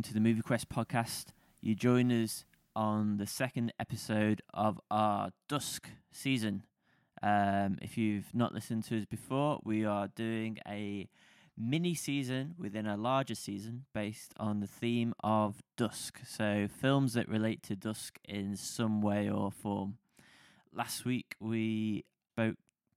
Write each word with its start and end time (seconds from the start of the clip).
Welcome 0.00 0.14
to 0.14 0.14
the 0.14 0.26
Movie 0.26 0.40
Quest 0.40 0.70
podcast. 0.70 1.26
You 1.60 1.74
join 1.74 2.10
us 2.10 2.46
on 2.74 3.18
the 3.18 3.26
second 3.26 3.74
episode 3.78 4.40
of 4.54 4.80
our 4.90 5.32
Dusk 5.46 5.90
season. 6.10 6.62
Um, 7.22 7.76
if 7.82 7.98
you've 7.98 8.34
not 8.34 8.54
listened 8.54 8.84
to 8.84 8.96
us 8.96 9.04
before, 9.04 9.60
we 9.62 9.84
are 9.84 10.08
doing 10.08 10.56
a 10.66 11.06
mini 11.54 11.94
season 11.94 12.54
within 12.58 12.86
a 12.86 12.96
larger 12.96 13.34
season 13.34 13.84
based 13.92 14.32
on 14.38 14.60
the 14.60 14.66
theme 14.66 15.12
of 15.22 15.62
dusk. 15.76 16.20
So, 16.26 16.66
films 16.66 17.12
that 17.12 17.28
relate 17.28 17.62
to 17.64 17.76
dusk 17.76 18.18
in 18.26 18.56
some 18.56 19.02
way 19.02 19.28
or 19.28 19.50
form. 19.50 19.98
Last 20.72 21.04
week, 21.04 21.34
we 21.38 22.06
spoke 22.32 22.56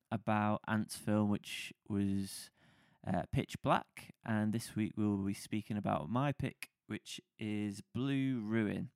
about 0.10 0.62
Ant's 0.70 0.96
film, 0.96 1.30
which 1.30 1.74
was 1.90 2.50
uh, 3.06 3.24
Pitch 3.34 3.56
Black, 3.62 4.14
and 4.26 4.54
this 4.54 4.74
week 4.74 4.94
we'll 4.96 5.18
be 5.18 5.34
speaking 5.34 5.76
about 5.76 6.10
my 6.10 6.32
pick, 6.32 6.70
which 6.94 7.20
is 7.40 7.82
Blue 7.96 8.40
Ruin. 8.46 8.90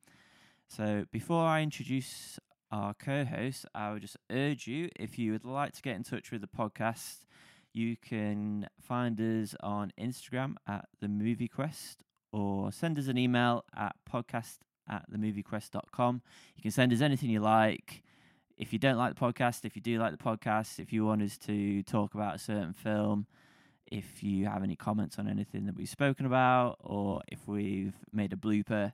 So, 0.67 1.05
before 1.11 1.43
I 1.43 1.63
introduce 1.63 2.37
our 2.71 2.93
co 2.93 3.25
host, 3.25 3.65
I 3.73 3.91
would 3.91 4.03
just 4.03 4.17
urge 4.31 4.67
you 4.67 4.89
if 4.99 5.17
you 5.17 5.31
would 5.31 5.43
like 5.43 5.73
to 5.73 5.81
get 5.81 5.95
in 5.95 6.03
touch 6.03 6.31
with 6.31 6.41
the 6.41 6.47
podcast, 6.47 7.25
you 7.73 7.97
can 7.97 8.69
find 8.79 9.19
us 9.19 9.55
on 9.63 9.93
Instagram 9.99 10.57
at 10.67 10.85
the 11.01 11.07
Movie 11.07 11.47
Quest 11.47 12.03
or 12.31 12.71
send 12.71 12.99
us 12.99 13.07
an 13.07 13.17
email 13.17 13.65
at 13.75 13.95
podcast 14.07 14.57
at 14.87 15.09
themoviequest.com. 15.11 16.21
You 16.55 16.61
can 16.61 16.69
send 16.69 16.93
us 16.93 17.01
anything 17.01 17.31
you 17.31 17.39
like. 17.39 18.03
If 18.59 18.73
you 18.73 18.77
don't 18.77 18.97
like 18.97 19.15
the 19.15 19.19
podcast, 19.19 19.65
if 19.65 19.75
you 19.75 19.81
do 19.81 19.97
like 19.97 20.11
the 20.11 20.23
podcast, 20.23 20.77
if 20.77 20.93
you 20.93 21.03
want 21.03 21.23
us 21.23 21.39
to 21.39 21.81
talk 21.81 22.13
about 22.13 22.35
a 22.35 22.39
certain 22.39 22.73
film, 22.73 23.25
if 23.91 24.23
you 24.23 24.45
have 24.45 24.63
any 24.63 24.75
comments 24.75 25.19
on 25.19 25.27
anything 25.27 25.65
that 25.65 25.75
we've 25.75 25.89
spoken 25.89 26.25
about, 26.25 26.77
or 26.79 27.21
if 27.27 27.47
we've 27.47 27.95
made 28.11 28.33
a 28.33 28.35
blooper, 28.35 28.93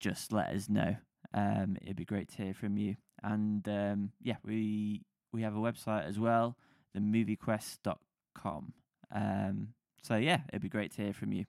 just 0.00 0.32
let 0.32 0.48
us 0.48 0.68
know. 0.68 0.96
Um, 1.34 1.76
it'd 1.82 1.96
be 1.96 2.04
great 2.04 2.28
to 2.30 2.42
hear 2.42 2.54
from 2.54 2.76
you. 2.76 2.96
And 3.22 3.66
um, 3.68 4.12
yeah, 4.20 4.36
we 4.44 5.02
we 5.32 5.42
have 5.42 5.54
a 5.54 5.60
website 5.60 6.06
as 6.06 6.18
well, 6.18 6.56
themoviequest.com. 6.96 8.72
Um, 9.14 9.68
so 10.02 10.16
yeah, 10.16 10.40
it'd 10.48 10.62
be 10.62 10.68
great 10.68 10.94
to 10.96 11.02
hear 11.02 11.12
from 11.12 11.32
you. 11.32 11.44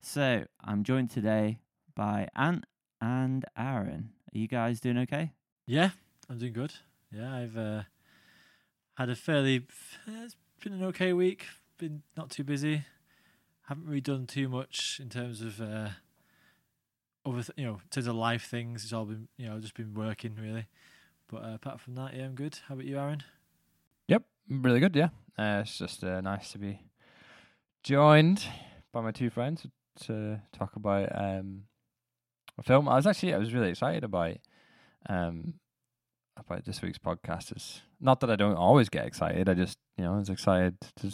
So 0.00 0.44
I'm 0.62 0.84
joined 0.84 1.10
today 1.10 1.58
by 1.94 2.28
Ant 2.36 2.64
and 3.00 3.44
Aaron. 3.58 4.10
Are 4.34 4.38
you 4.38 4.46
guys 4.48 4.80
doing 4.80 4.98
okay? 4.98 5.32
Yeah, 5.66 5.90
I'm 6.30 6.38
doing 6.38 6.52
good. 6.52 6.74
Yeah, 7.12 7.34
I've 7.34 7.56
uh, 7.56 7.82
had 8.96 9.10
a 9.10 9.16
fairly. 9.16 9.66
It's 10.06 10.36
been 10.62 10.74
an 10.74 10.84
okay 10.84 11.12
week. 11.12 11.46
Been 11.78 12.02
not 12.16 12.30
too 12.30 12.44
busy. 12.44 12.84
Haven't 13.68 13.86
really 13.86 14.00
done 14.00 14.26
too 14.26 14.48
much 14.48 14.98
in 15.02 15.10
terms 15.10 15.42
of 15.42 15.60
uh, 15.60 15.88
other, 17.26 17.42
th- 17.42 17.50
you 17.56 17.66
know, 17.66 17.74
in 17.74 17.88
terms 17.90 18.06
of 18.06 18.14
life 18.14 18.46
things. 18.48 18.84
It's 18.84 18.92
all 18.92 19.04
been, 19.04 19.28
you 19.36 19.48
know, 19.48 19.58
just 19.58 19.74
been 19.74 19.92
working 19.92 20.36
really. 20.40 20.66
But 21.28 21.44
uh, 21.44 21.54
apart 21.54 21.80
from 21.80 21.94
that, 21.96 22.14
yeah, 22.14 22.24
I'm 22.24 22.34
good. 22.34 22.58
How 22.68 22.74
about 22.74 22.86
you, 22.86 22.98
Aaron? 22.98 23.24
Yep, 24.08 24.22
really 24.48 24.80
good. 24.80 24.94
Yeah, 24.94 25.08
uh, 25.36 25.62
it's 25.62 25.76
just 25.76 26.04
uh, 26.04 26.20
nice 26.20 26.52
to 26.52 26.58
be 26.58 26.80
joined 27.82 28.44
by 28.92 29.00
my 29.00 29.10
two 29.10 29.28
friends 29.28 29.66
to 30.02 30.40
talk 30.56 30.76
about 30.76 31.08
um, 31.14 31.64
a 32.58 32.62
film. 32.62 32.88
I 32.88 32.96
was 32.96 33.06
actually 33.06 33.34
I 33.34 33.38
was 33.38 33.52
really 33.52 33.70
excited 33.70 34.04
about 34.04 34.36
um, 35.08 35.54
about 36.36 36.64
this 36.64 36.80
week's 36.80 36.98
podcast. 36.98 37.56
Is 37.56 37.82
not 38.00 38.20
that 38.20 38.30
I 38.30 38.36
don't 38.36 38.56
always 38.56 38.88
get 38.88 39.06
excited. 39.06 39.48
I 39.48 39.54
just 39.54 39.78
you 39.98 40.04
know 40.04 40.14
I 40.14 40.18
was 40.18 40.30
excited 40.30 40.76
to 41.00 41.12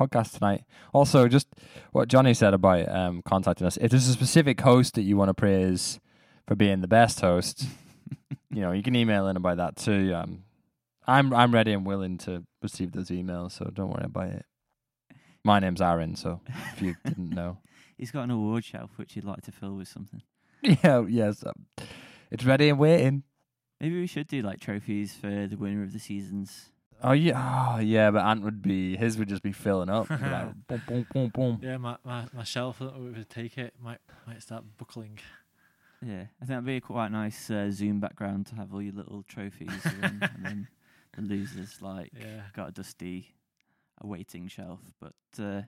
podcast 0.00 0.38
tonight. 0.38 0.64
Also, 0.92 1.28
just 1.28 1.46
what 1.92 2.08
Johnny 2.08 2.34
said 2.34 2.54
about 2.54 2.88
um, 2.88 3.22
contacting 3.22 3.66
us. 3.66 3.76
If 3.76 3.90
there's 3.90 4.08
a 4.08 4.12
specific 4.12 4.60
host 4.60 4.94
that 4.94 5.02
you 5.02 5.16
want 5.16 5.28
to 5.28 5.34
praise 5.34 6.00
for 6.46 6.54
being 6.54 6.80
the 6.80 6.88
best 6.88 7.20
host, 7.20 7.66
you 8.50 8.60
know 8.60 8.72
you 8.72 8.82
can 8.82 8.96
email 8.96 9.28
in 9.28 9.36
about 9.36 9.58
that 9.58 9.76
too. 9.76 10.14
Um, 10.14 10.44
I'm 11.06 11.32
I'm 11.34 11.52
ready 11.52 11.72
and 11.72 11.84
willing 11.84 12.18
to 12.18 12.44
receive 12.62 12.92
those 12.92 13.10
emails, 13.10 13.52
so 13.52 13.70
don't 13.72 13.90
worry 13.90 14.04
about 14.04 14.28
it. 14.28 14.46
My 15.44 15.58
name's 15.58 15.80
Aaron, 15.80 16.16
so 16.16 16.40
if 16.72 16.82
you 16.82 16.96
didn't 17.04 17.30
know. 17.34 17.58
He's 17.96 18.10
got 18.10 18.22
an 18.24 18.30
award 18.30 18.64
shelf 18.64 18.92
which 18.96 19.12
he'd 19.12 19.24
like 19.24 19.42
to 19.42 19.52
fill 19.52 19.74
with 19.76 19.88
something. 19.88 20.22
Yeah, 20.62 21.04
yes. 21.08 21.44
Um, 21.44 21.66
it's 22.30 22.44
ready 22.44 22.68
and 22.68 22.78
waiting. 22.78 23.24
Maybe 23.80 23.98
we 23.98 24.06
should 24.06 24.26
do 24.26 24.42
like 24.42 24.60
trophies 24.60 25.14
for 25.14 25.46
the 25.46 25.56
winner 25.56 25.82
of 25.82 25.92
the 25.92 25.98
seasons. 25.98 26.69
Oh 27.02 27.12
yeah, 27.12 27.74
oh, 27.76 27.80
yeah, 27.80 28.10
but 28.10 28.24
Ant 28.24 28.42
would 28.42 28.60
be 28.62 28.96
his 28.96 29.16
would 29.18 29.28
just 29.28 29.42
be 29.42 29.52
filling 29.52 29.88
up. 29.88 30.06
Be 30.08 30.14
like, 30.16 30.48
boom, 30.68 30.82
boom, 30.86 31.06
boom, 31.12 31.28
boom. 31.28 31.58
Yeah, 31.62 31.76
my, 31.78 31.96
my, 32.04 32.26
my 32.34 32.44
shelf, 32.44 32.80
I 32.80 32.86
don't 32.86 33.04
know 33.04 33.10
if 33.10 33.16
it 33.18 33.30
take 33.30 33.56
it, 33.58 33.74
might 33.82 33.98
might 34.26 34.42
start 34.42 34.64
buckling. 34.76 35.18
Yeah, 36.02 36.20
I 36.22 36.38
think 36.40 36.48
that'd 36.48 36.64
be 36.64 36.76
a 36.76 36.80
quite 36.80 37.10
nice 37.12 37.50
uh, 37.50 37.70
Zoom 37.70 38.00
background 38.00 38.46
to 38.48 38.54
have 38.56 38.72
all 38.72 38.80
your 38.82 38.94
little 38.94 39.22
trophies, 39.22 39.84
in, 39.86 40.22
and 40.34 40.44
then 40.44 40.66
the 41.16 41.22
losers 41.22 41.80
like 41.82 42.12
Yeah. 42.18 42.42
got 42.54 42.68
a 42.68 42.72
dusty 42.72 43.34
awaiting 44.00 44.48
shelf. 44.48 44.80
But 45.00 45.42
uh, 45.42 45.62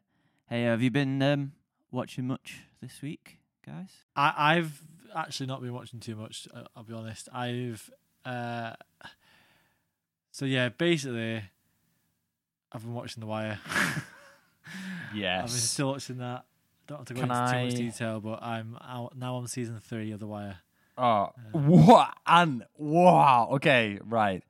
hey, 0.48 0.62
have 0.65 0.82
you 0.82 0.91
been 0.91 1.21
um, 1.22 1.53
watching 1.91 2.26
much 2.26 2.60
this 2.81 3.00
week, 3.03 3.38
guys? 3.66 3.91
I, 4.16 4.32
I've 4.37 4.82
actually 5.15 5.47
not 5.47 5.60
been 5.62 5.75
watching 5.75 6.00
too 6.00 6.16
much. 6.16 6.48
uh, 6.54 6.65
I'll 6.76 6.82
be 6.84 6.94
honest. 6.94 7.28
I've 7.32 7.91
uh, 8.25 8.72
so 10.32 10.44
yeah, 10.44 10.70
basically, 10.70 11.43
I've 12.72 12.82
been 12.82 12.94
watching 12.94 13.20
The 13.20 13.26
Wire. 13.26 13.60
Yes, 15.15 15.38
I've 15.44 15.48
been 15.48 15.59
still 15.59 15.93
watching 15.93 16.19
that. 16.19 16.44
Don't 16.88 16.98
have 16.98 17.06
to 17.06 17.15
go 17.15 17.20
Can 17.20 17.31
into 17.31 17.53
too 17.53 17.65
much 17.65 17.75
detail, 17.75 18.20
but 18.20 18.42
I'm 18.42 18.76
out 18.82 19.16
now 19.16 19.37
on 19.37 19.47
season 19.47 19.78
three 19.78 20.10
of 20.10 20.19
The 20.19 20.26
Wire. 20.26 20.59
Oh, 20.98 21.04
uh, 21.04 21.31
what? 21.53 22.15
And 22.26 22.65
wow. 22.76 23.50
Okay, 23.53 23.98
right. 24.04 24.42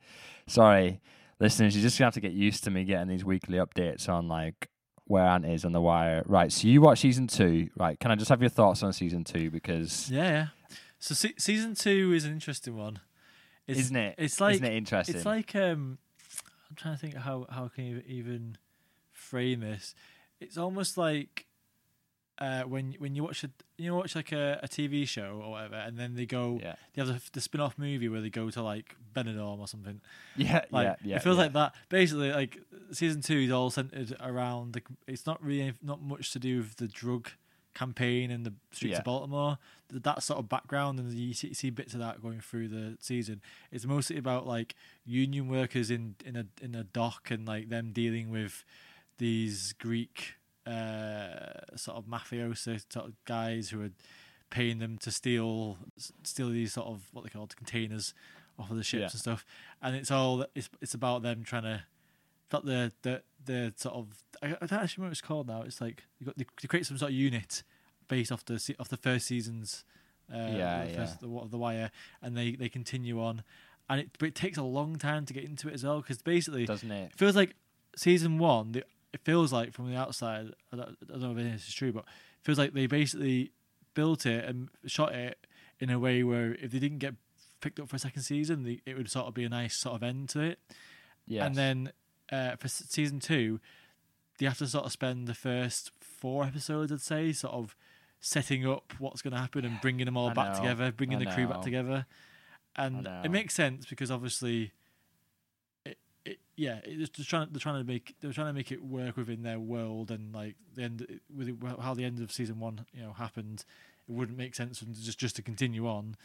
Sorry, 0.46 1.00
listeners. 1.38 1.76
You're 1.76 1.82
just 1.82 1.98
gonna 1.98 2.06
have 2.06 2.14
to 2.14 2.20
get 2.20 2.32
used 2.32 2.64
to 2.64 2.70
me 2.70 2.84
getting 2.84 3.08
these 3.08 3.24
weekly 3.24 3.58
updates 3.58 4.08
on 4.08 4.28
like 4.28 4.68
where 5.06 5.24
Ant 5.24 5.44
is 5.44 5.64
on 5.64 5.72
the 5.72 5.80
wire. 5.80 6.22
Right. 6.26 6.50
So 6.50 6.68
you 6.68 6.80
watch 6.80 7.00
season 7.00 7.26
two, 7.26 7.68
right? 7.76 7.98
Can 7.98 8.10
I 8.10 8.14
just 8.14 8.28
have 8.28 8.40
your 8.40 8.50
thoughts 8.50 8.82
on 8.82 8.92
season 8.92 9.24
two 9.24 9.50
because 9.50 10.10
Yeah, 10.10 10.30
yeah. 10.30 10.46
So 10.98 11.14
se- 11.14 11.34
season 11.38 11.74
two 11.74 12.12
is 12.14 12.24
an 12.24 12.32
interesting 12.32 12.76
one, 12.76 13.00
it's, 13.66 13.80
isn't 13.80 13.96
it? 13.96 14.14
It's 14.18 14.40
like 14.40 14.54
isn't 14.54 14.66
it 14.66 14.74
interesting? 14.74 15.16
it's 15.16 15.26
like 15.26 15.54
um, 15.54 15.98
I'm 16.68 16.76
trying 16.76 16.94
to 16.94 17.00
think 17.00 17.16
how 17.16 17.46
how 17.50 17.68
can 17.68 17.84
you 17.84 18.02
even 18.06 18.58
frame 19.12 19.60
this. 19.60 19.94
It's 20.40 20.58
almost 20.58 20.96
like 20.96 21.46
uh, 22.38 22.62
when 22.62 22.94
when 22.98 23.14
you 23.14 23.22
watch 23.22 23.44
a 23.44 23.50
you 23.78 23.88
know, 23.88 23.96
watch 23.96 24.14
like 24.14 24.32
a, 24.32 24.60
a 24.62 24.68
TV 24.68 25.06
show 25.06 25.40
or 25.44 25.52
whatever, 25.52 25.76
and 25.76 25.98
then 25.98 26.14
they 26.14 26.26
go 26.26 26.58
yeah, 26.62 26.74
they 26.94 27.02
have 27.02 27.08
the, 27.08 27.20
the 27.32 27.40
spin 27.40 27.60
off 27.60 27.78
movie 27.78 28.08
where 28.08 28.20
they 28.20 28.30
go 28.30 28.50
to 28.50 28.62
like 28.62 28.96
Benidorm 29.14 29.58
or 29.58 29.68
something. 29.68 30.00
yeah, 30.36 30.64
Like 30.70 30.86
yeah, 30.86 30.94
yeah. 31.04 31.16
it 31.16 31.22
feels 31.22 31.36
yeah. 31.36 31.42
like 31.42 31.52
that. 31.52 31.74
Basically, 31.88 32.32
like 32.32 32.58
season 32.90 33.22
two 33.22 33.38
is 33.38 33.50
all 33.50 33.70
centered 33.70 34.16
around 34.20 34.72
the. 34.72 34.82
It's 35.06 35.26
not 35.26 35.42
really 35.42 35.74
not 35.82 36.02
much 36.02 36.32
to 36.32 36.38
do 36.38 36.58
with 36.58 36.76
the 36.76 36.88
drug 36.88 37.30
campaign 37.74 38.30
in 38.30 38.42
the 38.42 38.52
streets 38.70 38.92
Yeah. 38.92 38.98
of 38.98 39.04
Baltimore. 39.04 39.58
Th- 39.90 40.02
That 40.02 40.22
sort 40.22 40.38
of 40.38 40.48
background, 40.48 40.98
and 40.98 41.12
you 41.12 41.34
see, 41.34 41.52
see 41.54 41.70
bits 41.70 41.94
of 41.94 42.00
that 42.00 42.20
going 42.22 42.40
through 42.40 42.68
the 42.68 42.96
season. 43.00 43.40
It's 43.70 43.84
mostly 43.86 44.16
about 44.18 44.46
like 44.46 44.74
union 45.04 45.48
workers 45.48 45.90
in 45.90 46.16
in 46.24 46.36
a 46.36 46.46
in 46.60 46.74
a 46.74 46.84
dock 46.84 47.30
and 47.30 47.46
like 47.46 47.68
them 47.68 47.92
dealing 47.92 48.30
with 48.30 48.64
these 49.18 49.72
Greek 49.74 50.34
uh, 50.66 51.76
sort 51.76 51.96
of 51.98 52.04
mafioso 52.06 52.82
sort 52.92 53.06
of 53.06 53.12
guys 53.24 53.70
who 53.70 53.82
are 53.82 53.90
paying 54.50 54.78
them 54.78 54.98
to 54.98 55.10
steal 55.10 55.78
steal 56.22 56.50
these 56.50 56.72
sort 56.74 56.86
of 56.88 57.08
what 57.12 57.24
they 57.24 57.30
call 57.30 57.46
containers 57.46 58.14
off 58.58 58.70
of 58.70 58.76
the 58.76 58.84
ships 58.84 59.00
Yeah. 59.00 59.06
and 59.12 59.20
stuff. 59.20 59.44
And 59.80 59.96
it's 59.96 60.10
all 60.10 60.46
it's 60.54 60.68
it's 60.80 60.94
about 60.94 61.22
them 61.22 61.42
trying 61.42 61.62
to 61.64 61.84
got 62.52 62.64
the 62.66 62.92
the 63.02 63.22
the 63.44 63.72
sort 63.76 63.94
of 63.94 64.08
I, 64.42 64.56
I 64.60 64.66
don't 64.66 64.80
actually 64.80 65.02
know 65.02 65.06
what 65.06 65.12
it's 65.12 65.20
called 65.20 65.48
now. 65.48 65.62
It's 65.62 65.80
like 65.80 66.04
you 66.18 66.26
got 66.26 66.36
they, 66.36 66.44
create 66.68 66.86
some 66.86 66.98
sort 66.98 67.10
of 67.10 67.16
unit 67.16 67.62
based 68.08 68.30
off 68.30 68.44
the 68.44 68.76
off 68.78 68.88
the 68.88 68.96
first 68.96 69.26
season's 69.26 69.84
uh, 70.32 70.36
Yeah, 70.36 70.84
the 70.84 70.90
yeah. 70.90 70.96
first, 70.96 71.20
the, 71.20 71.26
the 71.50 71.58
wire, 71.58 71.90
and 72.20 72.36
they 72.36 72.52
they 72.52 72.68
continue 72.68 73.20
on, 73.20 73.42
and 73.88 74.00
it 74.00 74.10
but 74.18 74.28
it 74.28 74.34
takes 74.34 74.58
a 74.58 74.62
long 74.62 74.96
time 74.96 75.24
to 75.26 75.32
get 75.32 75.44
into 75.44 75.68
it 75.68 75.74
as 75.74 75.82
well 75.84 76.00
because 76.00 76.20
basically 76.22 76.66
doesn't 76.66 76.90
it? 76.90 77.10
it 77.12 77.18
feels 77.18 77.34
like 77.34 77.54
season 77.96 78.38
one. 78.38 78.72
The, 78.72 78.84
it 79.12 79.20
feels 79.24 79.52
like 79.52 79.72
from 79.72 79.90
the 79.90 79.96
outside. 79.96 80.52
I 80.72 80.76
don't, 80.76 80.96
I 81.02 81.18
don't 81.18 81.20
know 81.20 81.30
if 81.32 81.36
this 81.36 81.68
is 81.68 81.74
true, 81.74 81.92
but 81.92 82.04
it 82.04 82.44
feels 82.44 82.58
like 82.58 82.72
they 82.72 82.86
basically 82.86 83.52
built 83.94 84.24
it 84.24 84.44
and 84.44 84.68
shot 84.86 85.14
it 85.14 85.46
in 85.80 85.90
a 85.90 85.98
way 85.98 86.22
where 86.22 86.54
if 86.54 86.70
they 86.70 86.78
didn't 86.78 86.98
get 86.98 87.14
picked 87.60 87.78
up 87.78 87.88
for 87.88 87.96
a 87.96 87.98
second 87.98 88.22
season, 88.22 88.62
the, 88.64 88.80
it 88.86 88.96
would 88.96 89.10
sort 89.10 89.26
of 89.26 89.34
be 89.34 89.44
a 89.44 89.48
nice 89.50 89.76
sort 89.76 89.96
of 89.96 90.02
end 90.02 90.30
to 90.30 90.40
it. 90.40 90.58
Yes. 91.26 91.46
And 91.46 91.56
then 91.56 91.92
uh, 92.32 92.56
for 92.56 92.66
season 92.68 93.20
two, 93.20 93.60
they 94.38 94.46
have 94.46 94.58
to 94.58 94.66
sort 94.66 94.86
of 94.86 94.92
spend 94.92 95.28
the 95.28 95.34
first 95.34 95.92
four 96.00 96.44
episodes, 96.44 96.90
I'd 96.90 97.00
say, 97.00 97.32
sort 97.32 97.54
of 97.54 97.76
setting 98.20 98.66
up 98.66 98.94
what's 98.98 99.20
going 99.22 99.32
to 99.34 99.38
happen 99.40 99.64
and 99.64 99.80
bringing 99.80 100.06
them 100.06 100.16
all 100.16 100.30
I 100.30 100.34
back 100.34 100.52
know, 100.54 100.60
together, 100.60 100.92
bringing 100.92 101.16
I 101.18 101.24
the 101.24 101.30
crew 101.30 101.46
back 101.46 101.62
together. 101.62 102.06
And 102.74 103.06
it 103.24 103.30
makes 103.30 103.52
sense 103.54 103.84
because 103.84 104.10
obviously, 104.10 104.72
it, 105.84 105.98
it, 106.24 106.38
yeah, 106.56 106.80
it's 106.84 107.10
just 107.10 107.28
trying. 107.28 107.48
They're 107.52 107.60
trying 107.60 107.80
to 107.80 107.84
make 107.86 108.14
they're 108.20 108.32
trying 108.32 108.46
to 108.46 108.52
make 108.54 108.72
it 108.72 108.82
work 108.82 109.16
within 109.18 109.42
their 109.42 109.60
world 109.60 110.10
and 110.10 110.34
like 110.34 110.54
the 110.74 110.82
end 110.84 111.20
with 111.36 111.48
it, 111.48 111.56
how 111.80 111.92
the 111.94 112.04
end 112.04 112.20
of 112.20 112.32
season 112.32 112.58
one 112.58 112.86
you 112.94 113.02
know 113.02 113.12
happened. 113.12 113.64
It 114.08 114.12
wouldn't 114.12 114.38
make 114.38 114.54
sense 114.54 114.78
for 114.78 114.86
them 114.86 114.94
to 114.94 115.02
just 115.02 115.18
just 115.18 115.36
to 115.36 115.42
continue 115.42 115.86
on, 115.86 116.16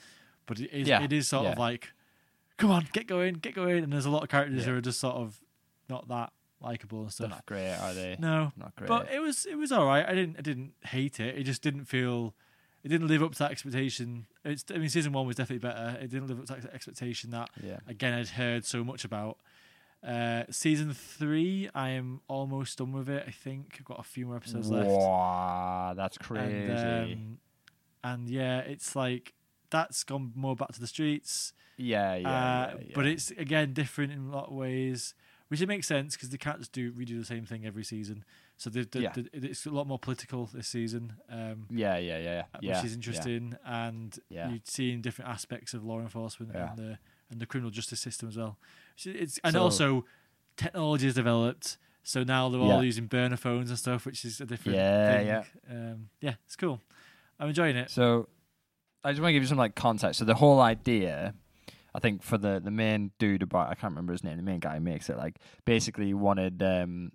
but 0.45 0.59
it 0.59 0.71
is 0.71 0.87
Yeah, 0.87 1.03
it 1.03 1.11
is 1.11 1.27
sort 1.27 1.47
of 1.53 1.57
like, 1.57 1.91
come 2.57 2.71
on, 2.71 2.87
get 2.93 3.07
going, 3.07 3.35
get 3.35 3.53
going. 3.53 3.83
And 3.83 3.91
there's 3.91 4.05
a 4.05 4.09
lot 4.09 4.23
of 4.23 4.29
characters 4.29 4.65
Yeah. 4.65 4.71
who 4.71 4.77
are 4.77 4.81
just 4.81 4.99
sort 5.01 5.15
of 5.15 5.41
not 5.89 6.07
that 6.09 6.31
likable 6.61 6.99
and 6.99 7.07
They're 7.07 7.11
stuff. 7.11 7.29
not 7.29 7.45
great, 7.45 7.75
are 7.75 7.93
they? 7.93 8.15
No, 8.19 8.51
Not 8.57 8.75
great. 8.75 8.87
but 8.87 9.11
it 9.11 9.19
was 9.19 9.45
it 9.45 9.55
was 9.55 9.71
all 9.71 9.85
right. 9.85 10.05
I 10.07 10.13
didn't 10.15 10.37
I 10.37 10.41
didn't 10.41 10.73
hate 10.85 11.19
it. 11.19 11.37
It 11.37 11.43
just 11.43 11.61
didn't 11.61 11.85
feel 11.85 12.33
it 12.83 12.89
didn't 12.89 13.07
live 13.07 13.21
up 13.23 13.33
to 13.33 13.39
that 13.39 13.51
expectation. 13.51 14.25
It's 14.45 14.65
I 14.73 14.77
mean 14.77 14.89
season 14.89 15.11
one 15.13 15.27
was 15.27 15.35
definitely 15.35 15.67
better. 15.67 15.97
It 16.01 16.09
didn't 16.09 16.27
live 16.27 16.39
up 16.39 16.45
to 16.47 16.53
that 16.61 16.73
expectation 16.73 17.31
that 17.31 17.49
yeah. 17.61 17.79
again 17.87 18.13
I'd 18.13 18.29
heard 18.29 18.65
so 18.65 18.83
much 18.83 19.03
about. 19.05 19.37
Uh, 20.07 20.43
season 20.51 20.93
three, 20.93 21.69
I 21.73 21.89
am 21.89 22.21
almost 22.27 22.77
done 22.77 22.91
with 22.93 23.09
it. 23.09 23.23
I 23.27 23.31
think 23.31 23.77
I've 23.79 23.85
got 23.85 23.99
a 23.99 24.03
few 24.03 24.27
more 24.27 24.35
episodes 24.37 24.69
left. 24.69 24.87
Wow, 24.89 25.93
that's 25.97 26.17
crazy. 26.19 26.53
And, 26.71 27.11
um, 27.13 27.37
and 28.03 28.29
yeah, 28.29 28.59
it's 28.59 28.95
like 28.95 29.33
that's 29.71 30.03
gone 30.03 30.31
more 30.35 30.55
back 30.55 30.71
to 30.73 30.79
the 30.79 30.87
streets. 30.87 31.51
yeah, 31.77 32.15
yeah, 32.15 32.29
uh, 32.29 32.77
yeah, 32.79 32.91
But 32.93 33.07
it's 33.07 33.31
again 33.31 33.73
different 33.73 34.13
in 34.13 34.19
a 34.27 34.31
lot 34.31 34.47
of 34.49 34.53
ways, 34.53 35.13
which 35.49 35.61
it 35.61 35.67
makes 35.67 35.87
sense 35.87 36.15
because 36.15 36.29
they 36.29 36.37
can't 36.37 36.59
just 36.59 36.71
do 36.71 36.91
redo 36.93 37.17
the 37.19 37.25
same 37.25 37.45
thing 37.45 37.65
every 37.65 37.83
season. 37.83 38.23
So 38.57 38.69
they, 38.69 38.83
they, 38.83 39.01
Yeah. 39.01 39.13
they- 39.15 39.29
it's 39.47 39.65
a 39.65 39.69
lot 39.69 39.87
more 39.87 39.99
political 39.99 40.45
this 40.47 40.67
season, 40.67 41.13
um, 41.29 41.67
yeah, 41.69 41.97
yeah, 41.97 42.19
yeah, 42.19 42.43
uh, 42.53 42.59
yeah. 42.61 42.75
which 42.77 42.85
is 42.85 42.93
interesting. 42.95 43.55
And 43.65 44.17
Yeah. 44.29 44.49
you're 44.49 44.59
seeing 44.63 45.01
different 45.01 45.29
aspects 45.31 45.73
of 45.73 45.83
law 45.83 45.99
enforcement 45.99 46.51
Yeah. 46.53 46.69
and 46.71 46.77
the 46.79 46.99
and 47.29 47.41
the 47.41 47.45
criminal 47.45 47.69
justice 47.71 47.99
system 47.99 48.29
as 48.29 48.37
well. 48.37 48.57
It's 49.05 49.37
and 49.43 49.53
So- 49.53 49.61
also 49.61 50.05
technology 50.55 51.05
has 51.05 51.15
developed. 51.15 51.77
So 52.03 52.23
now 52.23 52.47
they're 52.49 52.61
Yeah. 52.61 52.73
all 52.75 52.83
using 52.83 53.07
burner 53.07 53.35
phones 53.35 53.69
and 53.69 53.77
stuff, 53.77 54.05
which 54.05 54.23
is 54.23 54.39
a 54.39 54.45
different 54.45 54.77
Yeah, 54.77 55.17
thing. 55.17 55.27
yeah. 55.27 55.43
Um, 55.69 56.09
yeah, 56.21 56.35
it's 56.45 56.55
cool. 56.55 56.81
I'm 57.37 57.49
enjoying 57.49 57.75
it. 57.75 57.91
So, 57.91 58.29
I 59.03 59.11
just 59.11 59.21
want 59.21 59.29
to 59.29 59.33
give 59.33 59.43
you 59.43 59.47
some 59.47 59.57
like 59.57 59.75
context. 59.75 60.19
So 60.19 60.25
the 60.25 60.35
whole 60.35 60.59
idea, 60.61 61.35
I 61.93 61.99
think, 61.99 62.23
for 62.23 62.37
the 62.37 62.61
the 62.63 62.71
main 62.71 63.11
dude 63.19 63.43
about 63.43 63.69
I 63.69 63.75
can't 63.75 63.91
remember 63.91 64.13
his 64.13 64.23
name. 64.23 64.37
The 64.37 64.43
main 64.43 64.59
guy 64.59 64.75
who 64.75 64.81
makes 64.81 65.09
it 65.09 65.17
like 65.17 65.39
basically 65.65 66.07
he 66.07 66.13
wanted 66.13 66.61
um 66.61 67.11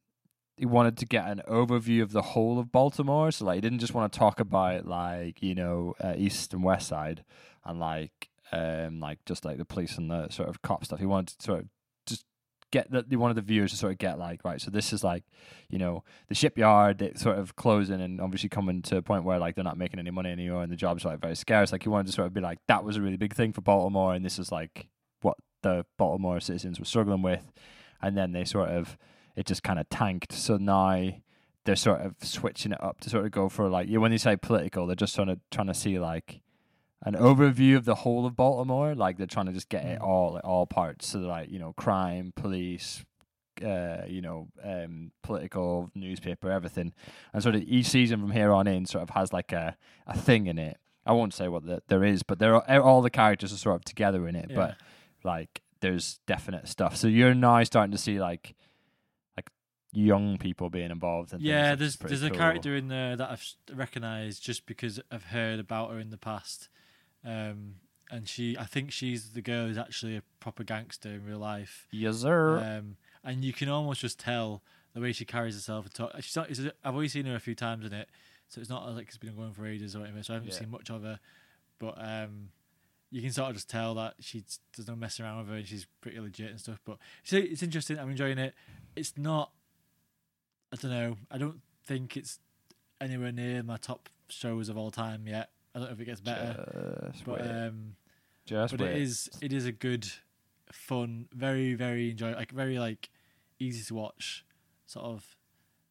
he 0.57 0.67
wanted 0.67 0.97
to 0.99 1.07
get 1.07 1.29
an 1.29 1.43
overview 1.49 2.03
of 2.03 2.13
the 2.13 2.23
whole 2.23 2.59
of 2.59 2.73
Baltimore. 2.73 3.31
So 3.31 3.47
like 3.47 3.57
he 3.57 3.61
didn't 3.61 3.81
just 3.81 3.95
want 3.95 4.13
to 4.13 4.19
talk 4.19 4.41
about 4.41 4.87
like 4.87 5.43
you 5.43 5.55
know 5.55 5.95
uh, 6.03 6.15
east 6.17 6.53
and 6.53 6.63
west 6.63 6.89
side 6.89 7.25
and 7.65 7.81
like 7.81 8.29
um 8.53 9.01
like 9.01 9.19
just 9.25 9.45
like 9.45 9.59
the 9.59 9.65
police 9.65 9.97
and 9.99 10.11
the 10.11 10.29
sort 10.31 10.49
of 10.49 10.63
cop 10.63 10.85
stuff. 10.85 11.01
He 11.01 11.07
wanted 11.07 11.39
to 11.39 11.45
sort 11.45 11.61
of 11.61 11.69
get 12.73 12.91
the 12.91 13.05
he 13.09 13.15
wanted 13.15 13.37
the 13.37 13.43
viewers 13.43 13.71
to 13.71 13.77
sort 13.77 13.93
of 13.93 13.99
get 13.99 14.19
like 14.19 14.45
right. 14.45 14.61
So 14.61 14.71
this 14.73 14.93
is 14.93 15.05
like 15.05 15.23
you 15.71 15.79
know 15.79 16.03
the 16.29 16.35
shipyard 16.35 17.01
it's 17.01 17.23
sort 17.23 17.39
of 17.39 17.55
closing 17.55 18.01
and 18.01 18.21
obviously 18.21 18.49
coming 18.49 18.83
to 18.83 18.97
a 18.97 19.03
point 19.03 19.23
where 19.23 19.39
like 19.39 19.55
they're 19.55 19.63
not 19.63 19.79
making 19.79 20.01
any 20.01 20.11
money 20.11 20.31
anymore 20.31 20.65
and 20.65 20.73
the 20.73 20.77
jobs 20.77 21.05
like 21.05 21.21
very 21.21 21.37
scarce. 21.37 21.71
Like 21.71 21.85
he 21.85 21.89
wanted 21.89 22.07
to 22.07 22.13
sort 22.13 22.27
of 22.27 22.35
be 22.35 22.41
like 22.41 22.59
that 22.67 22.83
was 22.83 22.97
a 22.97 23.03
really 23.03 23.17
big 23.17 23.35
thing 23.35 23.53
for 23.53 23.61
Baltimore 23.61 24.15
and 24.15 24.25
this 24.25 24.41
is 24.41 24.51
like 24.51 24.89
what 25.21 25.37
the 25.63 25.87
Baltimore 25.97 26.41
citizens 26.41 26.81
were 26.81 26.85
struggling 26.85 27.23
with, 27.23 27.53
and 28.01 28.17
then 28.17 28.33
they 28.33 28.45
sort 28.45 28.71
of 28.71 28.97
it 29.37 29.47
just 29.47 29.63
kind 29.63 29.79
of 29.79 29.89
tanked. 29.89 30.33
So 30.33 30.57
now 30.57 31.13
they're 31.65 31.77
sort 31.77 32.01
of 32.01 32.17
switching 32.23 32.73
it 32.73 32.83
up 32.83 33.01
to 33.01 33.11
sort 33.11 33.25
of 33.25 33.31
go 33.31 33.49
for 33.49 33.69
like 33.69 33.89
yeah 33.89 33.99
when 33.99 34.11
they 34.11 34.19
say 34.19 34.37
political 34.37 34.87
they're 34.87 34.97
just 34.97 35.15
trying 35.15 35.29
to 35.29 35.39
trying 35.51 35.69
to 35.69 35.75
see 35.75 35.99
like 35.99 36.41
an 37.05 37.15
overview 37.15 37.77
of 37.77 37.85
the 37.85 37.97
whole 37.97 38.27
of 38.27 38.37
Baltimore. 38.37 38.95
Like 38.95 39.17
they're 39.19 39.27
trying 39.27 39.47
to 39.47 39.53
just 39.53 39.69
get 39.69 39.85
it 39.85 40.01
Mm. 40.01 40.05
all 40.07 40.41
all 40.45 40.67
parts. 40.67 41.07
So 41.09 41.19
like 41.21 41.51
you 41.51 41.59
know 41.59 41.73
crime, 41.75 42.33
police, 42.37 43.05
uh, 43.65 44.03
you 44.09 44.21
know, 44.21 44.49
um, 44.65 45.13
political, 45.23 45.91
newspaper, 45.95 46.51
everything. 46.51 46.93
And 47.33 47.43
sort 47.43 47.55
of 47.55 47.63
each 47.63 47.87
season 47.87 48.21
from 48.21 48.31
here 48.31 48.51
on 48.53 48.67
in 48.67 48.87
sort 48.87 49.03
of 49.03 49.11
has 49.11 49.33
like 49.33 49.53
a, 49.53 49.77
a 50.07 50.17
thing 50.17 50.47
in 50.47 50.59
it. 50.59 50.79
I 51.05 51.13
won't 51.13 51.35
say 51.35 51.49
what 51.49 51.67
the, 51.67 51.83
there 51.89 52.05
is, 52.05 52.23
but 52.23 52.39
there 52.39 52.55
are 52.55 52.81
all 52.81 53.03
the 53.03 53.11
characters 53.11 53.53
are 53.53 53.57
sort 53.57 53.77
of 53.77 53.85
together 53.85 54.29
in 54.29 54.37
it. 54.37 54.47
Yeah. 54.51 54.57
But 54.57 54.77
like 55.25 55.61
there's 55.81 56.21
definite 56.29 56.69
stuff. 56.69 56.97
So 56.97 57.09
you're 57.09 57.35
now 57.35 57.63
starting 57.65 57.91
to 57.93 57.99
see 57.99 58.21
like 58.21 58.55
like 59.37 59.51
young 59.93 60.39
people 60.39 60.71
being 60.71 60.93
involved. 60.93 61.33
And 61.33 61.43
yeah, 61.43 61.75
things, 61.75 61.97
there's 61.99 62.21
there's 62.21 62.23
a 62.23 62.31
character 62.31 62.77
in 62.77 62.87
there 62.89 63.17
that 63.17 63.31
I've 63.31 63.45
recognised 63.75 64.43
just 64.45 64.65
because 64.67 65.01
I've 65.11 65.25
heard 65.25 65.59
about 65.59 65.91
her 65.91 65.99
in 65.99 66.11
the 66.11 66.19
past, 66.19 66.69
um, 67.25 67.77
and 68.11 68.29
she 68.29 68.57
I 68.59 68.65
think 68.65 68.93
she's 68.93 69.31
the 69.31 69.41
girl 69.43 69.67
who's 69.69 69.79
actually 69.79 70.17
a 70.17 70.23
proper 70.41 70.65
gangster 70.65 71.09
in 71.11 71.25
real 71.25 71.39
life, 71.39 71.87
Yes, 71.91 72.17
sir. 72.19 72.59
um, 72.59 72.97
and 73.25 73.45
you 73.45 73.53
can 73.53 73.69
almost 73.69 74.01
just 74.01 74.19
tell 74.19 74.63
the 74.95 75.01
way 75.01 75.13
she 75.13 75.25
carries 75.25 75.55
herself 75.55 75.87
and 75.87 75.95
talk. 75.95 76.13
She's 76.21 76.37
not, 76.37 76.51
it's, 76.51 76.61
I've 76.85 76.95
only 76.95 77.09
seen 77.09 77.25
her 77.27 77.35
a 77.35 77.41
few 77.41 77.55
times 77.55 77.87
in 77.87 77.93
it, 77.95 78.09
so 78.49 78.61
it's 78.61 78.69
not 78.69 78.87
like 78.95 79.07
it's 79.09 79.17
been 79.17 79.35
going 79.35 79.53
for 79.53 79.67
ages 79.67 79.97
or 79.97 80.01
whatever. 80.01 80.23
So 80.23 80.35
I 80.35 80.37
haven't 80.37 80.51
Yeah. 80.53 80.59
seen 80.59 80.71
much 80.71 80.91
of 80.91 81.03
her, 81.03 81.19
but 81.79 81.95
um, 81.97 82.51
you 83.11 83.23
can 83.23 83.31
sort 83.31 83.49
of 83.51 83.55
just 83.57 83.71
tell 83.71 83.95
that 83.95 84.15
she 84.21 84.45
does 84.77 84.87
no 84.89 84.95
messing 84.97 85.25
around 85.25 85.39
with 85.39 85.49
her 85.49 85.55
and 85.57 85.67
she's 85.67 85.87
pretty 86.03 86.21
legit 86.21 86.51
and 86.51 86.61
stuff. 86.61 86.81
But 86.85 86.99
so 87.25 87.37
it's 87.39 87.63
interesting. 87.63 87.99
I'm 87.99 88.11
enjoying 88.11 88.39
it. 88.39 88.55
It's 88.97 89.15
not. 89.17 89.53
I 90.73 90.77
don't 90.77 90.91
know. 90.91 91.17
I 91.31 91.39
don't 91.39 91.61
think 91.87 92.17
it's 92.17 92.39
anywhere 93.01 93.33
near 93.33 93.63
my 93.63 93.77
top 93.79 94.09
shows 94.29 94.69
of 94.69 94.77
all 94.77 94.91
time 94.91 95.27
yet. 95.27 95.51
I 95.75 95.79
don't 95.79 95.89
know 95.89 95.95
if 95.95 96.01
it 96.01 96.05
gets 96.05 96.21
better, 96.21 97.11
Just 97.13 97.25
but 97.25 97.41
wait. 97.41 97.51
um, 97.51 97.97
Just 98.45 98.73
but 98.77 98.81
wait. 98.85 98.91
it 98.97 99.03
is 99.03 99.31
it 99.41 99.53
is 99.53 99.67
a 99.67 99.73
good, 99.73 100.07
fun, 100.71 101.29
very 101.33 101.75
very 101.75 102.11
enjoy 102.11 102.33
like 102.33 102.53
very 102.53 102.79
like 102.79 103.11
easy 103.59 103.83
to 103.85 103.95
watch 103.95 104.45
sort 104.87 105.07
of 105.07 105.37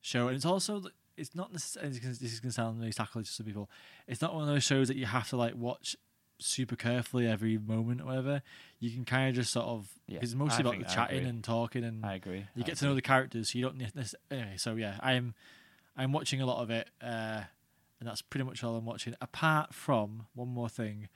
show, 0.01 0.27
and 0.27 0.35
it's 0.35 0.45
also 0.45 0.83
it's 1.17 1.35
not 1.35 1.51
necessarily 1.51 1.97
this 1.99 2.21
is 2.21 2.39
gonna 2.39 2.51
sound 2.51 2.79
really 2.79 2.91
sacrilege 2.91 3.27
to 3.27 3.33
some 3.33 3.45
people. 3.45 3.69
It's 4.07 4.21
not 4.21 4.33
one 4.33 4.43
of 4.43 4.49
those 4.49 4.63
shows 4.63 4.87
that 4.87 4.97
you 4.97 5.05
have 5.05 5.29
to 5.29 5.37
like 5.37 5.55
watch 5.55 5.95
super 6.39 6.75
carefully 6.75 7.27
every 7.27 7.57
moment 7.57 8.01
or 8.01 8.05
whatever. 8.05 8.41
You 8.79 8.89
can 8.91 9.05
kind 9.05 9.29
of 9.29 9.35
just 9.35 9.51
sort 9.51 9.65
of 9.67 9.87
Yeah, 10.07 10.15
because 10.15 10.31
it's 10.31 10.37
mostly 10.39 10.57
I 10.57 10.61
about 10.61 10.71
think 10.73 10.83
the 10.85 10.91
I 10.91 10.93
chatting 10.95 11.17
agree. 11.19 11.29
and 11.29 11.43
talking 11.43 11.83
and 11.83 12.05
I 12.05 12.15
agree. 12.15 12.45
you 12.55 12.63
I 12.63 12.65
get 12.65 12.77
to 12.77 12.85
know 12.85 12.95
the 12.95 13.01
characters, 13.01 13.51
so 13.51 13.57
you 13.59 13.63
don't 13.65 13.77
necessarily. 13.77 14.17
Anyway, 14.31 14.57
so 14.57 14.75
yeah, 14.75 14.97
I'm 15.01 15.33
I'm 15.97 16.11
watching 16.13 16.41
a 16.41 16.45
lot 16.45 16.61
of 16.63 16.69
it, 16.71 16.89
uh, 17.01 17.41
and 18.01 18.09
that's 18.09 18.23
pretty 18.23 18.43
much 18.43 18.63
all 18.63 18.75
I'm 18.75 18.83
watching. 18.85 19.13
Apart 19.21 19.75
from 19.75 20.25
one 20.33 20.47
more 20.47 20.67
thing, 20.67 21.07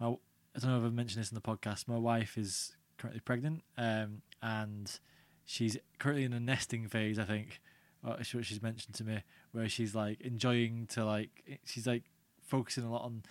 my, 0.00 0.08
I 0.08 0.58
don't 0.58 0.70
know 0.70 0.78
if 0.78 0.84
I've 0.84 0.92
mentioned 0.92 1.22
this 1.22 1.30
in 1.30 1.36
the 1.36 1.40
podcast. 1.40 1.86
My 1.86 1.96
wife 1.96 2.36
is 2.36 2.74
currently 2.98 3.20
pregnant, 3.20 3.62
um, 3.78 4.22
and 4.42 4.98
she's 5.44 5.78
currently 6.00 6.24
in 6.24 6.32
a 6.32 6.40
nesting 6.40 6.88
phase. 6.88 7.20
I 7.20 7.24
think, 7.24 7.60
that's 8.04 8.34
what 8.34 8.44
she's 8.44 8.60
mentioned 8.60 8.96
to 8.96 9.04
me, 9.04 9.22
where 9.52 9.68
she's 9.68 9.94
like 9.94 10.20
enjoying 10.20 10.88
to 10.88 11.04
like 11.04 11.60
she's 11.64 11.86
like 11.86 12.02
focusing 12.42 12.82
a 12.82 12.90
lot 12.90 13.02
on 13.02 13.22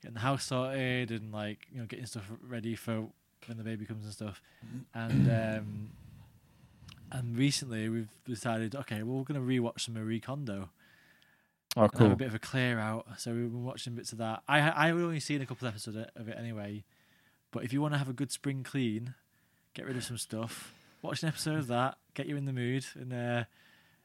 getting 0.00 0.14
the 0.14 0.20
house 0.20 0.44
sorted 0.44 1.10
and 1.10 1.32
like 1.32 1.66
you 1.72 1.80
know 1.80 1.86
getting 1.86 2.06
stuff 2.06 2.30
ready 2.40 2.76
for 2.76 3.08
when 3.46 3.58
the 3.58 3.64
baby 3.64 3.84
comes 3.84 4.04
and 4.04 4.12
stuff, 4.12 4.40
and. 4.94 5.28
um 5.28 5.90
and 7.10 7.38
recently 7.38 7.88
we've 7.88 8.10
decided, 8.26 8.74
okay, 8.74 9.02
well, 9.02 9.16
we're 9.16 9.24
going 9.24 9.40
to 9.40 9.62
rewatch 9.62 9.80
some 9.80 9.94
Marie 9.94 10.20
Kondo 10.20 10.68
Oh, 11.76 11.82
and 11.82 11.92
have 11.92 11.98
cool. 11.98 12.12
a 12.12 12.16
bit 12.16 12.28
of 12.28 12.34
a 12.34 12.38
clear 12.38 12.78
out. 12.78 13.06
So 13.18 13.32
we've 13.32 13.50
been 13.50 13.64
watching 13.64 13.94
bits 13.94 14.12
of 14.12 14.18
that. 14.18 14.42
I 14.48 14.60
I 14.60 14.90
only 14.90 15.20
seen 15.20 15.42
a 15.42 15.46
couple 15.46 15.68
of 15.68 15.74
episodes 15.74 15.96
of 16.16 16.28
it 16.28 16.36
anyway. 16.38 16.84
But 17.50 17.64
if 17.64 17.72
you 17.72 17.80
want 17.80 17.94
to 17.94 17.98
have 17.98 18.08
a 18.08 18.14
good 18.14 18.30
spring 18.30 18.62
clean, 18.62 19.14
get 19.74 19.86
rid 19.86 19.96
of 19.96 20.04
some 20.04 20.18
stuff, 20.18 20.74
watch 21.02 21.22
an 21.22 21.28
episode 21.28 21.56
of 21.56 21.66
that, 21.68 21.96
get 22.14 22.26
you 22.26 22.36
in 22.36 22.44
the 22.44 22.52
mood, 22.52 22.84
and 22.94 23.12
uh, 23.12 23.44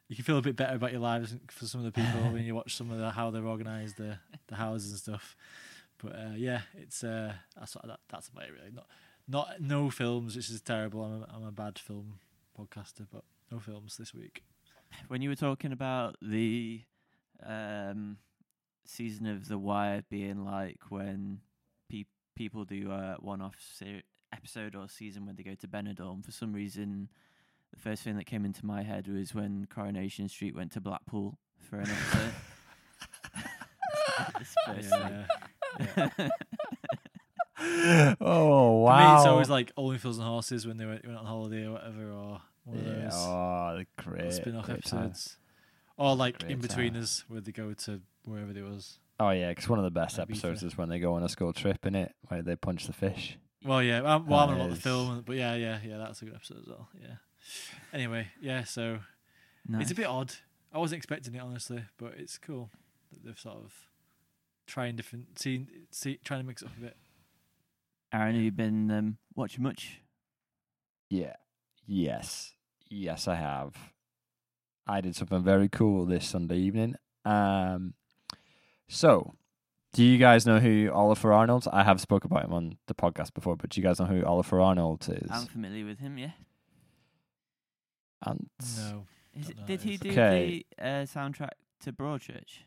you 0.07 0.15
can 0.15 0.23
feel 0.23 0.37
a 0.37 0.41
bit 0.41 0.55
better 0.55 0.75
about 0.75 0.91
your 0.91 1.01
lives 1.01 1.35
for 1.49 1.65
some 1.65 1.83
of 1.83 1.85
the 1.85 1.91
people 1.91 2.21
when 2.31 2.43
you 2.43 2.55
watch 2.55 2.75
some 2.75 2.91
of 2.91 2.99
the 2.99 3.11
how 3.11 3.31
they're 3.31 3.45
organised 3.45 3.97
the 3.97 4.17
the 4.47 4.55
houses 4.55 4.91
and 4.91 4.99
stuff. 4.99 5.35
But 6.01 6.15
uh, 6.15 6.33
yeah, 6.35 6.61
it's 6.75 7.03
uh, 7.03 7.33
that's 7.57 7.73
that, 7.73 7.99
that's 8.09 8.27
about 8.29 8.45
it 8.45 8.51
really. 8.53 8.71
Not 8.73 8.87
not 9.27 9.61
no 9.61 9.89
films, 9.89 10.35
which 10.35 10.49
is 10.49 10.61
terrible. 10.61 11.03
I'm 11.03 11.23
a, 11.23 11.27
I'm 11.35 11.47
a 11.47 11.51
bad 11.51 11.79
film 11.79 12.19
podcaster, 12.59 13.07
but 13.11 13.23
no 13.51 13.59
films 13.59 13.97
this 13.97 14.13
week. 14.13 14.43
when 15.07 15.21
you 15.21 15.29
were 15.29 15.35
talking 15.35 15.71
about 15.71 16.15
the 16.21 16.81
um, 17.45 18.17
season 18.85 19.25
of 19.27 19.47
The 19.47 19.57
Wire 19.57 20.03
being 20.09 20.43
like 20.45 20.79
when 20.89 21.39
pe- 21.89 22.05
people 22.35 22.65
do 22.65 22.91
a 22.91 23.17
one-off 23.19 23.55
ser- 23.73 24.01
episode 24.33 24.75
or 24.75 24.89
season 24.89 25.25
when 25.25 25.35
they 25.35 25.43
go 25.43 25.55
to 25.55 25.67
Benidorm, 25.67 26.23
for 26.25 26.31
some 26.31 26.53
reason, 26.53 27.09
the 27.73 27.79
first 27.79 28.03
thing 28.03 28.17
that 28.17 28.25
came 28.25 28.45
into 28.45 28.65
my 28.65 28.83
head 28.83 29.07
was 29.07 29.33
when 29.33 29.67
Coronation 29.69 30.27
Street 30.29 30.55
went 30.55 30.71
to 30.73 30.81
Blackpool 30.81 31.37
for 31.59 31.77
an 31.77 31.89
episode. 31.89 32.33
This. 34.75 34.91
Yeah. 34.91 35.25
oh 37.59 38.15
For 38.19 38.83
wow! 38.83 39.13
me, 39.13 39.17
it's 39.17 39.27
always 39.27 39.49
like 39.49 39.71
Only 39.77 39.97
Fools 39.97 40.17
and 40.17 40.27
Horses 40.27 40.67
when 40.67 40.77
they 40.77 40.85
went, 40.85 41.05
went 41.05 41.17
on 41.17 41.25
holiday 41.25 41.65
or 41.65 41.73
whatever, 41.73 42.11
or 42.11 42.41
one 42.65 42.77
of 42.77 42.85
yeah, 42.85 43.03
those 43.03 43.13
oh, 43.13 43.77
the 43.77 44.03
great 44.03 44.33
spin-off 44.33 44.65
great 44.65 44.83
time. 44.83 45.13
Episodes, 45.97 46.11
or 46.11 46.15
like 46.15 46.39
Great 46.39 46.51
in 46.51 46.59
between 46.59 46.93
time. 46.93 47.03
us 47.03 47.23
where 47.27 47.41
they 47.41 47.51
go 47.51 47.73
to 47.73 48.01
wherever 48.25 48.53
they 48.53 48.61
was. 48.61 48.99
Oh 49.19 49.29
yeah, 49.29 49.49
because 49.49 49.69
one 49.69 49.79
of 49.79 49.85
the 49.85 49.91
best 49.91 50.17
That'd 50.17 50.31
episodes 50.31 50.63
is 50.63 50.77
when 50.77 50.89
they 50.89 50.99
go 50.99 51.13
on 51.13 51.23
a 51.23 51.29
school 51.29 51.53
trip 51.53 51.85
in 51.85 51.95
it, 51.95 52.13
where 52.27 52.41
they 52.41 52.55
punch 52.55 52.87
the 52.87 52.93
fish. 52.93 53.37
Well, 53.65 53.81
yeah. 53.81 53.99
Um, 53.99 54.27
well, 54.27 54.41
I'm 54.41 54.49
not 54.49 54.55
about 54.57 54.69
the 54.71 54.75
film, 54.81 55.23
but 55.25 55.35
yeah, 55.37 55.55
yeah, 55.55 55.79
yeah. 55.85 55.97
That's 55.97 56.21
a 56.21 56.25
good 56.25 56.35
episode 56.35 56.59
as 56.61 56.67
well. 56.67 56.89
Yeah. 57.01 57.15
Anyway, 57.93 58.27
yeah. 58.41 58.63
So 58.63 58.99
Nice. 59.67 59.83
it's 59.83 59.91
a 59.91 59.95
bit 59.95 60.05
odd. 60.07 60.33
I 60.73 60.79
wasn't 60.79 60.97
expecting 60.97 61.35
it 61.35 61.39
honestly, 61.41 61.83
but 61.97 62.13
it's 62.17 62.37
cool 62.37 62.69
that 63.11 63.23
they've 63.23 63.39
sort 63.39 63.57
of 63.57 63.73
trying 64.65 64.95
different, 64.95 65.39
seeing, 65.39 65.67
see, 65.91 66.19
trying 66.25 66.41
to 66.41 66.45
mix 66.47 66.61
it 66.61 66.65
up 66.65 66.77
a 66.77 66.81
bit. 66.81 66.97
Aaron, 68.11 68.35
have 68.35 68.43
you 68.43 68.51
been 68.51 68.91
um, 68.91 69.17
watching 69.35 69.63
much? 69.63 70.01
Yeah. 71.09 71.35
Yes. 71.85 72.53
Yes, 72.89 73.27
I 73.27 73.35
have. 73.35 73.75
I 74.85 75.01
did 75.01 75.15
something 75.15 75.43
very 75.43 75.69
cool 75.69 76.05
this 76.05 76.27
Sunday 76.27 76.57
evening. 76.57 76.95
Um, 77.25 77.93
so, 78.89 79.33
do 79.93 80.03
you 80.03 80.17
guys 80.17 80.45
know 80.45 80.59
who 80.59 80.91
Oliver 80.93 81.31
Arnold? 81.31 81.67
I 81.71 81.83
have 81.83 82.01
spoke 82.01 82.25
about 82.25 82.43
him 82.45 82.53
on 82.53 82.77
the 82.87 82.93
podcast 82.93 83.33
before, 83.33 83.55
but 83.55 83.69
do 83.69 83.79
you 83.79 83.87
guys 83.87 83.99
know 83.99 84.05
who 84.05 84.23
Oliver 84.25 84.59
Arnold 84.59 85.07
is? 85.09 85.29
I'm 85.31 85.45
familiar 85.45 85.85
with 85.85 85.99
him. 85.99 86.17
Yeah. 86.17 86.31
and 88.25 88.49
No. 88.77 89.05
Is 89.35 89.49
it, 89.49 89.65
did 89.65 89.81
he 89.81 89.97
do. 89.97 90.11
Okay. 90.11 90.65
the 90.77 90.85
uh, 90.85 91.05
soundtrack 91.05 91.53
to 91.81 91.91
Broadchurch? 91.91 92.63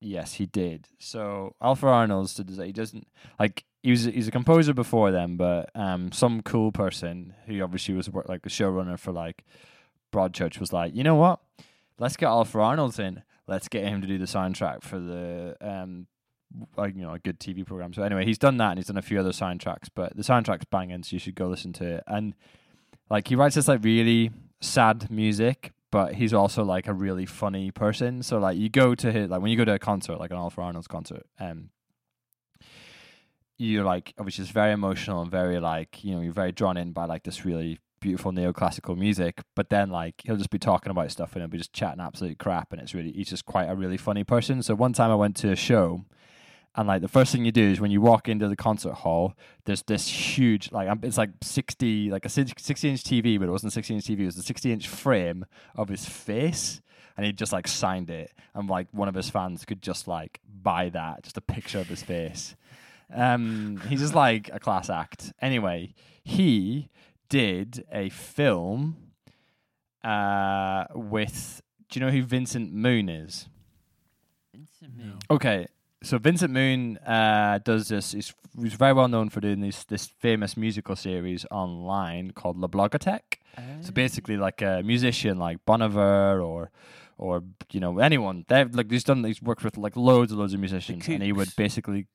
yes, 0.00 0.34
he 0.34 0.46
did. 0.46 0.88
So, 0.98 1.56
Oliver 1.60 1.88
Arnold's 1.88 2.36
he 2.36 2.72
doesn't 2.72 3.08
like 3.40 3.64
he 3.82 3.90
was 3.90 4.04
he's 4.04 4.28
a 4.28 4.30
composer 4.30 4.74
before 4.74 5.10
then, 5.10 5.36
but 5.36 5.70
um, 5.74 6.12
some 6.12 6.42
cool 6.42 6.72
person 6.72 7.34
who 7.46 7.60
obviously 7.62 7.94
was 7.94 8.08
like 8.26 8.42
the 8.42 8.50
showrunner 8.50 8.98
for 8.98 9.12
like 9.12 9.44
Broadchurch 10.14 10.60
was 10.60 10.72
like, 10.72 10.94
you 10.94 11.02
know 11.02 11.16
what? 11.16 11.40
Let's 11.98 12.16
get 12.16 12.26
Oliver 12.26 12.60
Arnold 12.60 12.98
in. 12.98 13.22
Let's 13.46 13.68
get 13.68 13.84
him 13.84 14.00
to 14.00 14.06
do 14.06 14.18
the 14.18 14.24
soundtrack 14.24 14.82
for 14.82 14.98
the 14.98 15.56
um, 15.60 16.06
you 16.78 17.02
know 17.02 17.12
a 17.12 17.18
good 17.18 17.38
TV 17.38 17.66
program. 17.66 17.92
So 17.92 18.02
anyway, 18.02 18.24
he's 18.24 18.38
done 18.38 18.56
that 18.58 18.70
and 18.70 18.78
he's 18.78 18.86
done 18.86 18.96
a 18.96 19.02
few 19.02 19.20
other 19.20 19.32
soundtracks, 19.32 19.88
but 19.94 20.16
the 20.16 20.22
soundtrack's 20.22 20.64
banging, 20.70 21.02
so 21.02 21.14
you 21.14 21.18
should 21.18 21.34
go 21.34 21.48
listen 21.48 21.72
to 21.74 21.96
it. 21.96 22.04
And 22.06 22.34
like 23.10 23.28
he 23.28 23.36
writes 23.36 23.54
this 23.54 23.68
like 23.68 23.84
really 23.84 24.30
sad 24.60 25.10
music, 25.10 25.72
but 25.90 26.14
he's 26.14 26.32
also 26.32 26.64
like 26.64 26.88
a 26.88 26.94
really 26.94 27.26
funny 27.26 27.70
person. 27.70 28.22
So 28.22 28.38
like 28.38 28.56
you 28.56 28.68
go 28.68 28.94
to 28.94 29.12
his 29.12 29.30
like 29.30 29.42
when 29.42 29.50
you 29.50 29.56
go 29.56 29.64
to 29.64 29.74
a 29.74 29.78
concert, 29.78 30.18
like 30.18 30.30
an 30.30 30.36
Oliver 30.36 30.62
Arnold's 30.62 30.88
concert, 30.88 31.26
um, 31.38 31.70
you're 33.58 33.84
like 33.84 34.14
obviously 34.18 34.42
it's 34.42 34.52
very 34.52 34.72
emotional 34.72 35.22
and 35.22 35.30
very 35.30 35.60
like 35.60 36.02
you 36.02 36.14
know 36.14 36.20
you're 36.20 36.32
very 36.32 36.52
drawn 36.52 36.76
in 36.76 36.92
by 36.92 37.04
like 37.04 37.22
this 37.22 37.44
really 37.44 37.78
beautiful 38.04 38.32
neoclassical 38.32 38.94
music 38.96 39.40
but 39.54 39.70
then 39.70 39.88
like 39.88 40.20
he'll 40.24 40.36
just 40.36 40.50
be 40.50 40.58
talking 40.58 40.90
about 40.90 41.10
stuff 41.10 41.32
and 41.32 41.40
he'll 41.40 41.48
be 41.48 41.56
just 41.56 41.72
chatting 41.72 42.00
absolute 42.00 42.38
crap 42.38 42.70
and 42.70 42.82
it's 42.82 42.92
really 42.92 43.10
he's 43.12 43.30
just 43.30 43.46
quite 43.46 43.64
a 43.64 43.74
really 43.74 43.96
funny 43.96 44.24
person. 44.24 44.62
So 44.62 44.74
one 44.74 44.92
time 44.92 45.10
i 45.10 45.14
went 45.14 45.36
to 45.36 45.50
a 45.50 45.56
show 45.56 46.04
and 46.76 46.86
like 46.86 47.00
the 47.00 47.08
first 47.08 47.32
thing 47.32 47.46
you 47.46 47.52
do 47.52 47.70
is 47.70 47.80
when 47.80 47.90
you 47.90 48.02
walk 48.02 48.28
into 48.28 48.46
the 48.46 48.56
concert 48.56 48.92
hall 48.92 49.34
there's 49.64 49.82
this 49.84 50.06
huge 50.06 50.70
like 50.70 50.86
um, 50.86 51.00
it's 51.02 51.16
like 51.16 51.30
60 51.40 52.10
like 52.10 52.26
a 52.26 52.28
60 52.28 52.52
inch 52.88 53.02
tv 53.02 53.38
but 53.38 53.48
it 53.48 53.50
wasn't 53.50 53.72
60 53.72 53.94
inch 53.94 54.04
tv 54.04 54.20
it 54.20 54.26
was 54.26 54.36
a 54.36 54.42
60 54.42 54.70
inch 54.70 54.86
frame 54.86 55.46
of 55.74 55.88
his 55.88 56.04
face 56.04 56.82
and 57.16 57.24
he 57.24 57.32
just 57.32 57.52
like 57.52 57.66
signed 57.66 58.10
it 58.10 58.32
and 58.54 58.68
like 58.68 58.88
one 58.92 59.08
of 59.08 59.14
his 59.14 59.30
fans 59.30 59.64
could 59.64 59.80
just 59.80 60.06
like 60.06 60.40
buy 60.62 60.90
that 60.90 61.22
just 61.22 61.38
a 61.38 61.40
picture 61.40 61.78
of 61.78 61.88
his 61.88 62.02
face. 62.02 62.54
Um 63.14 63.80
he's 63.88 64.00
just 64.00 64.14
like 64.14 64.50
a 64.52 64.58
class 64.58 64.90
act. 64.90 65.32
Anyway 65.40 65.94
he 66.22 66.88
did 67.28 67.84
a 67.92 68.08
film 68.10 68.96
uh 70.02 70.84
with 70.94 71.62
do 71.88 71.98
you 71.98 72.04
know 72.06 72.12
who 72.12 72.22
vincent 72.22 72.72
moon 72.72 73.08
is 73.08 73.48
Vincent 74.54 74.96
Moon. 74.96 75.18
Okay, 75.30 75.66
so 76.02 76.16
Vincent 76.18 76.52
Moon 76.52 76.96
uh, 76.98 77.58
does 77.64 77.88
this. 77.88 78.12
He's, 78.12 78.32
he's 78.60 78.74
very 78.74 78.92
well 78.92 79.08
known 79.08 79.28
for 79.30 79.40
doing 79.40 79.60
this 79.60 79.82
this 79.84 80.06
famous 80.06 80.56
musical 80.56 80.94
series 80.94 81.44
online 81.50 82.30
called 82.30 82.56
La 82.58 82.68
Blogothèque. 82.68 83.38
So 83.80 83.88
Oh. 83.88 83.92
basically, 83.92 84.36
like 84.36 84.62
a 84.62 84.82
musician 84.84 85.38
like 85.38 85.58
Bon 85.66 85.82
Iver 85.82 86.40
or 86.40 86.70
or 87.18 87.42
you 87.72 87.80
know 87.80 87.98
anyone. 87.98 88.44
They've 88.48 88.72
like 88.72 88.90
he's 88.90 89.02
done. 89.04 89.24
He's 89.24 89.42
worked 89.42 89.64
with 89.64 89.76
like 89.76 89.96
loads 89.96 90.30
and 90.30 90.40
loads 90.40 90.54
of 90.54 90.60
musicians, 90.60 91.08
and 91.08 91.22
he 91.22 91.32
would 91.32 91.54
basically. 91.56 92.06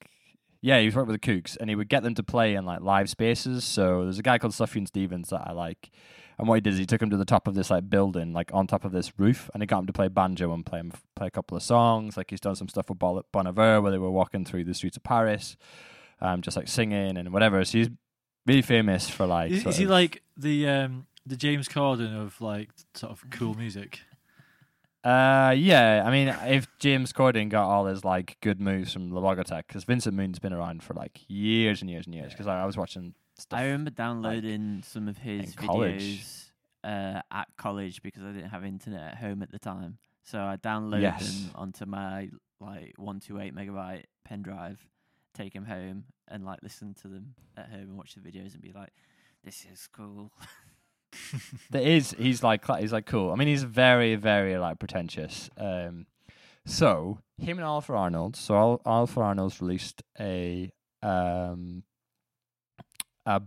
Yeah, 0.61 0.79
he's 0.81 0.95
worked 0.95 1.07
with 1.07 1.21
the 1.21 1.25
Kooks, 1.25 1.55
and 1.59 1.69
he 1.69 1.75
would 1.75 1.87
get 1.87 2.03
them 2.03 2.15
to 2.15 2.23
play 2.23 2.55
in 2.55 2.65
like 2.65 2.81
live 2.81 3.09
spaces. 3.09 3.63
So 3.63 4.03
there's 4.03 4.19
a 4.19 4.23
guy 4.23 4.37
called 4.37 4.53
Sufjan 4.53 4.87
Stevens 4.87 5.29
that 5.29 5.43
I 5.47 5.53
like, 5.53 5.89
and 6.37 6.47
what 6.47 6.55
he 6.55 6.61
did 6.61 6.73
is 6.73 6.79
he 6.79 6.85
took 6.85 7.01
him 7.01 7.09
to 7.11 7.17
the 7.17 7.25
top 7.25 7.47
of 7.47 7.55
this 7.55 7.69
like 7.69 7.89
building, 7.89 8.33
like 8.33 8.51
on 8.53 8.67
top 8.67 8.83
of 8.83 8.91
this 8.91 9.13
roof, 9.17 9.49
and 9.53 9.63
he 9.63 9.67
got 9.67 9.79
him 9.79 9.87
to 9.87 9.93
play 9.93 10.07
banjo 10.09 10.53
and 10.53 10.65
play 10.65 10.79
him 10.79 10.91
play 11.15 11.27
a 11.27 11.31
couple 11.31 11.55
of 11.55 11.63
songs. 11.63 12.17
Like 12.17 12.29
he's 12.29 12.41
done 12.41 12.55
some 12.55 12.67
stuff 12.67 12.89
with 12.89 12.99
Bon 12.99 13.23
Iver 13.47 13.81
where 13.81 13.91
they 13.91 13.97
were 13.97 14.11
walking 14.11 14.43
through 14.43 14.65
the 14.65 14.73
streets 14.73 14.97
of 14.97 15.03
Paris, 15.03 15.55
um, 16.19 16.41
just 16.41 16.57
like 16.57 16.67
singing 16.67 17.17
and 17.17 17.31
whatever. 17.31 17.63
So 17.63 17.77
he's 17.77 17.89
really 18.45 18.61
famous 18.61 19.09
for 19.09 19.25
like. 19.25 19.51
Is, 19.51 19.65
is 19.65 19.77
he 19.77 19.83
of- 19.85 19.91
like 19.91 20.23
the 20.35 20.67
um 20.67 21.07
the 21.25 21.37
James 21.37 21.69
Corden 21.69 22.19
of 22.19 22.41
like 22.41 22.69
sort 22.95 23.11
of 23.13 23.23
cool 23.29 23.53
music? 23.53 24.01
Uh, 25.03 25.53
yeah. 25.57 26.03
I 26.05 26.11
mean, 26.11 26.27
if 26.47 26.67
James 26.79 27.13
Corden 27.13 27.49
got 27.49 27.67
all 27.69 27.85
his 27.85 28.03
like 28.03 28.37
good 28.41 28.59
moves 28.59 28.91
from 28.93 29.09
the 29.09 29.15
Blogothèque, 29.19 29.67
because 29.67 29.83
Vincent 29.85 30.15
Moon's 30.15 30.39
been 30.39 30.53
around 30.53 30.83
for 30.83 30.93
like 30.93 31.21
years 31.27 31.81
and 31.81 31.89
years 31.89 32.05
and 32.05 32.15
years. 32.15 32.31
Because 32.33 32.47
I, 32.47 32.61
I 32.61 32.65
was 32.65 32.75
watching 32.77 33.13
stuff. 33.37 33.59
I 33.59 33.63
remember 33.65 33.91
downloading 33.91 34.83
some 34.85 35.07
of 35.07 35.17
his 35.19 35.55
videos 35.55 36.49
uh, 36.83 37.21
at 37.31 37.47
college 37.57 38.01
because 38.01 38.23
I 38.23 38.31
didn't 38.31 38.49
have 38.49 38.65
internet 38.65 39.13
at 39.13 39.17
home 39.17 39.41
at 39.41 39.51
the 39.51 39.59
time. 39.59 39.97
So 40.23 40.39
I 40.39 40.57
downloaded 40.57 41.01
Yes. 41.01 41.25
them 41.27 41.51
onto 41.55 41.85
my 41.85 42.29
like 42.59 42.93
one 42.97 43.19
two 43.21 43.39
eight 43.39 43.55
megabyte 43.55 44.03
pen 44.25 44.41
drive, 44.41 44.85
take 45.33 45.53
them 45.53 45.65
home, 45.65 46.03
and 46.27 46.45
like 46.45 46.59
listen 46.61 46.93
to 47.01 47.07
them 47.07 47.35
at 47.57 47.69
home 47.69 47.81
and 47.81 47.97
watch 47.97 48.15
the 48.15 48.21
videos 48.21 48.53
and 48.53 48.61
be 48.61 48.73
like, 48.73 48.91
"This 49.43 49.65
is 49.71 49.87
cool." 49.91 50.31
There 51.69 51.81
is. 51.81 52.15
He's 52.17 52.43
like 52.43 52.65
he's 52.79 52.93
like 52.93 53.05
cool. 53.05 53.31
I 53.31 53.35
mean, 53.35 53.47
he's 53.47 53.63
very 53.63 54.15
very 54.15 54.57
like 54.57 54.79
pretentious. 54.79 55.49
Um, 55.57 56.05
so 56.65 57.19
him 57.37 57.57
and 57.57 57.65
Oliver 57.65 57.95
Arnold. 57.95 58.35
So 58.35 58.81
Al- 58.85 59.09
Arnold's 59.15 59.61
released 59.61 60.03
a 60.19 60.71
um 61.01 61.83
a 63.25 63.41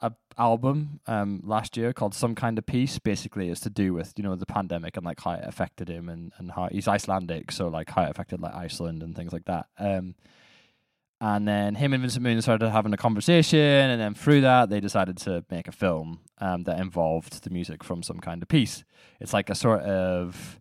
a 0.00 0.12
album 0.38 1.00
um 1.06 1.40
last 1.44 1.76
year 1.76 1.92
called 1.92 2.14
Some 2.14 2.34
Kind 2.34 2.58
of 2.58 2.66
Peace. 2.66 2.98
Basically, 2.98 3.48
it's 3.50 3.60
to 3.60 3.70
do 3.70 3.92
with 3.92 4.14
you 4.16 4.24
know 4.24 4.36
the 4.36 4.46
pandemic 4.46 4.96
and 4.96 5.04
like 5.04 5.20
how 5.20 5.32
it 5.32 5.44
affected 5.44 5.88
him 5.88 6.08
and 6.08 6.32
and 6.38 6.52
how 6.52 6.68
he's 6.70 6.88
Icelandic, 6.88 7.52
so 7.52 7.68
like 7.68 7.90
how 7.90 8.02
it 8.02 8.10
affected 8.10 8.40
like 8.40 8.54
Iceland 8.54 9.02
and 9.02 9.14
things 9.14 9.32
like 9.32 9.44
that. 9.46 9.66
Um. 9.78 10.14
And 11.22 11.46
then 11.46 11.74
him 11.74 11.92
and 11.92 12.00
Vincent 12.00 12.22
Moon 12.22 12.40
started 12.40 12.70
having 12.70 12.94
a 12.94 12.96
conversation, 12.96 13.58
and 13.58 14.00
then 14.00 14.14
through 14.14 14.40
that, 14.40 14.70
they 14.70 14.80
decided 14.80 15.18
to 15.18 15.44
make 15.50 15.68
a 15.68 15.72
film 15.72 16.20
um, 16.40 16.64
that 16.64 16.78
involved 16.80 17.44
the 17.44 17.50
music 17.50 17.84
from 17.84 18.02
some 18.02 18.18
kind 18.18 18.42
of 18.42 18.48
Peace. 18.48 18.84
It's 19.20 19.32
like 19.32 19.50
a 19.50 19.54
sort 19.54 19.82
of 19.82 20.60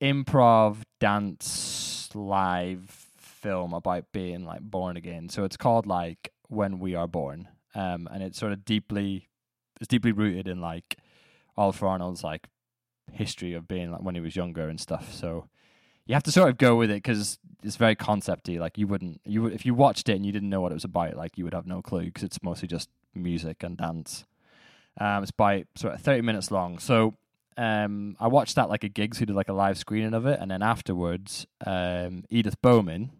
improv 0.00 0.78
dance 0.98 2.08
live 2.14 3.06
film 3.18 3.72
about 3.72 4.12
being 4.12 4.44
like 4.44 4.60
born 4.62 4.96
again. 4.96 5.28
So 5.28 5.44
it's 5.44 5.56
called 5.56 5.86
like 5.86 6.32
When 6.48 6.78
We 6.78 6.94
Are 6.94 7.06
Born, 7.06 7.48
um, 7.74 8.08
and 8.10 8.22
it's 8.22 8.38
sort 8.38 8.52
of 8.52 8.64
deeply, 8.64 9.28
it's 9.80 9.88
deeply 9.88 10.12
rooted 10.12 10.48
in 10.48 10.60
like 10.60 10.96
Oliver 11.56 11.86
Arnold's 11.86 12.24
like 12.24 12.48
history 13.12 13.54
of 13.54 13.68
being 13.68 13.90
like 13.90 14.02
when 14.02 14.14
he 14.14 14.20
was 14.20 14.36
younger 14.36 14.68
and 14.68 14.80
stuff. 14.80 15.12
So 15.12 15.48
you 16.06 16.14
have 16.14 16.22
to 16.24 16.32
sort 16.32 16.48
of 16.48 16.58
go 16.58 16.76
with 16.76 16.90
it 16.90 17.02
because 17.02 17.38
it's 17.62 17.76
very 17.76 17.96
concepty. 17.96 18.58
Like 18.58 18.78
you 18.78 18.86
wouldn't, 18.86 19.20
you 19.24 19.42
would 19.42 19.52
if 19.52 19.66
you 19.66 19.74
watched 19.74 20.08
it 20.08 20.16
and 20.16 20.24
you 20.24 20.32
didn't 20.32 20.50
know 20.50 20.60
what 20.60 20.72
it 20.72 20.74
was 20.74 20.84
about, 20.84 21.16
like 21.16 21.36
you 21.36 21.44
would 21.44 21.54
have 21.54 21.66
no 21.66 21.82
clue 21.82 22.06
because 22.06 22.22
it's 22.22 22.42
mostly 22.42 22.68
just 22.68 22.88
music 23.14 23.62
and 23.62 23.76
dance. 23.76 24.24
Um, 24.98 25.22
it's 25.22 25.30
by 25.32 25.64
sort 25.76 25.94
of 25.94 26.00
thirty 26.00 26.22
minutes 26.22 26.50
long. 26.50 26.78
So 26.78 27.14
um, 27.56 28.16
I 28.18 28.28
watched 28.28 28.56
that 28.56 28.68
like 28.68 28.84
a 28.84 28.88
gigs 28.88 29.18
who 29.18 29.26
did 29.26 29.36
like 29.36 29.48
a 29.48 29.52
live 29.52 29.76
screening 29.78 30.14
of 30.14 30.26
it, 30.26 30.38
and 30.40 30.50
then 30.50 30.62
afterwards, 30.62 31.46
um, 31.66 32.24
Edith 32.30 32.60
Bowman, 32.62 33.10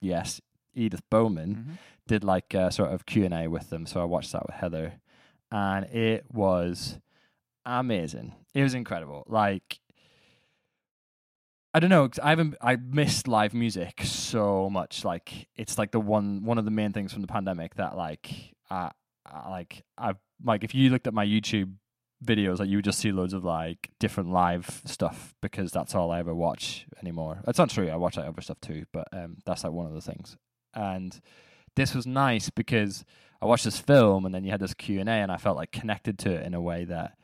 yes, 0.00 0.40
Edith 0.74 1.02
Bowman 1.10 1.54
Mhm. 1.54 1.78
did 2.06 2.24
like 2.24 2.54
a 2.54 2.70
sort 2.70 2.92
of 2.92 3.06
Q 3.06 3.24
and 3.24 3.34
A 3.34 3.48
with 3.48 3.70
them. 3.70 3.86
So 3.86 4.00
I 4.00 4.04
watched 4.04 4.32
that 4.32 4.46
with 4.46 4.56
Heather, 4.56 4.94
and 5.50 5.86
it 5.86 6.24
was 6.32 6.98
amazing. 7.66 8.34
It 8.54 8.62
was 8.62 8.74
incredible. 8.74 9.24
Like 9.28 9.80
I 11.72 11.78
don't 11.78 11.90
know. 11.90 12.08
I 12.22 12.30
haven't. 12.30 12.56
I 12.60 12.76
missed 12.76 13.28
live 13.28 13.54
music 13.54 14.02
so 14.02 14.68
much. 14.70 15.04
Like 15.04 15.46
it's 15.56 15.78
like 15.78 15.92
the 15.92 16.00
one 16.00 16.42
one 16.44 16.58
of 16.58 16.64
the 16.64 16.70
main 16.72 16.92
things 16.92 17.12
from 17.12 17.22
the 17.22 17.28
pandemic 17.28 17.76
that 17.76 17.96
like 17.96 18.54
like 19.48 19.84
I 19.98 20.14
like 20.44 20.64
if 20.64 20.74
you 20.74 20.90
looked 20.90 21.06
at 21.06 21.14
my 21.14 21.26
YouTube 21.26 21.72
videos, 22.24 22.58
like 22.58 22.68
you 22.68 22.78
would 22.78 22.84
just 22.84 22.98
see 22.98 23.12
loads 23.12 23.32
of 23.32 23.44
like 23.44 23.90
different 23.98 24.30
live 24.30 24.82
stuff 24.84 25.34
because 25.40 25.72
that's 25.72 25.94
all 25.94 26.10
I 26.10 26.18
ever 26.18 26.34
watch 26.34 26.86
anymore. 27.00 27.40
That's 27.44 27.58
not 27.58 27.70
true. 27.70 27.88
I 27.88 27.96
watch 27.96 28.16
like 28.16 28.26
other 28.26 28.42
stuff 28.42 28.60
too, 28.60 28.84
but 28.92 29.08
um, 29.12 29.38
that's 29.46 29.64
like 29.64 29.72
one 29.72 29.86
of 29.86 29.94
the 29.94 30.00
things. 30.00 30.36
And 30.74 31.18
this 31.76 31.94
was 31.94 32.06
nice 32.06 32.50
because 32.50 33.04
I 33.40 33.46
watched 33.46 33.64
this 33.64 33.80
film 33.80 34.26
and 34.26 34.34
then 34.34 34.44
you 34.44 34.50
had 34.50 34.60
this 34.60 34.74
Q 34.74 35.00
and 35.00 35.08
A, 35.08 35.12
and 35.12 35.32
I 35.32 35.36
felt 35.36 35.56
like 35.56 35.72
connected 35.72 36.18
to 36.20 36.32
it 36.32 36.46
in 36.46 36.54
a 36.54 36.60
way 36.60 36.84
that 36.84 37.16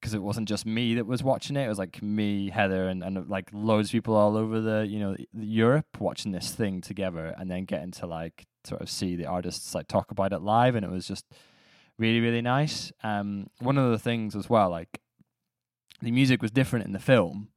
because 0.00 0.14
it 0.14 0.22
wasn't 0.22 0.46
just 0.46 0.66
me 0.66 0.94
that 0.96 1.06
was 1.06 1.22
watching 1.22 1.56
it; 1.56 1.64
it 1.64 1.68
was 1.68 1.78
like 1.78 2.02
me, 2.02 2.50
Heather, 2.50 2.88
and, 2.88 3.02
and 3.02 3.28
like 3.28 3.48
loads 3.52 3.88
of 3.88 3.92
people 3.92 4.14
all 4.14 4.36
over 4.36 4.60
the 4.60 4.86
you 4.86 4.98
know 4.98 5.16
Europe 5.32 5.86
watching 5.98 6.32
this 6.32 6.50
thing 6.52 6.80
together, 6.80 7.34
and 7.38 7.50
then 7.50 7.64
getting 7.64 7.90
to 7.92 8.06
like 8.06 8.46
sort 8.64 8.82
of 8.82 8.90
see 8.90 9.16
the 9.16 9.26
artists 9.26 9.74
like 9.74 9.88
talk 9.88 10.10
about 10.10 10.32
it 10.32 10.42
live, 10.42 10.74
and 10.74 10.84
it 10.84 10.90
was 10.90 11.08
just 11.08 11.24
really 11.98 12.20
really 12.20 12.42
nice. 12.42 12.92
Um, 13.02 13.48
one 13.60 13.78
of 13.78 13.90
the 13.90 13.98
things 13.98 14.34
as 14.36 14.48
well, 14.48 14.70
like 14.70 15.00
the 16.02 16.10
music 16.10 16.42
was 16.42 16.50
different 16.50 16.86
in 16.86 16.92
the 16.92 16.98
film, 16.98 17.48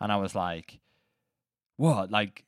and 0.00 0.12
I 0.12 0.16
was 0.16 0.34
like, 0.34 0.80
what? 1.76 2.10
Like, 2.10 2.44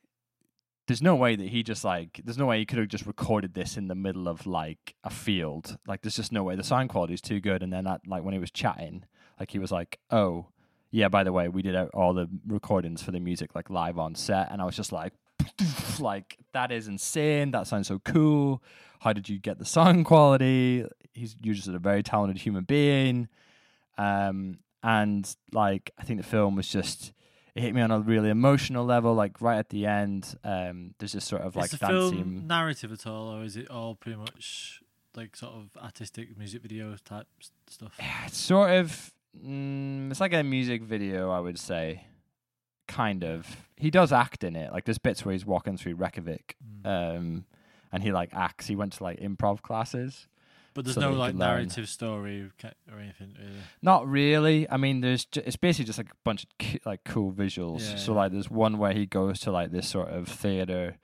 there's 0.87 1.01
no 1.01 1.15
way 1.15 1.35
that 1.35 1.49
he 1.49 1.63
just 1.63 1.83
like, 1.83 2.21
there's 2.23 2.37
no 2.37 2.45
way 2.45 2.59
he 2.59 2.65
could 2.65 2.79
have 2.79 2.87
just 2.87 3.05
recorded 3.05 3.53
this 3.53 3.77
in 3.77 3.87
the 3.87 3.95
middle 3.95 4.27
of 4.27 4.45
like 4.45 4.95
a 5.03 5.09
field. 5.09 5.77
Like, 5.87 6.01
there's 6.01 6.15
just 6.15 6.31
no 6.31 6.43
way. 6.43 6.55
The 6.55 6.63
sound 6.63 6.89
quality 6.89 7.13
is 7.13 7.21
too 7.21 7.39
good. 7.39 7.63
And 7.63 7.73
then 7.73 7.85
that, 7.85 8.01
like, 8.07 8.23
when 8.23 8.33
he 8.33 8.39
was 8.39 8.51
chatting, 8.51 9.05
like 9.39 9.51
he 9.51 9.59
was 9.59 9.71
like, 9.71 9.99
oh. 10.11 10.47
Yeah, 10.91 11.07
by 11.07 11.23
the 11.23 11.31
way, 11.31 11.47
we 11.47 11.63
did 11.63 11.75
all 11.75 12.13
the 12.13 12.29
recordings 12.45 13.01
for 13.01 13.09
the 13.09 13.19
music 13.19 13.55
like 13.55 13.71
live 13.71 13.97
on 13.97 14.13
set, 14.13 14.51
and 14.51 14.61
I 14.61 14.65
was 14.65 14.75
just 14.75 14.91
like, 14.91 15.13
like 15.99 16.37
that 16.53 16.71
is 16.71 16.87
insane. 16.87 17.49
That 17.49 17.65
sounds 17.65 17.87
so 17.87 17.97
cool. 17.97 18.61
How 18.99 19.11
did 19.11 19.27
you 19.27 19.39
get 19.39 19.57
the 19.57 19.65
sound 19.65 20.05
quality? 20.05 20.85
He's 21.13 21.35
you're 21.41 21.55
just 21.55 21.67
a 21.67 21.79
very 21.79 22.03
talented 22.03 22.41
human 22.41 22.63
being. 22.63 23.27
Um, 23.97 24.59
and 24.81 25.33
like 25.51 25.91
I 25.97 26.03
think 26.03 26.19
the 26.19 26.25
film 26.27 26.55
was 26.55 26.67
just 26.67 27.13
it 27.55 27.61
hit 27.61 27.73
me 27.75 27.81
on 27.81 27.91
a 27.91 27.99
really 27.99 28.29
emotional 28.29 28.83
level. 28.85 29.13
Like 29.13 29.39
right 29.41 29.57
at 29.59 29.69
the 29.69 29.85
end, 29.85 30.35
um, 30.43 30.95
there's 30.99 31.13
this 31.13 31.25
sort 31.25 31.43
of 31.43 31.55
like 31.55 31.65
is 31.65 31.71
the 31.71 31.77
dancing. 31.87 32.17
film 32.17 32.47
narrative 32.47 32.91
at 32.91 33.05
all, 33.07 33.35
or 33.35 33.43
is 33.43 33.55
it 33.55 33.69
all 33.69 33.95
pretty 33.95 34.17
much 34.17 34.81
like 35.15 35.35
sort 35.35 35.53
of 35.53 35.69
artistic 35.81 36.35
music 36.37 36.61
video 36.63 36.95
type 37.05 37.27
stuff? 37.69 37.93
It's 38.25 38.37
sort 38.37 38.71
of 38.71 39.13
mm, 39.45 40.09
it's 40.11 40.19
like 40.19 40.33
a 40.33 40.43
music 40.43 40.81
video, 40.83 41.29
I 41.31 41.39
would 41.39 41.59
say. 41.59 42.05
Kind 42.87 43.23
of. 43.23 43.47
He 43.77 43.89
does 43.89 44.11
act 44.11 44.43
in 44.43 44.55
it. 44.57 44.73
Like 44.73 44.83
there's 44.85 44.97
bits 44.97 45.23
where 45.23 45.31
he's 45.31 45.45
walking 45.45 45.77
through 45.77 45.95
Reykjavik, 45.95 46.55
Mm. 46.83 47.15
um, 47.17 47.45
and 47.93 48.03
he 48.03 48.11
like 48.11 48.33
acts. 48.33 48.67
He 48.67 48.75
went 48.75 48.93
to 48.93 49.03
like 49.03 49.19
improv 49.21 49.61
classes. 49.61 50.27
But 50.73 50.85
there's 50.85 50.95
so 50.95 51.01
no 51.01 51.11
like 51.13 51.35
narrative 51.35 51.87
story 51.89 52.49
or 52.91 52.99
anything. 52.99 53.35
Really. 53.39 53.59
Not 53.81 54.07
really. 54.07 54.69
I 54.69 54.77
mean, 54.77 55.01
there's 55.01 55.25
ju- 55.25 55.43
it's 55.45 55.55
basically 55.55 55.85
just 55.85 55.99
like 55.99 56.09
a 56.11 56.15
bunch 56.23 56.43
of 56.43 56.49
c- 56.61 56.79
like 56.85 57.03
cool 57.05 57.31
visuals. 57.31 57.81
Yeah, 57.81 57.95
so 57.97 58.11
yeah. 58.13 58.17
like 58.19 58.31
there's 58.31 58.49
one 58.49 58.77
where 58.77 58.93
he 58.93 59.05
goes 59.05 59.39
to 59.41 59.51
like 59.51 59.71
this 59.71 59.87
sort 59.87 60.09
of 60.09 60.27
theater, 60.27 60.97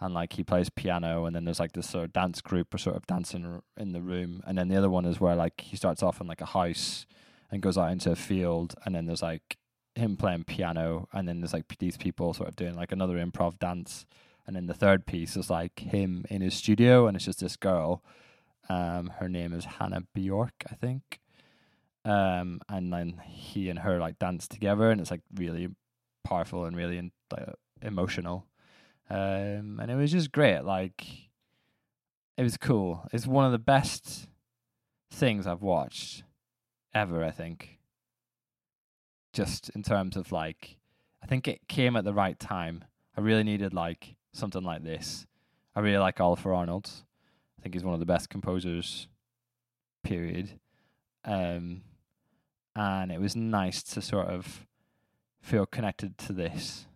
and 0.00 0.14
like 0.14 0.32
he 0.34 0.42
plays 0.44 0.68
piano, 0.70 1.24
and 1.26 1.34
then 1.36 1.44
there's 1.44 1.60
like 1.60 1.72
this 1.72 1.88
sort 1.90 2.04
of 2.04 2.12
dance 2.12 2.40
group 2.40 2.74
or 2.74 2.78
sort 2.78 2.96
of 2.96 3.06
dancing 3.06 3.44
r- 3.44 3.62
in 3.76 3.92
the 3.92 4.00
room, 4.02 4.42
and 4.46 4.58
then 4.58 4.68
the 4.68 4.76
other 4.76 4.90
one 4.90 5.04
is 5.04 5.20
where 5.20 5.36
like 5.36 5.60
he 5.60 5.76
starts 5.76 6.02
off 6.02 6.20
in 6.20 6.26
like 6.26 6.40
a 6.40 6.46
house 6.46 7.06
and 7.50 7.60
goes 7.62 7.76
out 7.78 7.92
into 7.92 8.10
a 8.10 8.16
field, 8.16 8.74
and 8.84 8.94
then 8.94 9.06
there's 9.06 9.22
like 9.22 9.56
him 9.94 10.16
playing 10.16 10.44
piano, 10.44 11.06
and 11.12 11.28
then 11.28 11.40
there's 11.40 11.52
like 11.52 11.68
p- 11.68 11.76
these 11.78 11.96
people 11.96 12.32
sort 12.32 12.48
of 12.48 12.56
doing 12.56 12.74
like 12.74 12.92
another 12.92 13.16
improv 13.16 13.58
dance, 13.58 14.06
and 14.46 14.56
then 14.56 14.66
the 14.66 14.74
third 14.74 15.04
piece 15.06 15.36
is 15.36 15.50
like 15.50 15.78
him 15.80 16.24
in 16.30 16.40
his 16.40 16.54
studio, 16.54 17.06
and 17.06 17.14
it's 17.14 17.26
just 17.26 17.40
this 17.40 17.56
girl. 17.56 18.02
Um, 18.72 19.12
her 19.18 19.28
name 19.28 19.52
is 19.52 19.64
Hannah 19.64 20.04
Bjork, 20.14 20.64
I 20.70 20.74
think 20.74 21.20
um, 22.04 22.60
and 22.68 22.92
then 22.92 23.20
he 23.24 23.68
and 23.68 23.78
her 23.78 23.98
like 23.98 24.18
dance 24.18 24.48
together, 24.48 24.90
and 24.90 25.00
it's 25.00 25.10
like 25.10 25.22
really 25.34 25.68
powerful 26.24 26.64
and 26.64 26.76
really 26.76 26.98
in, 26.98 27.12
like, 27.30 27.48
emotional. 27.80 28.46
Um, 29.08 29.78
and 29.80 29.90
it 29.90 29.94
was 29.94 30.12
just 30.12 30.32
great. 30.32 30.60
Like, 30.60 31.06
it 32.36 32.42
was 32.42 32.56
cool. 32.56 33.08
It's 33.12 33.26
one 33.26 33.44
of 33.44 33.52
the 33.52 33.58
best 33.58 34.28
things 35.10 35.46
I've 35.46 35.62
watched 35.62 36.24
ever. 36.94 37.24
I 37.24 37.30
think. 37.30 37.78
Just 39.32 39.70
in 39.70 39.82
terms 39.82 40.16
of 40.16 40.30
like, 40.30 40.76
I 41.22 41.26
think 41.26 41.48
it 41.48 41.66
came 41.68 41.96
at 41.96 42.04
the 42.04 42.12
right 42.12 42.38
time. 42.38 42.84
I 43.16 43.20
really 43.20 43.44
needed 43.44 43.72
like 43.72 44.16
something 44.32 44.62
like 44.62 44.82
this. 44.82 45.26
I 45.74 45.80
really 45.80 45.98
like 45.98 46.20
Oliver 46.20 46.52
Arnold. 46.52 46.90
I 47.62 47.64
think 47.64 47.76
he's 47.76 47.84
one 47.84 47.94
of 47.94 48.00
the 48.00 48.06
best 48.06 48.28
composers. 48.28 49.06
Period. 50.02 50.58
Um, 51.24 51.82
and 52.74 53.12
it 53.12 53.20
was 53.20 53.36
nice 53.36 53.84
to 53.84 54.02
sort 54.02 54.26
of 54.26 54.66
feel 55.40 55.64
connected 55.64 56.18
to 56.18 56.32
this 56.32 56.86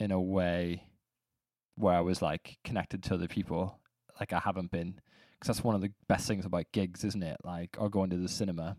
in 0.00 0.10
a 0.10 0.20
way 0.20 0.82
where 1.76 1.94
I 1.94 2.00
was 2.00 2.20
like 2.20 2.58
connected 2.64 3.04
to 3.04 3.14
other 3.14 3.28
people, 3.28 3.78
like 4.18 4.32
I 4.32 4.40
haven't 4.40 4.72
been. 4.72 5.00
Because 5.38 5.56
that's 5.56 5.64
one 5.64 5.76
of 5.76 5.80
the 5.80 5.92
best 6.08 6.26
things 6.26 6.44
about 6.44 6.72
gigs, 6.72 7.04
isn't 7.04 7.22
it? 7.22 7.36
Like, 7.44 7.76
or 7.78 7.88
going 7.88 8.10
to 8.10 8.16
the 8.16 8.28
cinema 8.28 8.78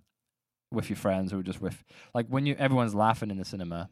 with 0.69 0.89
your 0.89 0.97
friends 0.97 1.31
or 1.31 1.43
just 1.43 1.61
with, 1.61 1.81
like, 2.13 2.27
when 2.27 2.45
you 2.45 2.55
everyone's 2.59 2.93
laughing 2.93 3.31
in 3.31 3.37
the 3.37 3.45
cinema, 3.45 3.89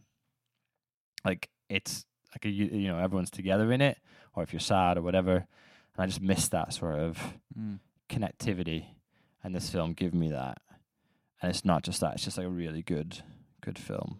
like 1.24 1.50
it's 1.70 2.06
like 2.36 2.44
a 2.44 2.50
you, 2.50 2.66
you 2.66 2.88
know 2.90 3.00
everyone's 3.00 3.32
together 3.32 3.72
in 3.72 3.80
it, 3.80 3.98
or 4.36 4.44
if 4.44 4.52
you're 4.52 4.60
sad 4.60 4.98
or 4.98 5.02
whatever. 5.02 5.48
And 6.00 6.06
I 6.06 6.08
just 6.08 6.22
miss 6.22 6.48
that 6.48 6.74
sort 6.74 6.98
of 6.98 7.34
Mm. 7.60 7.80
connectivity, 8.08 8.86
and 9.44 9.54
this 9.54 9.70
film 9.70 9.92
gave 9.92 10.14
me 10.14 10.30
that. 10.30 10.62
And 11.42 11.50
it's 11.50 11.66
not 11.66 11.84
just 11.84 12.00
that; 12.00 12.14
it's 12.14 12.24
just 12.24 12.38
like 12.38 12.48
a 12.48 12.50
really 12.50 12.82
good, 12.82 13.22
good 13.60 13.78
film. 13.78 14.18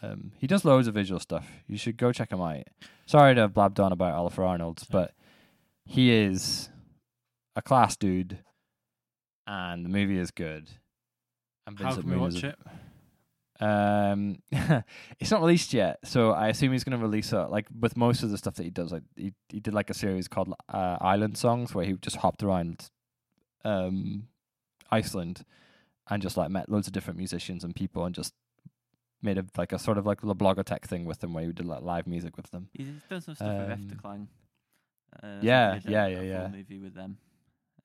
Um, 0.00 0.30
he 0.38 0.46
does 0.46 0.64
loads 0.64 0.86
of 0.86 0.94
visual 0.94 1.18
stuff. 1.18 1.50
You 1.66 1.76
should 1.76 1.96
go 1.96 2.12
check 2.12 2.30
him 2.30 2.40
out. 2.40 2.68
Sorry 3.06 3.34
to 3.34 3.40
have 3.40 3.52
blabbed 3.54 3.80
on 3.80 3.90
about 3.90 4.14
Oliver 4.14 4.44
Arnold, 4.44 4.84
but 4.92 5.12
he 5.84 6.12
is 6.12 6.68
a 7.56 7.62
class 7.62 7.96
dude, 7.96 8.38
and 9.44 9.84
the 9.84 9.88
movie 9.88 10.18
is 10.18 10.30
good. 10.30 10.70
And 11.66 11.76
How 11.80 11.96
can 11.96 12.04
we 12.04 12.10
Moon 12.12 12.20
watch 12.20 12.44
it? 12.44 12.56
Um, 13.60 14.38
it's 15.18 15.30
not 15.30 15.40
released 15.40 15.72
yet, 15.74 15.98
so 16.04 16.30
I 16.32 16.48
assume 16.48 16.72
he's 16.72 16.84
going 16.84 16.98
to 16.98 17.04
release 17.04 17.32
it. 17.32 17.36
Like 17.50 17.66
with 17.78 17.96
most 17.96 18.22
of 18.22 18.30
the 18.30 18.38
stuff 18.38 18.54
that 18.54 18.62
he 18.64 18.70
does, 18.70 18.92
like 18.92 19.02
he 19.16 19.32
he 19.48 19.60
did 19.60 19.74
like 19.74 19.90
a 19.90 19.94
series 19.94 20.28
called 20.28 20.52
uh, 20.72 20.96
Island 21.00 21.36
Songs, 21.36 21.74
where 21.74 21.84
he 21.84 21.94
just 21.94 22.16
hopped 22.16 22.42
around, 22.42 22.90
um, 23.64 24.28
Iceland, 24.90 25.44
and 26.08 26.22
just 26.22 26.36
like 26.36 26.50
met 26.50 26.68
loads 26.68 26.86
of 26.86 26.92
different 26.92 27.18
musicians 27.18 27.64
and 27.64 27.74
people, 27.74 28.04
and 28.04 28.14
just 28.14 28.32
made 29.22 29.38
a 29.38 29.44
like 29.56 29.72
a 29.72 29.78
sort 29.78 29.98
of 29.98 30.06
like 30.06 30.22
a 30.22 30.26
Blogothèque 30.26 30.84
thing 30.84 31.04
with 31.04 31.18
them, 31.20 31.32
where 31.34 31.44
he 31.44 31.52
did 31.52 31.66
like 31.66 31.82
live 31.82 32.06
music 32.06 32.36
with 32.36 32.50
them. 32.50 32.68
He's 32.72 32.88
done 33.10 33.20
some 33.20 33.34
stuff 33.34 33.48
with 33.58 33.70
Um, 33.72 33.78
Efterklang. 33.88 34.26
Uh, 35.20 35.38
yeah, 35.42 35.74
he 35.74 35.80
did 35.80 35.88
a- 35.88 35.92
yeah, 35.92 36.06
yeah, 36.06 36.20
yeah. 36.20 36.48
Movie 36.48 36.78
with 36.78 36.94
them. 36.94 37.18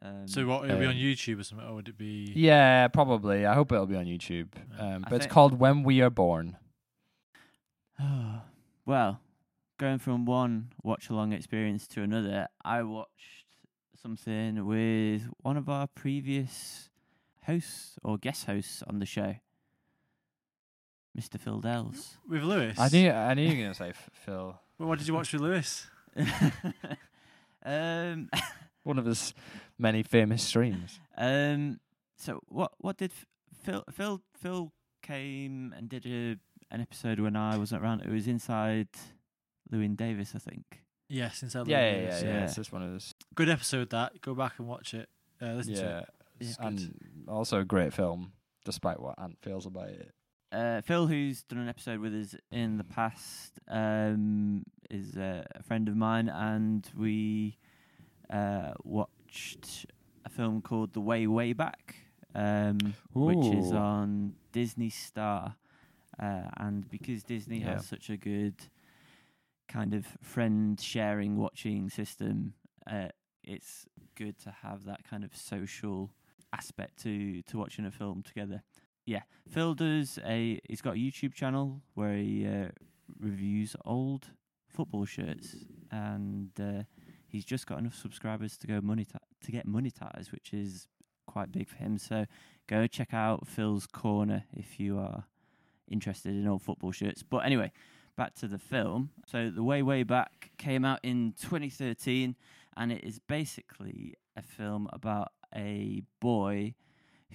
Um, 0.04 0.28
So 0.28 0.46
what? 0.46 0.66
It'll 0.66 0.80
be 0.80 0.86
on 0.86 0.92
um, 0.92 0.98
YouTube 0.98 1.40
or 1.40 1.44
something, 1.44 1.66
or 1.68 1.76
would 1.76 1.88
it 1.88 1.98
be? 1.98 2.32
Yeah, 2.36 2.88
probably. 2.90 3.46
I 3.46 3.54
hope 3.54 3.72
it'll 3.72 3.86
be 3.86 3.96
on 3.96 4.06
YouTube. 4.06 4.50
Um, 4.78 5.06
but 5.10 5.16
it's 5.16 5.28
called 5.28 5.58
When 5.60 5.84
We 5.84 6.02
Are 6.02 6.10
Born. 6.10 6.58
well, 8.86 9.22
going 9.78 10.00
from 10.00 10.26
one 10.26 10.74
watch 10.84 11.10
along 11.10 11.32
experience 11.32 11.88
to 11.88 12.02
another, 12.02 12.48
I 12.64 12.84
watched 12.84 13.46
something 14.02 14.66
with 14.66 15.24
one 15.42 15.56
of 15.56 15.70
our 15.70 15.88
previous 15.88 16.90
hosts 17.46 17.98
or 18.04 18.18
guest 18.18 18.46
hosts 18.46 18.84
on 18.86 19.00
the 19.00 19.06
show, 19.06 19.36
Mr. 21.18 21.40
Phil 21.40 21.60
Dells. 21.60 22.18
With 22.28 22.44
Lewis. 22.44 22.78
I 22.78 22.90
knew 22.90 23.10
I 23.10 23.34
knew 23.34 23.44
you 23.44 23.58
were 23.58 23.64
gonna 23.64 23.74
say 23.74 23.94
Phil. 24.26 24.60
Well, 24.78 24.90
what 24.90 25.00
did 25.00 25.08
you 25.08 25.14
watch 25.14 25.32
with 25.32 25.42
Lewis? 25.42 25.88
um, 27.66 28.30
One 28.84 29.00
of 29.00 29.06
his 29.06 29.34
many 29.80 30.04
famous 30.04 30.44
streams. 30.44 31.00
um, 31.18 31.80
so 32.18 32.40
what? 32.48 32.72
What 32.80 32.98
did 32.98 33.12
Phil? 33.64 33.84
Phil? 33.92 34.22
Phil 34.36 34.72
came 35.02 35.74
and 35.78 35.90
did 35.90 36.06
a 36.06 36.38
an 36.74 36.82
episode 36.82 37.20
when 37.20 37.36
I 37.36 37.58
wasn't 37.58 37.82
around. 37.84 38.02
It 38.02 38.10
was 38.10 38.28
inside 38.28 38.88
Llewyn 39.72 39.96
Davis, 39.96 40.34
I 40.36 40.40
think. 40.40 40.82
Yes, 41.10 41.44
inside 41.44 41.68
Yeah, 41.68 41.80
yeah, 41.92 41.98
Lewis, 41.98 42.22
yeah, 42.24 42.28
yeah. 42.30 42.34
yeah. 42.40 42.44
It's 42.46 42.56
just 42.56 42.72
one 42.72 42.82
of 42.82 42.92
those. 42.92 43.14
Good 43.36 43.50
episode. 43.50 43.90
That 43.92 44.22
go 44.22 44.34
back 44.34 44.54
and 44.58 44.68
watch 44.68 44.94
it. 44.94 45.10
Uh, 45.42 45.54
listen 45.54 45.76
to 45.76 45.82
Yeah, 45.82 46.00
it. 46.00 46.10
It's 46.40 46.58
Yeah. 46.60 46.70
good. 46.70 46.80
and 46.80 47.30
also 47.30 47.60
a 47.60 47.66
great 47.66 47.94
film, 47.94 48.34
despite 48.66 49.00
what 49.00 49.20
Ant 49.20 49.38
feels 49.42 49.66
about 49.66 49.90
it. 49.90 50.12
Uh, 50.52 50.82
Phil, 50.82 51.08
who's 51.08 51.44
done 51.44 51.60
an 51.60 51.70
episode 51.70 52.00
with 52.00 52.14
us 52.14 52.36
in 52.52 52.78
the 52.78 52.84
past, 52.84 53.60
um, 53.68 54.64
is 54.90 55.16
uh, 55.18 55.44
a 55.56 55.64
friend 55.64 55.88
of 55.90 55.96
mine, 55.96 56.30
and 56.30 56.90
we 56.96 57.58
uh, 58.34 58.74
watched 58.84 59.86
a 60.26 60.30
film 60.30 60.62
called 60.62 60.94
The 60.94 61.00
Way 61.02 61.28
Way 61.28 61.54
Back, 61.54 61.96
um, 62.36 62.96
which 63.14 63.46
is 63.52 63.72
on 63.72 64.34
Disney 64.52 64.90
Star. 64.90 65.56
Uh, 66.20 66.44
and 66.58 66.90
because 66.90 67.24
Disney 67.24 67.60
Yeah. 67.60 67.76
has 67.76 67.86
such 67.86 68.10
a 68.10 68.18
good 68.18 68.56
kind 69.68 69.94
of 69.94 70.06
friend 70.22 70.80
sharing 70.80 71.38
watching 71.38 71.90
system, 71.90 72.54
uh, 72.88 73.10
it's 73.44 73.86
good 74.16 74.38
to 74.40 74.52
have 74.62 74.86
that 74.86 75.04
kind 75.10 75.24
of 75.24 75.36
social 75.36 76.12
aspect 76.52 77.02
to 77.04 77.42
to 77.44 77.58
watching 77.58 77.86
a 77.86 77.92
film 77.92 78.22
together. 78.24 78.64
Yeah, 79.06 79.24
Phil 79.50 79.74
does 79.74 80.20
a. 80.26 80.60
He's 80.70 80.82
got 80.82 80.94
a 80.96 80.98
YouTube 80.98 81.34
channel 81.34 81.82
where 81.96 82.16
he 82.16 82.48
uh, 82.48 82.70
reviews 83.20 83.76
old 83.86 84.28
football 84.68 85.06
shirts, 85.06 85.56
and 85.92 86.52
uh, 86.60 86.84
he's 87.34 87.44
just 87.44 87.66
got 87.66 87.80
enough 87.80 87.96
subscribers 87.96 88.56
to 88.58 88.68
go 88.68 88.80
money 88.80 89.06
to 89.44 89.52
get 89.52 89.68
monetized, 89.68 90.32
which 90.32 90.54
is 90.54 90.88
quite 91.26 91.52
big 91.52 91.68
for 91.68 91.78
him. 91.78 91.98
So 91.98 92.28
go 92.68 92.86
check 92.86 93.12
out 93.12 93.48
Phil's 93.48 93.88
Corner 93.88 94.46
if 94.54 94.80
you 94.80 95.00
are 95.00 95.26
interested 95.90 96.36
in 96.36 96.48
old 96.48 96.62
football 96.62 96.92
shirts. 96.92 97.24
But 97.24 97.40
anyway, 97.40 97.72
back 98.16 98.36
to 98.36 98.48
the 98.48 98.60
film. 98.60 99.10
So 99.26 99.50
the 99.50 99.64
way 99.64 99.82
way 99.82 100.04
back 100.04 100.52
came 100.60 100.86
out 100.86 101.00
in 101.02 101.34
2013, 101.42 102.36
and 102.78 102.92
it 102.92 103.04
is 103.04 103.20
basically 103.20 104.14
a 104.38 104.44
film 104.44 104.88
about 104.94 105.32
a 105.56 106.04
boy 106.22 106.76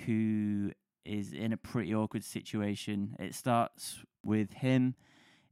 who 0.06 0.70
is 1.04 1.32
in 1.32 1.52
a 1.52 1.56
pretty 1.56 1.92
awkward 1.92 2.22
situation. 2.22 3.16
It 3.18 3.34
starts 3.34 4.04
with 4.24 4.52
him 4.52 4.94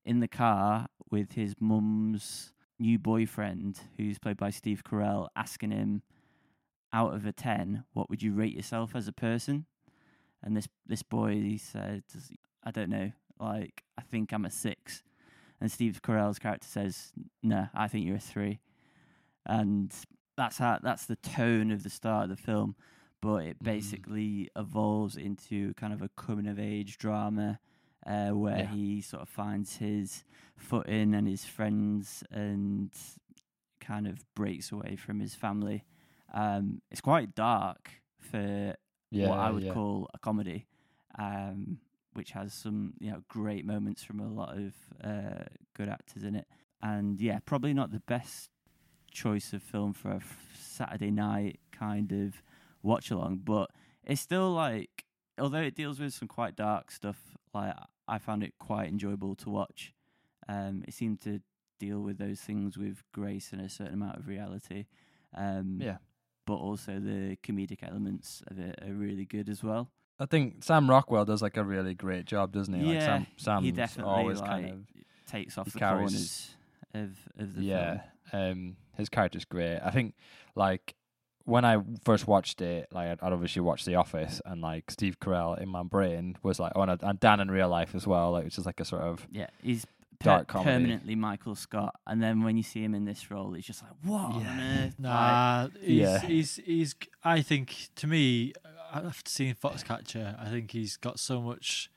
in 0.05 0.21
the 0.21 0.29
car 0.29 0.87
with 1.11 1.33
his 1.33 1.57
mum's 1.59 2.53
new 2.79 2.99
boyfriend, 2.99 3.81
who's 3.97 4.19
played 4.19 4.37
by 4.37 4.51
Steve 4.51 4.83
Carell, 4.85 5.29
asking 5.35 5.71
him, 5.71 6.03
out 6.93 7.15
of 7.15 7.27
a 7.27 7.33
10, 7.33 7.85
what 7.93 8.09
would 8.09 8.23
you 8.23 8.33
rate 8.33 8.55
yourself 8.55 8.95
as 8.95 9.09
a 9.09 9.13
person? 9.13 9.67
And 10.43 10.57
this, 10.57 10.69
this 10.87 11.03
boy, 11.03 11.33
he 11.35 11.59
said, 11.59 12.05
I 12.65 12.71
don't 12.71 12.91
know, 12.91 13.13
like, 13.41 13.83
I 13.99 14.03
think 14.03 14.33
I'm 14.33 14.45
a 14.45 14.51
six. 14.51 15.03
And 15.61 15.71
Steve 15.71 16.01
Carell's 16.03 16.39
character 16.39 16.69
says, 16.69 17.13
no, 17.43 17.69
I 17.75 17.89
think 17.89 18.07
you're 18.07 18.17
a 18.17 18.21
three. 18.21 18.61
And 19.45 19.93
that's 20.37 20.59
how, 20.59 20.79
that's 20.83 21.07
the 21.07 21.17
tone 21.17 21.71
of 21.71 21.83
the 21.83 21.91
start 21.91 22.25
of 22.25 22.37
the 22.37 22.43
film. 22.43 22.77
But 23.21 23.45
it 23.45 23.59
Mm. 23.59 23.65
basically 23.65 24.49
evolves 24.57 25.17
into 25.17 25.75
kind 25.75 25.93
of 25.93 26.03
a 26.03 26.11
coming 26.11 26.47
of 26.47 26.59
age 26.59 26.99
drama 26.99 27.59
uh, 28.07 28.31
where 28.31 28.59
Yeah. 28.59 28.67
he 28.67 29.01
sort 29.01 29.23
of 29.23 29.29
finds 29.29 29.77
his 29.77 30.25
footing 30.57 31.15
and 31.15 31.27
his 31.29 31.45
friends 31.45 32.23
and 32.31 32.91
kind 33.81 34.07
of 34.07 34.25
breaks 34.35 34.73
away 34.73 34.97
from 34.97 35.21
his 35.21 35.35
family. 35.35 35.85
Um, 36.33 36.83
it's 36.91 37.01
quite 37.01 37.35
dark 37.35 37.91
for 38.19 38.75
Yeah, 39.11 39.29
what 39.29 39.39
I 39.39 39.51
would 39.51 39.65
yeah. 39.65 39.73
call 39.73 40.09
a 40.15 40.19
comedy, 40.19 40.67
um, 41.19 41.79
which 42.15 42.31
has 42.33 42.53
some 42.55 42.95
you 42.99 43.11
know 43.11 43.23
great 43.29 43.65
moments 43.65 44.03
from 44.03 44.21
a 44.21 44.29
lot 44.29 44.57
of 44.57 44.75
uh, 45.05 45.45
good 45.77 45.89
actors 45.89 46.23
in 46.25 46.35
it. 46.35 46.47
And 46.83 47.21
yeah, 47.21 47.39
probably 47.45 47.75
not 47.75 47.91
the 47.93 48.01
best 48.01 48.51
choice 49.11 49.53
of 49.53 49.63
film 49.63 49.93
for 49.95 50.11
a 50.11 50.17
f- 50.17 50.37
Saturday 50.59 51.11
night 51.11 51.61
kind 51.73 52.13
of 52.13 52.43
watch 52.83 53.11
along, 53.11 53.41
but 53.45 53.71
it's 54.05 54.21
still 54.21 54.53
like 54.53 55.05
although 55.39 55.61
it 55.63 55.75
deals 55.75 56.01
with 56.01 56.13
some 56.15 56.29
quite 56.29 56.57
dark 56.57 56.91
stuff, 56.91 57.19
like 57.55 57.75
I 58.09 58.19
found 58.19 58.43
it 58.43 58.55
quite 58.59 58.89
enjoyable 58.89 59.35
to 59.37 59.51
watch. 59.51 59.93
Um, 60.49 60.85
it 60.87 60.95
seemed 60.95 61.21
to 61.23 61.41
deal 61.79 62.01
with 62.01 62.19
those 62.19 62.41
things 62.41 62.79
with 62.79 63.03
grace 63.13 63.53
and 63.53 63.61
a 63.61 63.69
certain 63.69 63.95
amount 63.95 64.17
of 64.19 64.29
reality. 64.29 64.87
Um, 65.35 65.79
Yeah. 65.83 65.99
but 66.47 66.55
also 66.55 66.99
the 67.01 67.37
comedic 67.43 67.83
elements 67.83 68.43
of 68.47 68.59
it 68.59 68.79
are 68.83 68.93
really 68.95 69.25
good 69.25 69.49
as 69.49 69.63
well. 69.65 69.91
I 70.19 70.27
think 70.27 70.63
Sam 70.65 70.89
Rockwell 70.89 71.25
does 71.27 71.43
like 71.43 71.57
a 71.59 71.65
really 71.65 71.93
great 71.95 72.25
job, 72.25 72.53
doesn't 72.53 72.73
he? 72.73 72.81
Like 72.83 72.95
Yeah, 72.95 73.01
Sam, 73.05 73.27
Sam's 73.37 73.65
he 73.65 73.73
definitely 73.73 74.13
always 74.15 74.41
like 74.41 74.51
kind 74.51 74.71
of 74.71 74.87
takes 75.27 75.59
off 75.59 75.71
the 75.73 75.79
carries- 75.79 76.01
corners 76.11 76.57
of 76.95 77.17
of 77.39 77.55
the 77.57 77.63
yeah. 77.63 78.01
film. 78.31 78.43
Um, 78.51 78.77
his 78.97 79.09
character's 79.11 79.45
great. 79.45 79.79
I 79.81 79.91
think 79.91 80.15
like 80.55 80.95
when 81.47 81.65
I 81.65 81.79
first 82.05 82.27
watched 82.27 82.61
it, 82.61 82.89
like 82.93 83.09
I'd, 83.09 83.19
I'd 83.23 83.33
obviously 83.33 83.63
watched 83.63 83.87
The 83.87 83.95
Office, 83.95 84.43
and 84.45 84.61
like 84.61 84.91
Steve 84.91 85.19
Carell 85.21 85.59
in 85.61 85.69
my 85.69 85.83
brain 85.83 86.37
was 86.43 86.61
like, 86.61 86.73
oh, 86.77 86.83
and, 86.83 87.03
and 87.03 87.19
Dan 87.21 87.41
in 87.41 87.51
real 87.51 87.69
life 87.69 87.95
as 87.95 88.07
well, 88.07 88.33
like 88.33 88.45
which 88.45 88.59
is 88.59 88.67
like 88.67 88.79
a 88.81 88.85
sort 88.85 89.03
of 89.03 89.27
Yeah, 89.33 89.47
he's 89.63 89.85
per- 90.19 90.25
Dark 90.31 90.49
comedy. 90.49 90.71
permanently 90.71 91.15
Michael 91.15 91.55
Scott, 91.55 91.95
and 92.07 92.23
then 92.23 92.43
when 92.43 92.57
you 92.57 92.63
see 92.63 92.83
him 92.83 92.95
in 92.95 93.05
this 93.05 93.31
role, 93.31 93.53
he's 93.53 93.65
just 93.67 93.83
like, 93.83 93.93
what 94.03 94.21
on 94.35 94.41
Yeah. 94.43 94.85
earth? 94.87 94.95
Like, 94.99 94.99
Nah, 94.99 95.69
he's, 95.81 95.99
Yeah. 96.01 96.21
he's 96.21 96.57
he's. 96.57 96.95
I 97.25 97.43
think 97.43 97.89
to 97.97 98.07
me, 98.07 98.53
after 98.93 99.31
seeing 99.31 99.55
Foxcatcher, 99.55 100.41
I 100.41 100.49
think 100.51 100.71
he's 100.73 100.97
got 100.97 101.19
so 101.21 101.41
much. 101.41 101.91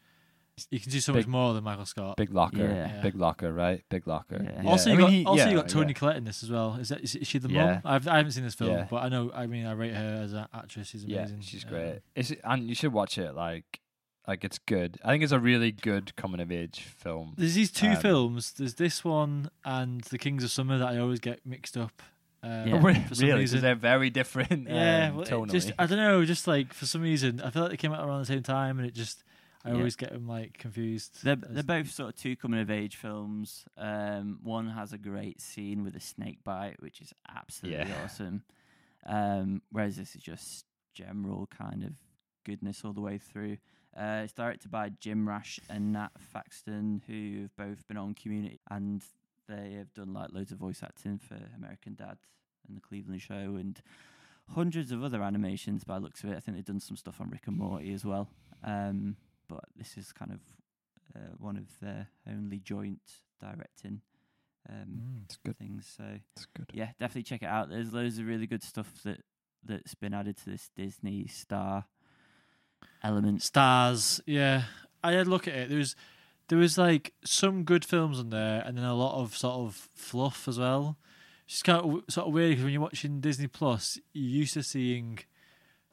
He 0.70 0.80
can 0.80 0.92
do 0.92 1.00
so 1.00 1.14
Big- 1.14 1.26
much 1.26 1.28
more 1.32 1.54
than 1.54 1.64
Michael 1.64 1.86
Scott. 1.86 2.18
big 2.18 2.34
locker, 2.34 2.58
Yeah. 2.68 3.02
big 3.02 3.16
locker, 3.16 3.52
right? 3.54 3.84
Big 3.90 4.08
locker. 4.08 4.42
Yeah. 4.44 4.64
Also, 4.70 4.90
I 4.90 4.94
you 4.94 4.98
mean, 5.00 5.06
got 5.08 5.14
he- 5.14 5.26
also 5.26 5.50
you 5.50 5.56
got 5.58 5.70
Toni 5.70 5.88
yeah. 5.88 5.94
Collette 5.94 6.18
in 6.18 6.24
this 6.26 6.44
as 6.44 6.50
well. 6.52 6.76
Is 6.76 6.90
that 6.90 7.02
is, 7.02 7.16
is 7.16 7.28
she 7.28 7.38
the 7.40 7.50
Yeah. 7.50 7.66
mum? 7.66 7.82
I've 7.86 8.08
I 8.08 8.18
haven't 8.18 8.32
seen 8.34 8.44
this 8.44 8.56
film, 8.56 8.72
Yeah. 8.72 8.88
but 8.90 9.04
I 9.04 9.10
know. 9.10 9.32
I 9.34 9.48
mean, 9.48 9.66
I 9.66 9.72
rate 9.74 9.94
her 9.94 10.20
as 10.24 10.34
an 10.34 10.48
actress. 10.54 10.90
She's 10.90 11.06
Yeah, 11.06 11.20
amazing. 11.20 11.42
she's 11.42 11.64
Um, 11.66 11.70
great. 11.72 12.00
It's 12.16 12.32
and 12.44 12.68
you 12.68 12.76
should 12.76 12.94
watch 12.94 13.18
it. 13.18 13.34
Like, 13.34 13.80
like 14.28 14.44
it's 14.44 14.60
good. 14.60 14.98
I 15.04 15.10
think 15.10 15.24
it's 15.24 15.32
a 15.32 15.40
really 15.40 15.72
good 15.72 16.16
coming 16.16 16.40
of 16.40 16.52
age 16.52 16.82
film. 16.82 17.34
There's 17.38 17.56
these 17.56 17.72
two 17.72 17.88
Um, 17.88 17.96
films. 17.98 18.52
There's 18.54 18.76
this 18.76 19.04
one 19.04 19.50
and 19.66 20.02
The 20.02 20.18
Kings 20.18 20.44
of 20.44 20.52
Summer 20.52 20.78
that 20.78 20.88
I 20.88 20.98
always 21.00 21.20
get 21.20 21.46
mixed 21.46 21.76
up. 21.78 22.02
Um, 22.42 22.68
Yeah. 22.68 22.80
really, 22.82 23.00
for 23.02 23.16
some 23.16 23.26
because 23.28 23.40
reason. 23.40 23.62
they're 23.62 23.76
very 23.76 24.10
different. 24.10 24.70
Yeah, 24.70 25.10
um, 25.10 25.18
well, 25.18 25.46
just 25.48 25.72
I 25.78 25.86
don't 25.88 25.98
know. 25.98 26.24
Just 26.24 26.48
like 26.48 26.74
for 26.74 26.86
some 26.86 27.02
reason, 27.02 27.42
I 27.42 27.50
feel 27.50 27.64
like 27.64 27.72
they 27.72 27.78
came 27.78 27.92
out 27.92 28.08
around 28.08 28.20
the 28.20 28.26
same 28.28 28.44
time, 28.44 28.78
and 28.80 28.88
it 28.88 28.94
just 28.94 29.24
I 29.66 29.70
Yeah. 29.72 29.76
always 29.76 29.96
get 29.98 30.12
them 30.14 30.28
like 30.28 30.58
confused. 30.58 31.22
They're 31.24 31.36
they're 31.36 31.64
both 31.64 31.92
sort 31.92 32.10
of 32.10 32.16
two 32.16 32.36
coming 32.36 32.62
of 32.62 32.72
age 32.72 32.96
films. 32.96 33.66
Um, 33.78 34.40
one 34.42 34.70
has 34.70 34.94
a 34.94 34.98
great 34.98 35.42
scene 35.42 35.84
with 35.84 35.96
a 35.96 36.00
snake 36.00 36.44
bite, 36.44 36.82
which 36.82 37.02
is 37.02 37.14
absolutely 37.28 37.90
Yeah. 37.90 38.04
awesome. 38.04 38.44
Um, 39.06 39.62
whereas 39.72 39.98
this 39.98 40.16
is 40.16 40.22
just 40.22 40.66
general 40.94 41.48
kind 41.48 41.84
of 41.84 41.94
goodness 42.46 42.84
all 42.86 42.94
the 42.94 43.02
way 43.02 43.18
through. 43.18 43.58
Uh, 43.96 44.22
it's 44.24 44.34
directed 44.34 44.72
by 44.72 44.90
Jim 44.90 45.28
Rash 45.28 45.60
and 45.70 45.92
Nat 45.92 46.12
Faxon, 46.20 47.02
who 47.08 47.42
have 47.42 47.56
both 47.58 47.88
been 47.88 47.98
on 47.98 48.14
Community, 48.14 48.60
and 48.70 49.04
they 49.48 49.74
have 49.74 49.94
done 49.94 50.14
like 50.14 50.32
loads 50.32 50.52
of 50.52 50.58
voice 50.60 50.84
acting 50.84 51.18
for 51.18 51.38
American 51.56 51.96
Dad 51.96 52.18
and 52.68 52.78
the 52.78 52.82
Cleveland 52.82 53.22
Show, 53.22 53.56
and 53.58 53.82
hundreds 54.50 54.92
of 54.92 55.04
other 55.04 55.22
animations. 55.24 55.84
By 55.84 55.96
the 56.00 56.06
looks 56.06 56.24
of 56.24 56.30
it, 56.30 56.38
I 56.38 56.40
think 56.40 56.56
they've 56.56 56.66
done 56.66 56.80
some 56.80 56.98
stuff 56.98 57.20
on 57.20 57.30
Rick 57.30 57.48
and 57.48 57.58
Morty 57.58 57.92
as 57.94 58.06
well. 58.06 58.30
Um, 58.64 59.18
but 59.50 59.66
this 59.76 59.98
is 59.98 60.12
kind 60.14 60.32
of 60.32 60.40
uh, 61.16 61.34
one 61.38 61.58
of 61.58 61.66
their 61.82 62.08
only 62.30 62.60
joint 62.60 63.02
directing 63.42 64.02
um, 64.70 64.76
Mm. 65.02 65.24
it's 65.26 65.38
good. 65.38 65.58
things. 65.58 65.92
So 65.98 66.04
It's 66.36 66.46
good. 66.56 66.70
yeah, 66.74 66.92
definitely 67.00 67.24
check 67.24 67.42
it 67.42 67.48
out. 67.50 67.70
There's 67.70 67.92
loads 67.94 68.20
of 68.20 68.28
really 68.28 68.46
good 68.48 68.62
stuff 68.64 69.02
that 69.04 69.22
that's 69.64 69.96
been 69.96 70.14
added 70.14 70.38
to 70.38 70.50
this 70.50 70.70
Disney 70.76 71.28
Star 71.28 71.86
element. 73.04 73.42
Stars, 73.42 74.22
yeah. 74.26 74.64
I 75.04 75.14
had 75.14 75.28
a 75.28 75.30
look 75.30 75.48
at 75.48 75.56
it. 75.56 75.70
There 75.70 75.78
was 75.78 75.96
there 76.50 76.58
was 76.58 76.78
like 76.78 77.14
some 77.24 77.64
good 77.64 77.86
films 77.86 78.20
on 78.20 78.30
there, 78.30 78.62
and 78.66 78.78
then 78.78 78.86
a 78.86 78.94
lot 78.96 79.20
of 79.22 79.36
sort 79.38 79.56
of 79.56 79.76
fluff 79.96 80.48
as 80.48 80.60
well. 80.60 80.98
It's 81.46 81.56
just 81.56 81.64
kind 81.64 81.80
of 81.84 82.04
sort 82.14 82.28
of 82.28 82.34
weird 82.34 82.52
because 82.52 82.64
when 82.64 82.74
you're 82.74 82.82
watching 82.82 83.22
Disney 83.22 83.48
Plus, 83.48 83.98
you're 84.14 84.40
used 84.42 84.54
to 84.56 84.64
seeing 84.64 85.20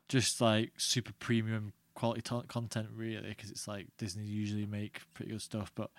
just 0.09 0.40
like 0.40 0.73
super 0.77 1.12
premium 1.19 1.73
quality 1.96 2.22
to- 2.22 2.44
content, 2.46 2.88
really, 2.94 3.28
because 3.30 3.50
it's 3.50 3.66
like 3.66 3.88
Disney 3.98 4.24
usually 4.24 4.66
make 4.66 5.00
pretty 5.14 5.32
good 5.32 5.42
stuff. 5.42 5.72
But 5.74 5.90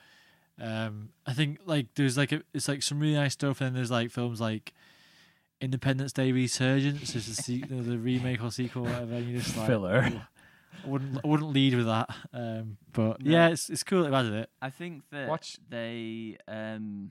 um, 0.59 1.09
I 1.25 1.33
think 1.33 1.59
like 1.65 1.87
there's 1.95 2.17
like 2.17 2.31
a, 2.31 2.41
it's 2.53 2.67
like 2.69 2.81
some 2.83 2.99
really 3.01 3.15
nice 3.15 3.33
stuff, 3.33 3.59
and 3.59 3.67
then 3.67 3.73
there's 3.75 3.91
like 3.91 4.11
films 4.11 4.39
like. 4.39 4.73
Independence 5.59 6.13
Day 6.13 6.31
Resurgence 6.31 7.15
is 7.15 7.25
the, 7.35 7.41
se- 7.41 7.63
the, 7.67 7.77
the 7.81 7.97
remake 7.97 8.43
or 8.43 8.51
sequel, 8.51 8.83
or 8.83 8.91
whatever. 8.91 9.15
And 9.15 9.27
you're 9.27 9.41
just 9.41 9.57
like, 9.57 9.65
Filler. 9.65 10.03
"Ugh." 10.05 10.21
I 10.85 10.87
wouldn't 10.87 11.17
I 11.23 11.27
wouldn't 11.27 11.49
lead 11.49 11.73
with 11.73 11.87
that. 11.87 12.09
Um, 12.31 12.77
but 12.93 13.23
No. 13.23 13.31
yeah, 13.31 13.47
it's 13.47 13.67
it's 13.67 13.83
cool 13.83 14.03
that 14.03 14.09
they've 14.11 14.19
added 14.19 14.33
it. 14.33 14.49
I 14.61 14.69
think 14.69 15.01
that 15.09 15.27
Watch- 15.27 15.57
they 15.67 16.37
um 16.47 17.09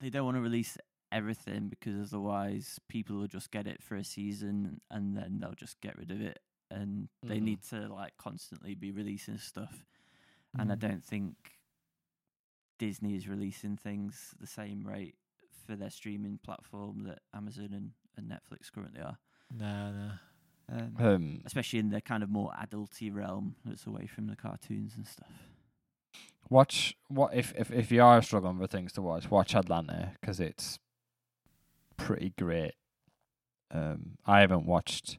they 0.00 0.10
don't 0.10 0.24
want 0.24 0.36
to 0.36 0.40
release 0.40 0.76
everything 1.12 1.68
because 1.68 2.12
otherwise 2.12 2.80
people 2.88 3.14
will 3.18 3.28
just 3.28 3.52
get 3.52 3.68
it 3.68 3.84
for 3.84 3.94
a 3.94 4.02
season 4.02 4.80
and 4.90 5.16
then 5.16 5.38
they'll 5.40 5.52
just 5.54 5.80
get 5.80 5.96
rid 5.96 6.10
of 6.10 6.20
it 6.20 6.40
and 6.72 7.08
they 7.22 7.38
Mhm. 7.38 7.42
need 7.42 7.62
to 7.62 7.88
like 7.88 8.16
constantly 8.16 8.74
be 8.74 8.90
releasing 8.90 9.38
stuff 9.38 9.84
and 10.54 10.70
I 10.72 10.74
Mm. 10.76 10.78
don't 10.80 11.04
think 11.04 11.58
Disney 12.78 13.14
is 13.14 13.28
releasing 13.28 13.76
things 13.76 14.34
the 14.40 14.46
same 14.46 14.86
rate 14.86 15.16
for 15.66 15.76
their 15.76 15.90
streaming 15.90 16.38
platform 16.38 17.04
that 17.04 17.20
Amazon 17.32 17.72
and, 17.72 17.92
and 18.16 18.28
Netflix 18.30 18.70
currently 18.72 19.00
are. 19.00 19.18
No, 19.50 19.92
no. 19.92 20.12
Um, 20.68 20.96
Um, 20.98 21.42
especially 21.44 21.78
in 21.78 21.90
the 21.90 22.00
kind 22.00 22.22
of 22.22 22.30
more 22.30 22.52
adulty 22.52 23.12
realm 23.14 23.56
that's 23.64 23.86
away 23.86 24.06
from 24.06 24.26
the 24.26 24.36
cartoons 24.36 24.96
and 24.96 25.06
stuff. 25.06 25.48
watch 26.50 26.94
what 27.08 27.32
if 27.34 27.54
if 27.56 27.70
if 27.70 27.90
you 27.90 28.02
are 28.02 28.20
struggling 28.20 28.58
for 28.58 28.66
things 28.66 28.92
to 28.92 29.00
watch, 29.02 29.30
watch 29.30 29.54
Atlanta 29.54 30.12
because 30.20 30.38
it's 30.40 30.78
pretty 31.96 32.30
great. 32.30 32.74
Um, 33.70 34.18
I 34.26 34.40
haven't 34.40 34.66
watched. 34.66 35.18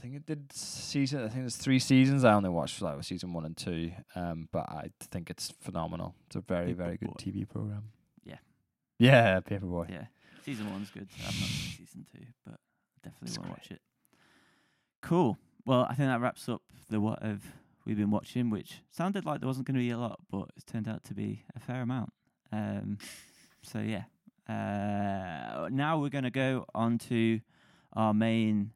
I 0.00 0.02
think 0.02 0.16
it 0.16 0.24
did 0.24 0.50
season. 0.50 1.20
I 1.20 1.28
think 1.28 1.42
there's 1.42 1.56
three 1.56 1.78
seasons. 1.78 2.24
I 2.24 2.32
only 2.32 2.48
watched 2.48 2.80
like 2.80 3.04
season 3.04 3.34
one 3.34 3.44
and 3.44 3.54
two. 3.54 3.92
Um, 4.14 4.48
but 4.50 4.66
I 4.70 4.90
think 5.10 5.28
it's 5.28 5.52
phenomenal. 5.60 6.14
It's 6.26 6.36
a 6.36 6.40
very 6.40 6.72
very 6.72 6.96
good 6.96 7.10
Paper 7.18 7.32
Boi. 7.32 7.40
TV 7.40 7.48
program. 7.48 7.82
Yeah. 8.24 8.38
Yeah, 8.98 9.40
Paper 9.40 9.66
Boi. 9.66 9.88
Yeah, 9.90 10.06
season 10.42 10.72
one's 10.72 10.88
good. 10.88 11.06
I've 11.18 11.24
not 11.26 11.34
seen 11.34 11.76
season 11.86 12.06
two, 12.10 12.24
but 12.46 12.58
definitely 13.04 13.28
It's 13.28 13.38
want 13.38 13.48
to 13.48 13.52
watch 13.52 13.70
it. 13.72 13.82
Cool. 15.02 15.36
Well, 15.66 15.82
I 15.82 15.94
think 15.94 16.08
that 16.08 16.20
wraps 16.22 16.48
up 16.48 16.62
the 16.88 16.98
what 16.98 17.22
have 17.22 17.42
we've 17.84 17.98
been 17.98 18.10
watching, 18.10 18.48
which 18.48 18.78
sounded 18.90 19.26
like 19.26 19.40
there 19.40 19.48
wasn't 19.48 19.66
going 19.66 19.74
to 19.74 19.80
be 19.80 19.90
a 19.90 19.98
lot, 19.98 20.18
but 20.30 20.48
it's 20.56 20.64
turned 20.64 20.88
out 20.88 21.04
to 21.04 21.14
be 21.14 21.44
a 21.54 21.60
fair 21.60 21.82
amount. 21.82 22.14
Um, 22.50 22.96
so 23.62 23.80
yeah. 23.80 24.04
Uh, 24.48 25.68
now 25.70 25.98
we're 25.98 26.08
going 26.08 26.24
to 26.24 26.30
go 26.30 26.64
on 26.74 26.96
to 26.98 27.40
our 27.92 28.14
main 28.14 28.72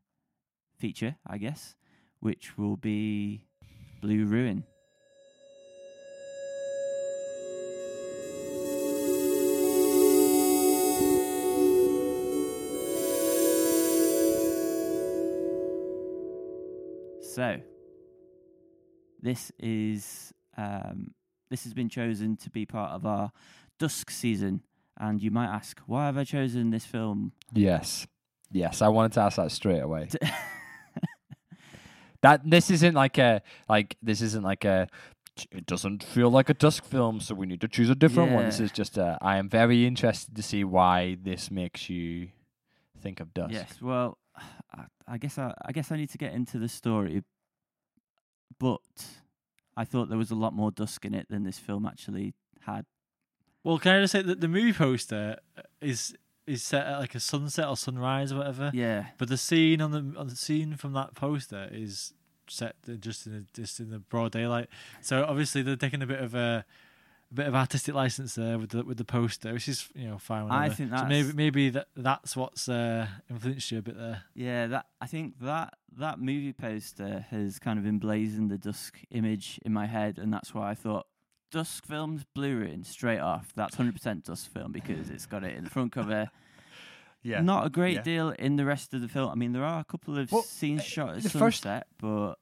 feature, 0.76 1.16
I 1.26 1.38
guess, 1.38 1.74
which 2.20 2.56
will 2.58 2.76
be 2.76 3.46
Blue 4.00 4.24
Ruin. 4.24 4.64
So, 17.34 17.60
this 19.20 19.50
is 19.58 20.32
um, 20.56 21.14
this 21.50 21.64
has 21.64 21.74
been 21.74 21.88
chosen 21.88 22.36
to 22.36 22.50
be 22.50 22.64
part 22.64 22.92
of 22.92 23.04
our 23.04 23.32
Dusk 23.78 24.10
season, 24.10 24.62
and 24.96 25.20
you 25.20 25.32
might 25.32 25.48
ask, 25.48 25.80
why 25.86 26.06
have 26.06 26.16
I 26.16 26.22
chosen 26.22 26.70
this 26.70 26.86
film? 26.86 27.32
Yes, 27.52 28.06
yes, 28.52 28.82
I 28.82 28.88
wanted 28.88 29.12
to 29.14 29.22
ask 29.22 29.36
that 29.36 29.50
straight 29.50 29.80
away. 29.80 30.08
that 32.24 32.40
this 32.48 32.70
isn't 32.70 32.94
like 32.94 33.18
a 33.18 33.42
like 33.68 33.98
this 34.02 34.22
isn't 34.22 34.42
like 34.42 34.64
a 34.64 34.88
it 35.50 35.66
doesn't 35.66 36.02
feel 36.02 36.30
like 36.30 36.48
a 36.48 36.54
dusk 36.54 36.84
film, 36.84 37.20
so 37.20 37.34
we 37.34 37.44
need 37.44 37.60
to 37.60 37.68
choose 37.68 37.90
a 37.90 37.94
different 37.94 38.32
one. 38.32 38.46
This 38.46 38.60
is 38.60 38.72
just 38.72 38.96
a 38.96 39.18
I 39.20 39.36
am 39.36 39.46
very 39.50 39.86
interested 39.86 40.34
to 40.34 40.42
see 40.42 40.64
why 40.64 41.18
this 41.22 41.50
makes 41.50 41.90
you 41.90 42.28
think 43.02 43.20
of 43.20 43.34
dusk. 43.34 43.52
Yes. 43.52 43.74
Well, 43.82 44.16
I, 44.74 44.84
I 45.06 45.18
guess 45.18 45.36
I, 45.36 45.52
I 45.66 45.72
guess 45.72 45.92
I 45.92 45.96
need 45.96 46.10
to 46.10 46.18
get 46.18 46.32
into 46.32 46.58
the 46.58 46.68
story, 46.68 47.24
but 48.58 48.80
I 49.76 49.84
thought 49.84 50.08
there 50.08 50.16
was 50.16 50.30
a 50.30 50.34
lot 50.34 50.54
more 50.54 50.70
dusk 50.70 51.04
in 51.04 51.12
it 51.14 51.26
than 51.28 51.44
this 51.44 51.58
film 51.58 51.84
actually 51.84 52.32
had. 52.62 52.86
Well, 53.64 53.78
can 53.78 53.96
I 53.96 54.00
just 54.00 54.12
say 54.12 54.22
that 54.22 54.40
the 54.40 54.48
movie 54.48 54.72
poster 54.72 55.36
is 55.82 56.14
is 56.46 56.62
set 56.62 56.86
at 56.86 56.98
like 56.98 57.14
a 57.14 57.20
sunset 57.20 57.66
or 57.68 57.76
sunrise 57.76 58.32
or 58.32 58.36
whatever, 58.38 58.70
Yeah. 58.74 59.06
but 59.18 59.28
the 59.28 59.36
scene 59.38 59.80
on 59.80 59.90
the 59.92 60.18
on 60.18 60.28
the 60.28 60.36
scene 60.36 60.76
from 60.76 60.92
that 60.94 61.14
poster 61.14 61.68
is 61.72 62.12
set 62.48 62.76
just 63.00 63.26
in 63.26 63.32
the 63.32 63.46
just 63.54 63.80
in 63.80 63.90
the 63.90 63.98
broad 63.98 64.32
daylight. 64.32 64.68
So 65.00 65.24
obviously 65.24 65.62
they're 65.62 65.76
taking 65.76 66.02
a 66.02 66.06
bit 66.06 66.20
of 66.20 66.34
a, 66.34 66.64
a 67.30 67.34
bit 67.34 67.46
of 67.46 67.54
artistic 67.54 67.94
license 67.94 68.34
there 68.34 68.58
with 68.58 68.70
the 68.70 68.84
with 68.84 68.98
the 68.98 69.04
poster, 69.04 69.52
which 69.54 69.68
is 69.68 69.88
you 69.94 70.06
know 70.08 70.18
fine. 70.18 70.50
I 70.50 70.68
whatever. 70.68 70.74
think 70.74 70.90
so 70.90 71.04
maybe 71.06 71.22
that's- 71.22 71.34
maybe 71.34 71.70
that 71.70 71.86
that's 71.96 72.36
what's 72.36 72.68
uh, 72.68 73.06
influenced 73.30 73.70
you 73.72 73.78
a 73.78 73.82
bit 73.82 73.96
there. 73.96 74.22
Yeah, 74.34 74.66
that 74.66 74.86
I 75.00 75.06
think 75.06 75.38
that 75.40 75.74
that 75.96 76.18
movie 76.18 76.52
poster 76.52 77.24
has 77.30 77.58
kind 77.58 77.78
of 77.78 77.86
emblazoned 77.86 78.50
the 78.50 78.58
Dusk 78.58 78.98
image 79.10 79.58
in 79.64 79.72
my 79.72 79.86
head, 79.86 80.18
and 80.18 80.30
that's 80.32 80.52
why 80.52 80.70
I 80.70 80.74
thought 80.74 81.06
Dusk 81.50 81.86
films 81.86 82.24
Blue 82.34 82.56
Ruin 82.56 82.84
straight 82.84 83.20
off. 83.20 83.52
That's 83.54 83.74
hundred 83.76 83.94
percent 83.94 84.24
Dusk 84.24 84.50
film 84.52 84.72
because 84.72 85.10
it's 85.10 85.26
got 85.26 85.44
it 85.44 85.56
in 85.56 85.64
the 85.64 85.70
front 85.70 85.92
cover. 85.92 86.30
Yeah. 87.26 87.40
Not 87.40 87.64
a 87.66 87.70
great 87.70 87.94
Yeah. 87.94 88.02
deal 88.02 88.28
in 88.38 88.56
the 88.56 88.66
rest 88.66 88.92
of 88.92 89.00
the 89.00 89.08
film. 89.08 89.30
I 89.30 89.34
mean, 89.34 89.52
there 89.52 89.64
are 89.64 89.80
a 89.80 89.84
couple 89.84 90.18
of 90.18 90.30
Well, 90.30 90.42
scenes 90.42 90.82
uh, 90.82 90.84
shot 90.84 91.08
at 91.16 91.22
the 91.22 91.30
first- 91.30 91.62
sunset, 91.62 91.86
but 91.98 92.34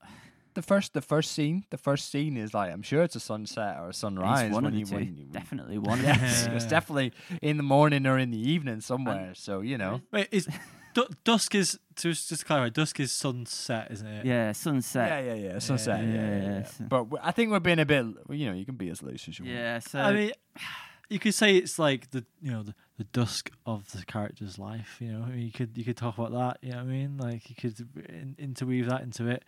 the 0.54 0.62
first 0.62 0.92
the 0.92 1.00
first 1.00 1.30
scene 1.30 1.64
the 1.70 1.78
first 1.78 2.10
scene 2.10 2.36
is 2.36 2.52
like 2.52 2.72
I'm 2.72 2.82
sure 2.82 3.04
it's 3.04 3.14
a 3.14 3.20
sunset 3.20 3.78
or 3.78 3.90
a 3.90 3.94
sunrise 3.94 4.46
it's 4.46 4.52
one 4.52 4.64
when 4.64 4.72
of 4.72 4.74
the 4.74 4.80
you, 4.80 4.86
two. 4.86 4.94
when 4.96 5.16
you 5.16 5.24
Definitely 5.26 5.78
one 5.92 6.00
of 6.00 6.04
Yes, 6.04 6.46
the 6.46 6.56
it's 6.56 6.66
definitely 6.66 7.12
in 7.40 7.58
the 7.58 7.62
morning 7.62 8.06
or 8.08 8.18
in 8.18 8.32
the 8.32 8.50
evening 8.50 8.80
somewhere. 8.80 9.34
so 9.36 9.60
you 9.60 9.78
know, 9.78 10.00
Wait, 10.10 10.26
is 10.32 10.48
du- 10.94 11.08
dusk 11.24 11.54
is 11.54 11.78
just 11.96 12.28
just 12.28 12.40
to 12.40 12.46
clarify, 12.46 12.68
dusk 12.70 13.00
is 13.00 13.12
sunset, 13.12 13.88
isn't 13.90 14.06
it? 14.06 14.24
Yeah, 14.26 14.52
sunset. 14.52 15.24
yeah, 15.24 15.34
yeah, 15.34 15.52
yeah, 15.52 15.58
sunset. 15.58 16.00
Yeah, 16.04 16.06
yeah, 16.10 16.14
Yeah, 16.20 16.42
yeah. 16.42 16.58
yeah. 16.80 16.86
But 16.88 17.04
w- 17.04 17.22
I 17.22 17.30
think 17.32 17.50
we're 17.50 17.60
being 17.60 17.78
a 17.80 17.86
bit. 17.86 18.06
You 18.30 18.46
know, 18.46 18.52
you 18.54 18.64
can 18.64 18.76
be 18.76 18.88
as 18.90 19.02
loose 19.02 19.28
as 19.28 19.38
you 19.38 19.44
want. 19.44 19.56
Yeah, 19.56 19.78
so 19.80 19.98
I 20.00 20.12
mean, 20.12 20.32
you 21.08 21.18
could 21.18 21.34
say 21.34 21.56
it's 21.56 21.78
like 21.78 22.10
the 22.10 22.24
you 22.40 22.50
know 22.50 22.62
the, 22.62 22.74
the 22.98 23.04
dusk 23.04 23.50
of 23.66 23.90
the 23.92 24.04
character's 24.04 24.58
life. 24.58 24.96
You 25.00 25.12
know, 25.12 25.22
I 25.24 25.30
mean, 25.30 25.40
you 25.46 25.52
could 25.52 25.76
you 25.76 25.84
could 25.84 25.96
talk 25.96 26.16
about 26.18 26.32
that. 26.32 26.58
You 26.62 26.72
know 26.72 26.78
what 26.78 26.84
I 26.84 26.86
mean? 26.86 27.16
Like 27.18 27.48
you 27.50 27.56
could 27.56 27.78
in, 28.08 28.34
interweave 28.38 28.86
that 28.86 29.02
into 29.02 29.28
it. 29.28 29.44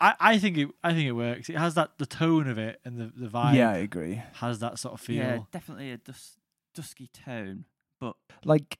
I, 0.00 0.14
I 0.20 0.38
think 0.38 0.56
it 0.56 0.68
I 0.84 0.92
think 0.92 1.06
it 1.08 1.12
works. 1.12 1.48
It 1.50 1.56
has 1.58 1.74
that 1.74 1.98
the 1.98 2.06
tone 2.06 2.48
of 2.48 2.56
it 2.58 2.80
and 2.84 2.96
the 2.98 3.12
the 3.16 3.28
vibe. 3.28 3.54
yeah, 3.54 3.70
I 3.70 3.78
agree. 3.78 4.22
has 4.34 4.60
that 4.60 4.78
sort 4.78 4.94
of 4.94 5.00
feel. 5.00 5.16
yeah, 5.16 5.38
definitely 5.52 5.90
a 5.90 5.96
dus- 5.98 6.36
dusky 6.74 7.08
tone. 7.08 7.64
But 8.00 8.14
Like, 8.44 8.78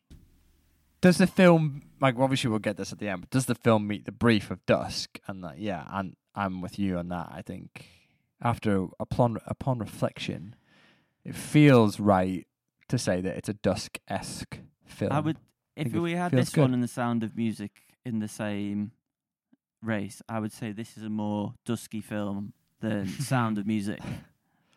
does 1.00 1.18
the 1.18 1.26
film 1.26 1.82
like 2.00 2.16
obviously 2.18 2.50
we'll 2.50 2.58
get 2.58 2.76
this 2.76 2.92
at 2.92 2.98
the 2.98 3.08
end, 3.08 3.22
but 3.22 3.30
does 3.30 3.46
the 3.46 3.54
film 3.54 3.86
meet 3.86 4.04
the 4.04 4.12
brief 4.12 4.50
of 4.50 4.64
Dusk? 4.66 5.18
And 5.26 5.42
that, 5.44 5.58
yeah, 5.58 5.86
and 5.90 6.14
I'm 6.34 6.60
with 6.60 6.78
you 6.78 6.98
on 6.98 7.08
that. 7.08 7.28
I 7.32 7.42
think 7.42 7.86
after 8.40 8.86
upon 9.00 9.38
upon 9.46 9.78
reflection, 9.78 10.54
it 11.24 11.34
feels 11.34 11.98
right 12.00 12.46
to 12.88 12.98
say 12.98 13.20
that 13.20 13.36
it's 13.36 13.48
a 13.48 13.54
Dusk 13.54 13.98
esque 14.08 14.58
film. 14.86 15.12
I 15.12 15.20
would, 15.20 15.36
if 15.76 15.94
it 15.94 15.98
we 15.98 16.12
had 16.12 16.32
this 16.32 16.56
one 16.56 16.72
and 16.74 16.82
the 16.82 16.88
Sound 16.88 17.22
of 17.22 17.36
Music 17.36 17.72
in 18.04 18.20
the 18.20 18.28
same 18.28 18.92
race, 19.82 20.22
I 20.28 20.40
would 20.40 20.52
say 20.52 20.72
this 20.72 20.96
is 20.96 21.02
a 21.04 21.10
more 21.10 21.54
dusky 21.64 22.00
film 22.00 22.52
than 22.80 23.06
Sound 23.20 23.58
of 23.58 23.66
Music. 23.66 24.00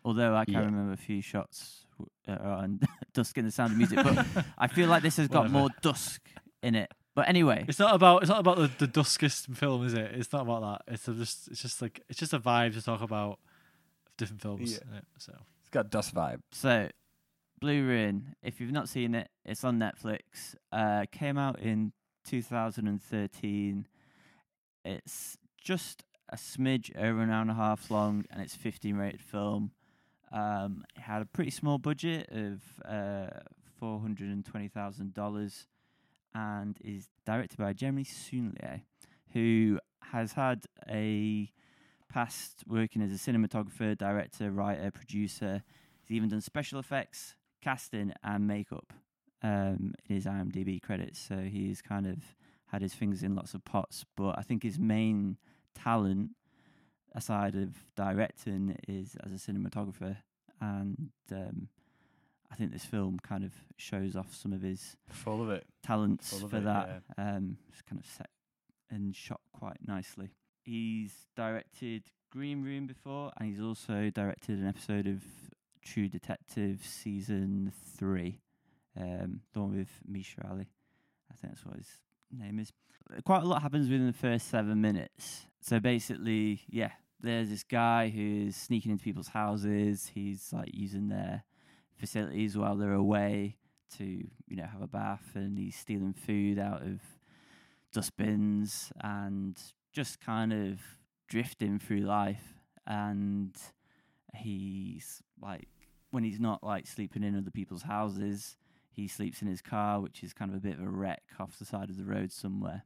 Although 0.03 0.35
I 0.35 0.45
can 0.45 0.55
Yeah. 0.55 0.59
remember 0.61 0.93
a 0.93 0.97
few 0.97 1.21
shots 1.21 1.85
uh, 2.27 2.31
on 2.31 2.79
Dusk 3.13 3.37
in 3.37 3.45
the 3.45 3.51
Sound 3.51 3.71
of 3.73 3.77
Music, 3.77 3.99
but 4.03 4.25
I 4.57 4.67
feel 4.67 4.87
like 4.89 5.03
this 5.03 5.17
has 5.17 5.27
got 5.27 5.41
Whatever. 5.43 5.57
more 5.59 5.69
dusk 5.81 6.21
in 6.63 6.75
it. 6.75 6.91
But 7.13 7.27
anyway, 7.27 7.65
It's 7.67 7.79
not 7.79 7.93
about 7.93 8.21
it's 8.21 8.29
not 8.29 8.39
about 8.39 8.57
the, 8.57 8.71
the 8.79 8.87
duskest 8.87 9.47
film, 9.53 9.85
is 9.85 9.93
it? 9.93 10.11
It's 10.13 10.31
not 10.31 10.43
about 10.43 10.61
that. 10.87 10.93
It's 10.93 11.05
just 11.05 11.49
it's 11.49 11.61
just 11.61 11.81
like 11.81 12.01
it's 12.09 12.17
just 12.19 12.33
a 12.33 12.39
vibe 12.39 12.73
to 12.75 12.81
talk 12.81 13.01
about 13.01 13.39
different 14.17 14.41
films. 14.41 14.71
Yeah. 14.73 14.97
innit? 14.97 15.03
So 15.17 15.33
it's 15.61 15.69
got 15.71 15.89
Dusk 15.89 16.13
vibe. 16.13 16.39
So, 16.51 16.89
Blue 17.59 17.83
Ruin, 17.85 18.35
if 18.41 18.61
you've 18.61 18.71
not 18.71 18.87
seen 18.87 19.13
it, 19.13 19.27
it's 19.45 19.63
on 19.65 19.77
Netflix. 19.77 20.55
Uh, 20.71 21.05
came 21.11 21.37
out 21.37 21.59
in 21.59 21.91
2013. 22.25 23.87
It's 24.85 25.37
just 25.61 26.03
a 26.29 26.37
smidge 26.37 26.95
over 26.97 27.21
an 27.21 27.29
hour 27.29 27.41
and 27.41 27.51
a 27.51 27.55
half 27.55 27.91
long, 27.91 28.23
and 28.31 28.41
it's 28.41 28.55
15 28.55 28.95
rated 28.95 29.21
film. 29.21 29.71
Um, 30.31 30.85
it 30.95 31.01
had 31.01 31.21
a 31.21 31.25
pretty 31.25 31.51
small 31.51 31.77
budget 31.77 32.29
of 32.31 32.61
uh, 32.85 33.27
$420,000 33.81 35.65
and 36.33 36.77
is 36.83 37.09
directed 37.25 37.57
by 37.57 37.73
Jeremy 37.73 38.03
Saulnier, 38.05 38.81
who 39.33 39.79
has 40.11 40.33
had 40.33 40.65
a 40.89 41.51
past 42.09 42.63
working 42.67 43.01
as 43.01 43.11
a 43.11 43.31
cinematographer, 43.31 43.97
director, 43.97 44.51
writer, 44.51 44.91
producer. 44.91 45.63
He's 46.01 46.15
even 46.15 46.29
done 46.29 46.41
special 46.41 46.79
effects, 46.79 47.35
casting, 47.61 48.13
and 48.23 48.47
makeup 48.47 48.93
um, 49.41 49.93
in 50.07 50.15
his 50.15 50.25
IMDb 50.25 50.81
credits. 50.81 51.19
So 51.19 51.37
he's 51.37 51.81
kind 51.81 52.07
of 52.07 52.17
had 52.67 52.81
his 52.81 52.93
fingers 52.93 53.23
in 53.23 53.35
lots 53.35 53.53
of 53.53 53.65
pots. 53.65 54.05
But 54.15 54.37
I 54.37 54.41
think 54.41 54.63
his 54.63 54.79
main 54.79 55.37
talent, 55.75 56.31
aside 57.13 57.55
of 57.55 57.75
directing, 57.95 58.77
is 58.87 59.15
as 59.23 59.31
a 59.31 59.51
cinematographer. 59.51 60.17
And 60.59 61.11
um, 61.31 61.67
I 62.51 62.55
think 62.55 62.71
this 62.71 62.85
film 62.85 63.19
kind 63.21 63.43
of 63.43 63.53
shows 63.77 64.15
off 64.15 64.33
some 64.35 64.53
of 64.53 64.61
his 64.61 64.95
Full 65.09 65.41
of 65.41 65.49
it. 65.49 65.65
talents 65.83 66.33
of 66.41 66.51
for 66.51 66.57
it, 66.57 66.63
that. 66.65 67.03
Um, 67.17 67.57
it's 67.69 67.81
kind 67.81 67.99
of 67.99 68.05
set 68.05 68.29
and 68.89 69.15
shot 69.15 69.39
quite 69.53 69.77
nicely. 69.87 70.29
He's 70.63 71.13
directed 71.35 72.03
Green 72.31 72.63
Room 72.63 72.85
before, 72.87 73.31
and 73.37 73.49
he's 73.49 73.61
also 73.61 74.09
directed 74.13 74.59
an 74.59 74.67
episode 74.67 75.07
of 75.07 75.23
True 75.83 76.07
Detective 76.07 76.81
season 76.85 77.71
three, 77.97 78.41
um, 78.99 79.41
the 79.53 79.61
one 79.61 79.75
with 79.75 79.89
Misha 80.07 80.45
Ali. 80.47 80.67
I 81.31 81.35
think 81.35 81.53
that's 81.53 81.65
what 81.65 81.77
his 81.77 81.87
name 82.39 82.59
is. 82.59 82.71
Quite 83.25 83.43
a 83.43 83.45
lot 83.45 83.61
happens 83.61 83.89
within 83.89 84.07
the 84.07 84.13
first 84.13 84.49
seven 84.49 84.79
minutes. 84.79 85.47
So 85.59 85.79
basically, 85.79 86.61
yeah, 86.69 86.91
there's 87.19 87.49
this 87.49 87.63
guy 87.63 88.09
who's 88.09 88.55
sneaking 88.55 88.91
into 88.91 89.03
people's 89.03 89.27
houses. 89.27 90.11
He's 90.13 90.53
like 90.53 90.69
using 90.73 91.09
their 91.09 91.43
facilities 91.97 92.57
while 92.57 92.75
they're 92.75 92.93
away 92.93 93.57
to 93.97 94.03
you 94.03 94.55
know 94.55 94.65
have 94.65 94.81
a 94.81 94.87
bath 94.87 95.31
and 95.35 95.57
he's 95.57 95.75
stealing 95.75 96.13
food 96.13 96.57
out 96.57 96.81
of 96.81 96.99
dustbins 97.91 98.91
and 99.01 99.57
just 99.91 100.19
kind 100.19 100.53
of 100.53 100.79
drifting 101.27 101.77
through 101.77 101.99
life 101.99 102.55
and 102.87 103.55
he's 104.33 105.21
like 105.41 105.67
when 106.11 106.23
he's 106.23 106.39
not 106.39 106.63
like 106.63 106.87
sleeping 106.87 107.23
in 107.23 107.37
other 107.37 107.51
people's 107.51 107.83
houses 107.83 108.57
he 108.93 109.07
sleeps 109.07 109.41
in 109.41 109.47
his 109.47 109.61
car 109.61 109.99
which 109.99 110.23
is 110.23 110.33
kind 110.33 110.51
of 110.51 110.57
a 110.57 110.59
bit 110.59 110.77
of 110.77 110.83
a 110.83 110.89
wreck 110.89 111.23
off 111.39 111.57
the 111.57 111.65
side 111.65 111.89
of 111.89 111.97
the 111.97 112.05
road 112.05 112.31
somewhere. 112.31 112.83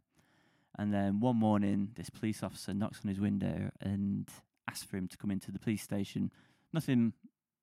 And 0.78 0.94
then 0.94 1.20
one 1.20 1.38
morning 1.38 1.92
this 1.96 2.10
police 2.10 2.44
officer 2.44 2.74
knocks 2.74 3.02
on 3.04 3.10
his 3.10 3.20
window 3.20 3.72
and 3.82 4.30
asks 4.70 4.84
for 4.84 4.98
him 4.98 5.08
to 5.08 5.18
come 5.18 5.32
into 5.32 5.52
the 5.52 5.60
police 5.60 5.82
station. 5.82 6.32
Nothing 6.74 7.14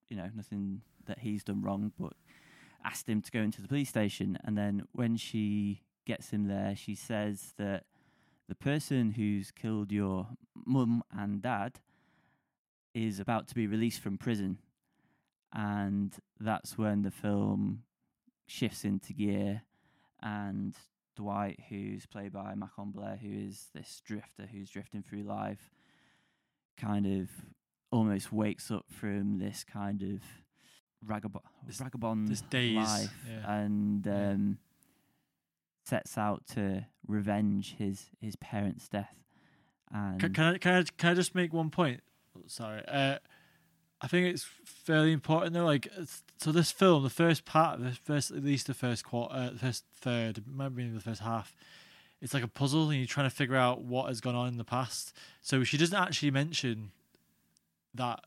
you 0.09 0.16
know 0.16 0.28
nothing 0.35 0.83
that 1.07 1.20
he's 1.20 1.44
done 1.44 1.62
wrong 1.62 1.92
but 1.98 2.12
asked 2.85 3.09
him 3.09 3.22
to 3.22 3.31
go 3.31 3.40
into 3.40 3.62
the 3.62 3.68
police 3.68 3.88
station. 3.88 4.38
And 4.44 4.57
then 4.57 4.87
when 4.92 5.16
she 5.16 5.83
gets 6.05 6.31
him 6.31 6.48
there 6.48 6.74
she 6.76 6.94
says 6.94 7.55
that 7.59 7.85
the 8.48 8.55
person 8.55 9.12
who's 9.12 9.50
killed 9.50 9.92
your 9.92 10.26
mum 10.66 11.02
and 11.16 11.40
dad 11.40 11.81
is 12.94 13.20
about 13.20 13.48
to 13.48 13.55
be 13.55 13.66
released 13.66 14.00
from 14.00 14.18
prison. 14.18 14.59
And 15.55 16.14
that's 16.40 16.76
when 16.76 17.02
the 17.02 17.11
film 17.11 17.85
shifts 18.46 18.85
into 18.85 19.12
gear 19.12 19.62
and 20.22 20.74
Dwight 21.16 21.61
who's 21.68 22.07
played 22.07 22.33
by 22.33 22.55
Macon 22.55 22.90
Blair 22.90 23.16
who 23.20 23.31
is 23.31 23.68
this 23.74 24.00
drifter 24.05 24.46
who's 24.50 24.70
drifting 24.70 25.02
through 25.02 25.22
life 25.24 25.70
kind 26.78 27.07
of 27.07 27.28
almost 27.90 28.33
wakes 28.33 28.70
up 28.70 28.87
from 28.88 29.38
this 29.38 29.64
kind 29.64 30.02
of 30.02 30.22
ragab- 31.07 31.42
This- 31.66 31.78
vagabond 31.78 32.28
this 32.28 32.40
daze, 32.42 32.76
life 32.76 33.14
yeah. 33.28 33.55
and 33.61 34.09
um, 34.09 34.59
sets 35.85 36.16
out 36.16 36.46
to 36.48 36.87
revenge 37.07 37.74
his 37.76 38.07
his 38.20 38.37
parents' 38.37 38.88
death. 38.88 39.14
And 39.92 40.18
Can, 40.20 40.33
can 40.33 40.44
I 40.55 40.59
can 40.59 40.74
I 40.74 40.85
can 40.96 41.11
I 41.11 41.14
just 41.14 41.35
make 41.35 41.52
one 41.52 41.68
point? 41.70 42.00
Sorry, 42.46 42.83
uh, 42.88 43.18
I 44.02 44.08
think 44.08 44.26
it's 44.26 44.44
fairly 44.64 45.12
important 45.12 45.54
though. 45.54 45.64
Like, 45.64 45.88
so 46.38 46.50
this 46.50 46.72
film, 46.72 47.04
the 47.04 47.10
first 47.10 47.44
part, 47.44 47.80
the 47.80 47.92
first 47.92 48.32
at 48.32 48.42
least 48.42 48.66
the 48.66 48.74
first 48.74 49.04
quarter, 49.04 49.32
uh, 49.32 49.50
the 49.50 49.58
first 49.58 49.84
third, 49.94 50.42
maybe 50.46 50.88
the 50.88 51.00
first 51.00 51.20
half, 51.22 51.54
it's 52.20 52.34
like 52.34 52.42
a 52.42 52.48
puzzle, 52.48 52.90
and 52.90 52.98
you're 52.98 53.06
trying 53.06 53.28
to 53.30 53.34
figure 53.34 53.56
out 53.56 53.82
what 53.82 54.08
has 54.08 54.20
gone 54.20 54.34
on 54.34 54.48
in 54.48 54.56
the 54.56 54.64
past. 54.64 55.16
So 55.40 55.62
she 55.62 55.76
doesn't 55.76 55.96
actually 55.96 56.32
mention 56.32 56.90
that 57.94 58.24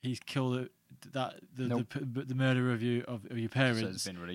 he's 0.00 0.20
killed 0.20 0.56
it, 0.56 0.72
that 1.12 1.34
the 1.54 1.64
Nope. 1.64 1.86
the, 1.94 2.22
the 2.24 2.34
murder 2.34 2.72
of 2.72 2.82
you 2.82 3.04
of, 3.06 3.26
of 3.30 3.38
your 3.38 3.48
parents. 3.50 3.80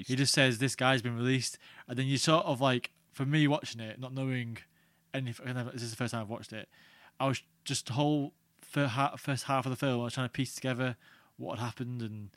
He 0.07 0.15
just 0.15 0.33
says 0.33 0.59
this 0.59 0.75
guy's 0.75 1.01
been 1.01 1.15
released, 1.15 1.57
and 1.87 1.97
then 1.97 2.05
you 2.05 2.17
sort 2.17 2.45
of 2.45 2.61
like, 2.61 2.91
for 3.11 3.25
me 3.25 3.47
watching 3.47 3.81
it, 3.81 3.99
not 3.99 4.13
knowing 4.13 4.59
anything. 5.15 5.51
This 5.73 5.81
is 5.81 5.89
the 5.89 5.97
first 5.97 6.11
time 6.11 6.21
I've 6.21 6.29
watched 6.29 6.53
it. 6.53 6.69
I 7.19 7.27
was 7.27 7.41
just 7.65 7.89
whole 7.89 8.33
first 8.65 9.43
half 9.45 9.65
of 9.65 9.69
the 9.69 9.75
film. 9.75 10.01
I 10.01 10.03
was 10.05 10.13
trying 10.13 10.27
to 10.27 10.31
piece 10.31 10.55
together 10.55 10.95
what 11.37 11.57
had 11.57 11.65
happened 11.65 12.01
and 12.01 12.29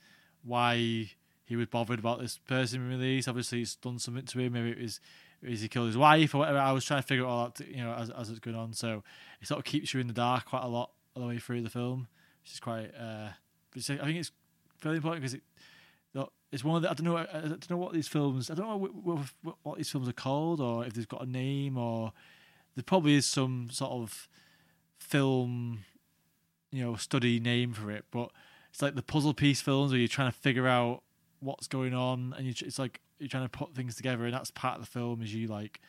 why 0.44 1.10
he 1.44 1.56
was 1.56 1.66
bothered 1.66 1.98
about 1.98 2.20
this 2.20 2.38
person 2.38 2.80
being 2.80 3.00
released. 3.00 3.28
Obviously, 3.28 3.62
it's 3.62 3.76
done 3.76 3.98
something 3.98 4.24
to 4.24 4.38
him. 4.38 4.52
Maybe 4.52 4.70
it 4.70 4.80
was, 4.80 5.00
is 5.42 5.60
he 5.60 5.68
killed 5.68 5.88
his 5.88 5.96
wife 5.96 6.34
or 6.34 6.38
whatever. 6.38 6.58
I 6.58 6.72
was 6.72 6.84
trying 6.84 7.02
to 7.02 7.06
figure 7.06 7.24
it 7.24 7.28
all 7.28 7.46
out, 7.46 7.60
you 7.60 7.82
know, 7.82 7.92
as 7.94 8.10
as 8.10 8.30
it's 8.30 8.38
going 8.38 8.56
on. 8.56 8.72
So 8.72 9.02
it 9.40 9.48
sort 9.48 9.58
of 9.58 9.64
keeps 9.64 9.92
you 9.92 10.00
in 10.00 10.06
the 10.06 10.12
dark 10.12 10.46
quite 10.46 10.64
a 10.64 10.68
lot 10.68 10.90
all 11.14 11.22
the 11.22 11.28
way 11.28 11.38
through 11.38 11.62
the 11.62 11.70
film, 11.70 12.08
which 12.42 12.52
is 12.52 12.60
quite. 12.60 12.90
Uh, 12.98 13.28
which 13.74 13.90
I 13.90 13.96
think 13.96 14.18
it's 14.18 14.32
fairly 14.78 14.96
important 14.96 15.22
because 15.22 15.34
it. 15.34 15.42
It's 16.52 16.62
one 16.62 16.76
of 16.76 16.82
the 16.82 16.90
I 16.90 16.94
don't 16.94 17.06
know 17.06 17.16
I 17.16 17.48
don't 17.48 17.70
know 17.70 17.78
what 17.78 17.94
these 17.94 18.08
films 18.08 18.50
I 18.50 18.54
don't 18.54 18.68
know 18.68 18.76
what, 18.76 18.94
what, 19.42 19.56
what 19.62 19.78
these 19.78 19.90
films 19.90 20.06
are 20.06 20.12
called 20.12 20.60
or 20.60 20.84
if 20.84 20.92
they've 20.92 21.08
got 21.08 21.22
a 21.22 21.26
name 21.26 21.78
or 21.78 22.12
there 22.76 22.84
probably 22.84 23.14
is 23.14 23.24
some 23.24 23.68
sort 23.70 23.90
of 23.90 24.28
film 24.98 25.84
you 26.72 26.82
know 26.82 26.96
study 26.96 27.38
name 27.38 27.72
for 27.72 27.90
it 27.90 28.04
but 28.10 28.30
it's 28.70 28.82
like 28.82 28.94
the 28.94 29.02
puzzle 29.02 29.34
piece 29.34 29.60
films 29.60 29.92
where 29.92 29.98
you're 29.98 30.08
trying 30.08 30.30
to 30.30 30.36
figure 30.36 30.66
out 30.66 31.02
what's 31.40 31.68
going 31.68 31.94
on 31.94 32.34
and 32.36 32.46
you, 32.46 32.54
it's 32.66 32.78
like 32.78 33.00
you're 33.18 33.28
trying 33.28 33.44
to 33.44 33.48
put 33.48 33.74
things 33.74 33.94
together 33.94 34.24
and 34.24 34.34
that's 34.34 34.50
part 34.50 34.76
of 34.76 34.84
the 34.84 34.90
film 34.90 35.22
is 35.22 35.34
you 35.34 35.46
like 35.46 35.80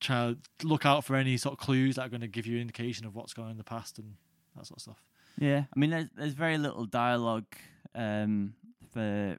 try 0.00 0.34
to 0.60 0.66
look 0.66 0.86
out 0.86 1.04
for 1.04 1.14
any 1.16 1.36
sort 1.36 1.52
of 1.52 1.58
clues 1.58 1.96
that 1.96 2.06
are 2.06 2.08
going 2.08 2.20
to 2.20 2.28
give 2.28 2.46
you 2.46 2.56
an 2.56 2.62
indication 2.62 3.06
of 3.06 3.14
what's 3.14 3.34
going 3.34 3.46
on 3.46 3.52
in 3.52 3.58
the 3.58 3.64
past 3.64 3.98
and 3.98 4.14
that 4.56 4.66
sort 4.66 4.78
of 4.78 4.82
stuff 4.82 5.02
Yeah, 5.38 5.64
I 5.74 5.78
mean, 5.78 5.90
there's 5.90 6.08
there's 6.16 6.32
very 6.32 6.58
little 6.58 6.84
dialogue 6.84 7.46
um, 7.94 8.54
for 8.92 9.38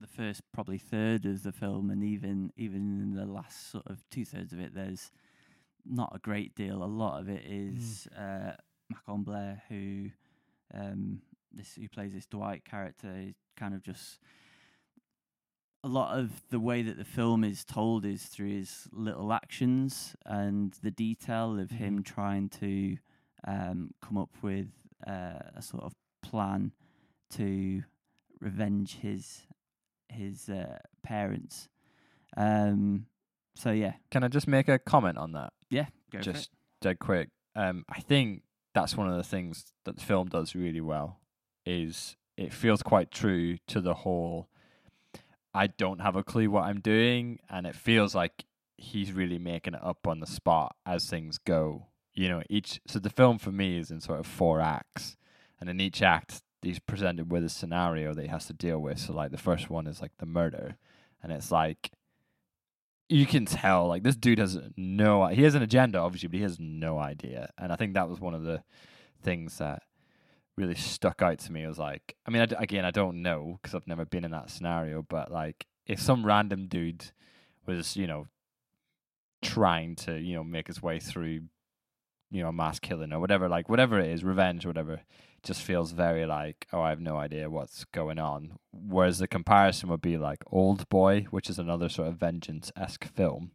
the 0.00 0.06
first 0.06 0.42
probably 0.52 0.78
third 0.78 1.24
of 1.26 1.42
the 1.42 1.52
film, 1.52 1.90
and 1.90 2.02
even 2.02 2.50
even 2.56 3.00
in 3.02 3.14
the 3.14 3.26
last 3.26 3.70
sort 3.70 3.86
of 3.86 4.02
two 4.10 4.24
thirds 4.24 4.52
of 4.52 4.60
it, 4.60 4.74
there's 4.74 5.10
not 5.84 6.12
a 6.14 6.18
great 6.18 6.54
deal. 6.54 6.82
A 6.82 6.86
lot 6.86 7.20
of 7.20 7.28
it 7.28 7.42
is 7.44 8.08
uh, 8.18 8.52
Macon 8.90 9.22
Blair, 9.22 9.62
who 9.68 10.10
um, 10.72 11.20
this 11.52 11.74
who 11.74 11.88
plays 11.88 12.12
this 12.12 12.26
Dwight 12.26 12.64
character, 12.64 13.14
is 13.16 13.34
kind 13.56 13.74
of 13.74 13.82
just 13.82 14.18
a 15.82 15.88
lot 15.88 16.18
of 16.18 16.30
the 16.50 16.58
way 16.60 16.82
that 16.82 16.96
the 16.96 17.04
film 17.04 17.44
is 17.44 17.64
told 17.64 18.04
is 18.06 18.22
through 18.24 18.48
his 18.48 18.88
little 18.90 19.32
actions 19.32 20.16
and 20.24 20.74
the 20.82 20.90
detail 20.90 21.58
of 21.58 21.70
him 21.72 22.02
trying 22.02 22.48
to 22.48 22.96
um, 23.46 23.90
come 24.02 24.16
up 24.16 24.30
with 24.40 24.68
uh, 25.06 25.40
a 25.54 25.60
sort 25.60 25.82
of 25.84 25.92
plan 26.22 26.72
to 27.30 27.82
revenge 28.40 28.96
his 29.02 29.42
his 30.08 30.48
uh, 30.48 30.78
parents. 31.02 31.68
Um, 32.36 33.06
so 33.54 33.70
yeah, 33.70 33.94
Can 34.10 34.24
I 34.24 34.28
just 34.28 34.48
make 34.48 34.68
a 34.68 34.78
comment 34.78 35.18
on 35.18 35.32
that? 35.32 35.52
yeah, 35.70 35.86
go 36.10 36.20
just 36.20 36.50
dead 36.80 36.98
quick. 36.98 37.28
Um, 37.54 37.84
I 37.88 38.00
think 38.00 38.42
that's 38.74 38.96
one 38.96 39.08
of 39.08 39.16
the 39.16 39.22
things 39.22 39.72
that 39.84 39.96
the 39.96 40.02
film 40.02 40.28
does 40.28 40.54
really 40.54 40.80
well. 40.80 41.20
Is 41.64 42.16
it 42.36 42.52
feels 42.52 42.82
quite 42.82 43.10
true 43.10 43.56
to 43.68 43.80
the 43.80 43.94
whole. 43.94 44.48
I 45.54 45.68
don't 45.68 46.00
have 46.00 46.16
a 46.16 46.24
clue 46.24 46.50
what 46.50 46.64
I'm 46.64 46.80
doing, 46.80 47.38
and 47.48 47.66
it 47.66 47.76
feels 47.76 48.14
like 48.14 48.44
he's 48.76 49.12
really 49.12 49.38
making 49.38 49.74
it 49.74 49.84
up 49.84 50.06
on 50.06 50.20
the 50.20 50.26
spot 50.26 50.74
as 50.84 51.08
things 51.08 51.38
go. 51.38 51.86
You 52.12 52.28
know, 52.28 52.42
each 52.50 52.80
so 52.86 52.98
the 52.98 53.10
film 53.10 53.38
for 53.38 53.52
me 53.52 53.78
is 53.78 53.90
in 53.90 54.00
sort 54.00 54.20
of 54.20 54.26
four 54.26 54.60
acts, 54.60 55.16
and 55.60 55.70
in 55.70 55.80
each 55.80 56.02
act 56.02 56.42
he's 56.60 56.80
presented 56.80 57.30
with 57.30 57.44
a 57.44 57.48
scenario 57.48 58.14
that 58.14 58.22
he 58.22 58.28
has 58.28 58.46
to 58.46 58.52
deal 58.52 58.78
with. 58.78 58.98
So 58.98 59.12
like 59.12 59.30
the 59.30 59.38
first 59.38 59.70
one 59.70 59.86
is 59.86 60.02
like 60.02 60.12
the 60.18 60.26
murder, 60.26 60.76
and 61.22 61.32
it's 61.32 61.52
like 61.52 61.92
you 63.08 63.26
can 63.26 63.44
tell 63.44 63.86
like 63.86 64.02
this 64.02 64.16
dude 64.16 64.38
has 64.38 64.58
no 64.76 65.26
he 65.26 65.42
has 65.42 65.54
an 65.54 65.62
agenda 65.62 65.98
obviously 65.98 66.28
but 66.28 66.36
he 66.36 66.42
has 66.42 66.58
no 66.58 66.98
idea 66.98 67.50
and 67.58 67.70
i 67.70 67.76
think 67.76 67.94
that 67.94 68.08
was 68.08 68.18
one 68.18 68.34
of 68.34 68.42
the 68.42 68.62
things 69.22 69.58
that 69.58 69.82
really 70.56 70.74
stuck 70.74 71.22
out 71.22 71.38
to 71.40 71.52
me. 71.52 71.64
It 71.64 71.68
was 71.68 71.78
like, 71.78 72.16
I 72.26 72.30
mean, 72.30 72.42
I 72.42 72.62
again, 72.62 72.84
I 72.84 72.90
don't 72.90 73.22
know 73.22 73.58
because 73.60 73.74
I've 73.74 73.86
never 73.86 74.04
been 74.04 74.24
in 74.24 74.30
that 74.30 74.50
scenario, 74.50 75.02
but 75.02 75.30
like, 75.30 75.66
if 75.86 76.00
some 76.00 76.24
random 76.24 76.66
dude 76.68 77.04
was, 77.66 77.96
you 77.96 78.06
know, 78.06 78.26
trying 79.42 79.96
to, 79.96 80.18
you 80.18 80.34
know, 80.34 80.44
make 80.44 80.68
his 80.68 80.82
way 80.82 81.00
through, 81.00 81.40
you 82.30 82.42
know, 82.42 82.52
mass 82.52 82.78
killing 82.78 83.12
or 83.12 83.20
whatever, 83.20 83.48
like 83.48 83.68
whatever 83.68 83.98
it 83.98 84.10
is, 84.10 84.24
revenge 84.24 84.64
or 84.64 84.68
whatever, 84.68 85.00
just 85.44 85.62
feels 85.62 85.92
very 85.92 86.26
like, 86.26 86.66
oh, 86.72 86.80
I 86.80 86.88
have 86.90 87.00
no 87.00 87.16
idea 87.16 87.48
what's 87.50 87.84
going 87.84 88.18
on. 88.18 88.58
Whereas 88.72 89.18
the 89.18 89.28
comparison 89.28 89.88
would 89.90 90.00
be 90.02 90.16
like 90.16 90.42
Old 90.50 90.88
Boy, 90.88 91.26
which 91.30 91.48
is 91.50 91.58
another 91.58 91.88
sort 91.88 92.08
of 92.08 92.16
vengeance 92.16 92.72
esque 92.76 93.04
film. 93.04 93.52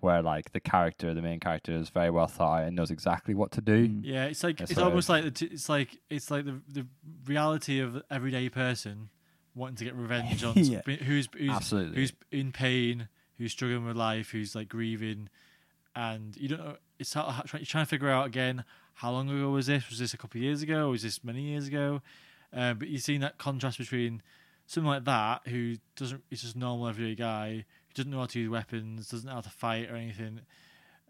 Where 0.00 0.22
like 0.22 0.52
the 0.52 0.60
character, 0.60 1.12
the 1.12 1.22
main 1.22 1.40
character, 1.40 1.72
is 1.72 1.88
very 1.90 2.08
well 2.10 2.28
thought 2.28 2.60
out 2.60 2.66
and 2.68 2.76
knows 2.76 2.92
exactly 2.92 3.34
what 3.34 3.50
to 3.52 3.60
do. 3.60 3.88
Mm. 3.88 4.00
Yeah, 4.04 4.26
it's 4.26 4.44
like 4.44 4.56
That's 4.58 4.70
it's 4.70 4.78
what 4.78 4.86
I- 4.86 4.90
almost 4.90 5.08
like 5.08 5.24
the 5.24 5.30
t- 5.32 5.46
it's 5.46 5.68
like 5.68 5.98
it's 6.08 6.30
like 6.30 6.44
the 6.44 6.60
the 6.68 6.86
reality 7.26 7.80
of 7.80 8.00
everyday 8.08 8.48
person 8.48 9.08
wanting 9.56 9.74
to 9.78 9.84
get 9.84 9.96
revenge 9.96 10.44
on 10.44 10.52
Yeah. 10.56 10.82
who's 10.82 11.28
who's 11.36 11.50
Absolutely. 11.50 11.96
who's 11.96 12.12
in 12.30 12.52
pain, 12.52 13.08
who's 13.38 13.50
struggling 13.50 13.84
with 13.86 13.96
life, 13.96 14.30
who's 14.30 14.54
like 14.54 14.68
grieving, 14.68 15.30
and 15.96 16.36
you 16.36 16.46
don't 16.48 16.60
know. 16.64 16.76
It's 17.00 17.12
how, 17.12 17.24
how, 17.24 17.42
you're 17.54 17.64
trying 17.64 17.84
to 17.84 17.88
figure 17.88 18.08
out 18.10 18.26
again 18.28 18.64
how 18.98 19.12
long 19.12 19.30
ago 19.30 19.50
was 19.50 19.66
this? 19.66 19.88
Was 19.88 20.00
this 20.00 20.12
a 20.12 20.16
couple 20.16 20.38
of 20.38 20.42
years 20.42 20.60
ago? 20.60 20.90
Was 20.90 21.02
this 21.04 21.22
many 21.22 21.42
years 21.42 21.68
ago? 21.68 22.02
Uh, 22.52 22.74
but 22.74 22.88
you've 22.88 23.02
seen 23.02 23.20
that 23.20 23.38
contrast 23.38 23.78
between 23.78 24.22
someone 24.66 24.96
like 24.96 25.04
that 25.04 25.46
who 25.50 25.76
doesn't, 25.94 26.22
he's 26.30 26.42
just 26.42 26.56
a 26.56 26.58
normal 26.58 26.88
everyday 26.88 27.14
guy 27.14 27.52
who 27.52 27.94
doesn't 27.94 28.10
know 28.10 28.18
how 28.18 28.26
to 28.26 28.40
use 28.40 28.50
weapons, 28.50 29.08
doesn't 29.08 29.28
know 29.28 29.34
how 29.36 29.40
to 29.40 29.50
fight 29.50 29.88
or 29.88 29.94
anything, 29.94 30.40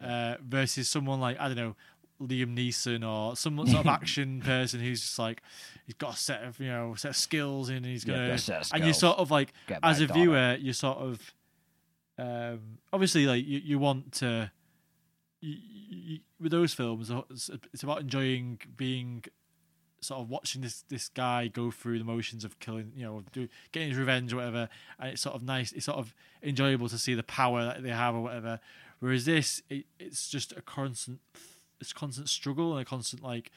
uh, 0.02 0.34
versus 0.46 0.86
someone 0.86 1.18
like 1.18 1.40
I 1.40 1.48
don't 1.48 1.56
know. 1.56 1.76
Liam 2.20 2.56
Neeson 2.58 3.08
or 3.08 3.36
some 3.36 3.56
sort 3.64 3.78
of 3.78 3.86
action 4.00 4.40
person 4.42 4.80
who's 4.80 5.00
just 5.00 5.18
like 5.20 5.40
he's 5.86 5.94
got 5.94 6.14
a 6.14 6.16
set 6.16 6.42
of 6.42 6.58
you 6.58 6.66
know 6.66 6.94
set 6.96 7.10
of 7.10 7.16
skills 7.16 7.68
and 7.68 7.86
he's 7.86 8.04
gonna 8.04 8.26
got 8.26 8.34
a 8.34 8.38
set 8.38 8.60
of 8.62 8.70
and 8.72 8.84
you 8.84 8.92
skills. 8.92 9.00
sort 9.14 9.18
of 9.18 9.30
like 9.30 9.52
Get 9.68 9.78
as 9.84 10.00
a 10.00 10.08
daughter. 10.08 10.20
viewer, 10.20 10.56
you're 10.60 10.74
sort 10.74 10.98
of 10.98 11.32
um, 12.18 12.78
obviously 12.92 13.24
like 13.26 13.46
you, 13.46 13.60
you 13.64 13.78
want 13.78 14.10
to 14.14 14.50
you, 15.40 15.56
you, 16.08 16.20
with 16.40 16.52
those 16.52 16.74
films. 16.74 17.10
It's 17.30 17.50
it's 17.72 17.82
about 17.82 18.00
enjoying 18.00 18.60
being 18.76 19.24
sort 20.00 20.20
of 20.20 20.30
watching 20.30 20.62
this 20.62 20.84
this 20.88 21.08
guy 21.08 21.48
go 21.48 21.70
through 21.70 21.98
the 21.98 22.04
motions 22.04 22.44
of 22.44 22.58
killing, 22.60 22.92
you 22.94 23.04
know, 23.04 23.22
do, 23.32 23.48
getting 23.72 23.90
his 23.90 23.98
revenge 23.98 24.32
or 24.32 24.36
whatever, 24.36 24.68
and 24.98 25.10
it's 25.10 25.22
sort 25.22 25.34
of 25.34 25.42
nice. 25.42 25.72
It's 25.72 25.86
sort 25.86 25.98
of 25.98 26.14
enjoyable 26.42 26.88
to 26.88 26.98
see 26.98 27.14
the 27.14 27.22
power 27.22 27.64
that 27.64 27.82
they 27.82 27.90
have 27.90 28.14
or 28.14 28.22
whatever. 28.22 28.60
Whereas 29.00 29.24
this, 29.24 29.62
it, 29.68 29.86
it's 29.98 30.28
just 30.28 30.52
a 30.52 30.62
constant, 30.62 31.20
it's 31.80 31.92
constant 31.92 32.28
struggle 32.28 32.72
and 32.72 32.82
a 32.82 32.84
constant 32.84 33.22
like. 33.22 33.50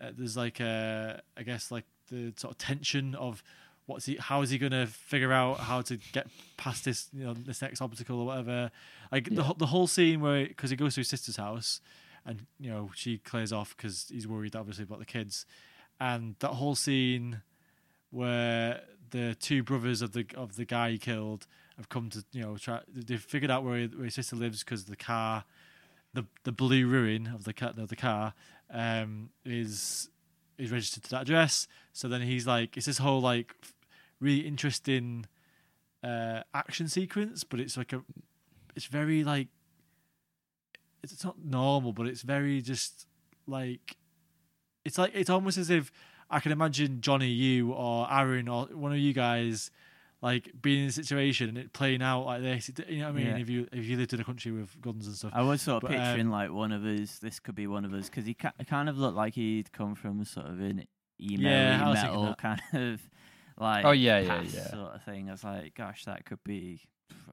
Uh, 0.00 0.10
there's 0.18 0.36
like 0.36 0.58
a, 0.58 1.22
I 1.36 1.44
guess 1.44 1.70
like 1.70 1.84
the 2.10 2.32
sort 2.36 2.50
of 2.50 2.58
tension 2.58 3.14
of 3.14 3.44
what's 3.86 4.06
he 4.06 4.16
how 4.16 4.42
is 4.42 4.50
he 4.50 4.58
going 4.58 4.72
to 4.72 4.86
figure 4.86 5.32
out 5.32 5.58
how 5.58 5.80
to 5.82 5.96
get 6.12 6.26
past 6.56 6.84
this 6.84 7.08
you 7.12 7.24
know 7.24 7.34
this 7.34 7.60
next 7.62 7.80
obstacle 7.80 8.20
or 8.20 8.26
whatever 8.26 8.70
like 9.10 9.24
the 9.28 9.34
Yeah. 9.36 9.42
whole 9.42 9.54
the 9.54 9.66
whole 9.66 9.86
scene 9.86 10.20
where 10.20 10.46
because 10.46 10.70
he 10.70 10.76
goes 10.76 10.94
to 10.94 11.00
his 11.00 11.08
sister's 11.08 11.36
house 11.36 11.80
and 12.24 12.46
you 12.60 12.70
know 12.70 12.90
she 12.94 13.18
clears 13.18 13.52
off 13.52 13.76
because 13.76 14.06
he's 14.08 14.26
worried 14.28 14.54
obviously 14.54 14.84
about 14.84 15.00
the 15.00 15.04
kids 15.04 15.44
and 16.00 16.36
that 16.38 16.50
whole 16.50 16.74
scene 16.76 17.42
where 18.10 18.82
the 19.10 19.34
two 19.40 19.62
brothers 19.62 20.02
of 20.02 20.12
the 20.12 20.26
of 20.36 20.56
the 20.56 20.64
guy 20.64 20.90
he 20.90 20.98
killed 20.98 21.46
have 21.76 21.88
come 21.88 22.08
to 22.10 22.24
you 22.32 22.42
know 22.42 22.56
try 22.56 22.80
they've 22.94 23.20
figured 23.22 23.50
out 23.50 23.64
where, 23.64 23.86
where 23.88 24.04
his 24.04 24.14
sister 24.14 24.36
lives 24.36 24.62
because 24.62 24.84
the 24.84 24.96
car 24.96 25.44
the 26.14 26.24
the 26.44 26.52
blue 26.52 26.86
ruin 26.86 27.26
of 27.34 27.44
the 27.44 27.52
car 27.52 27.70
of 27.76 27.88
the 27.88 27.96
car 27.96 28.34
um 28.70 29.30
is 29.44 30.08
is 30.62 30.70
registered 30.70 31.02
to 31.04 31.10
that 31.10 31.22
address. 31.22 31.66
So 31.92 32.08
then 32.08 32.22
he's 32.22 32.46
like 32.46 32.76
it's 32.76 32.86
this 32.86 32.98
whole 32.98 33.20
like 33.20 33.54
really 34.20 34.46
interesting 34.46 35.26
uh 36.04 36.42
action 36.54 36.88
sequence 36.88 37.44
but 37.44 37.58
it's 37.60 37.76
like 37.76 37.92
a 37.92 38.02
it's 38.74 38.86
very 38.86 39.24
like 39.24 39.48
it's, 41.02 41.12
it's 41.12 41.24
not 41.24 41.36
normal 41.44 41.92
but 41.92 42.06
it's 42.06 42.22
very 42.22 42.60
just 42.60 43.06
like 43.46 43.96
it's 44.84 44.98
like 44.98 45.12
it's 45.14 45.30
almost 45.30 45.58
as 45.58 45.70
if 45.70 45.92
I 46.30 46.40
can 46.40 46.50
imagine 46.50 47.02
Johnny, 47.02 47.28
you 47.28 47.72
or 47.72 48.10
Aaron 48.10 48.48
or 48.48 48.66
one 48.66 48.92
of 48.92 48.98
you 48.98 49.12
guys 49.12 49.70
like 50.22 50.50
being 50.62 50.84
in 50.84 50.88
a 50.88 50.92
situation 50.92 51.48
and 51.50 51.58
it 51.58 51.72
playing 51.72 52.00
out 52.00 52.24
like 52.24 52.40
this. 52.42 52.70
You 52.88 53.00
know 53.00 53.04
what 53.06 53.08
I 53.10 53.12
mean? 53.12 53.26
Yeah. 53.26 53.36
If 53.38 53.50
you 53.50 53.66
if 53.72 53.84
you 53.84 53.96
lived 53.96 54.12
in 54.14 54.20
a 54.20 54.24
country 54.24 54.52
with 54.52 54.80
guns 54.80 55.06
and 55.06 55.16
stuff. 55.16 55.32
I 55.34 55.42
was 55.42 55.60
sort 55.60 55.82
of 55.82 55.88
But, 55.90 55.98
um, 55.98 56.04
picturing 56.04 56.30
like 56.30 56.50
one 56.52 56.72
of 56.72 56.84
us. 56.84 57.18
This 57.18 57.40
could 57.40 57.54
be 57.56 57.66
one 57.66 57.84
of 57.84 57.92
us 57.92 58.08
because 58.08 58.24
he 58.24 58.34
ca- 58.34 58.52
kind 58.68 58.88
of 58.88 58.96
looked 58.96 59.16
like 59.16 59.34
he'd 59.34 59.72
come 59.72 59.94
from 59.94 60.24
sort 60.24 60.46
of 60.46 60.60
an 60.60 60.86
emo 61.20 61.48
Yeah, 61.50 61.84
I 61.84 61.90
was 61.90 61.98
thinking 62.00 62.20
metal 62.20 62.34
kind 62.36 62.60
of 62.72 63.00
like 63.58 63.84
Oh, 63.84 63.90
yeah, 63.90 64.20
yeah, 64.20 64.42
yeah. 64.42 64.70
sort 64.70 64.94
of 64.94 65.02
thing. 65.02 65.28
I 65.28 65.32
was 65.32 65.44
like, 65.44 65.74
gosh, 65.74 66.04
that 66.06 66.24
could 66.24 66.42
be 66.44 66.80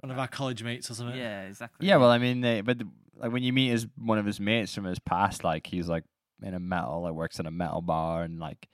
One 0.01 0.11
of 0.11 0.17
our 0.19 0.27
college 0.27 0.63
mates 0.63 0.89
or 0.89 0.95
something. 0.95 1.15
yeah, 1.17 1.43
exactly. 1.43 1.87
Yeah, 1.87 1.97
well, 1.97 2.09
I 2.09 2.17
mean, 2.17 2.41
they, 2.41 2.61
but 2.61 2.79
the, 2.79 2.87
like 3.15 3.31
when 3.31 3.43
you 3.43 3.53
meet 3.53 3.69
his 3.69 3.85
one 3.97 4.17
of 4.17 4.25
his 4.25 4.39
mates 4.39 4.73
from 4.73 4.85
his 4.85 4.99
past, 4.99 5.43
like 5.43 5.67
he's 5.67 5.87
like 5.87 6.03
in 6.41 6.53
a 6.53 6.59
metal, 6.59 7.03
like 7.03 7.13
works 7.13 7.39
in 7.39 7.45
a 7.45 7.51
metal 7.51 7.81
bar, 7.81 8.23
and 8.23 8.39
like 8.39 8.67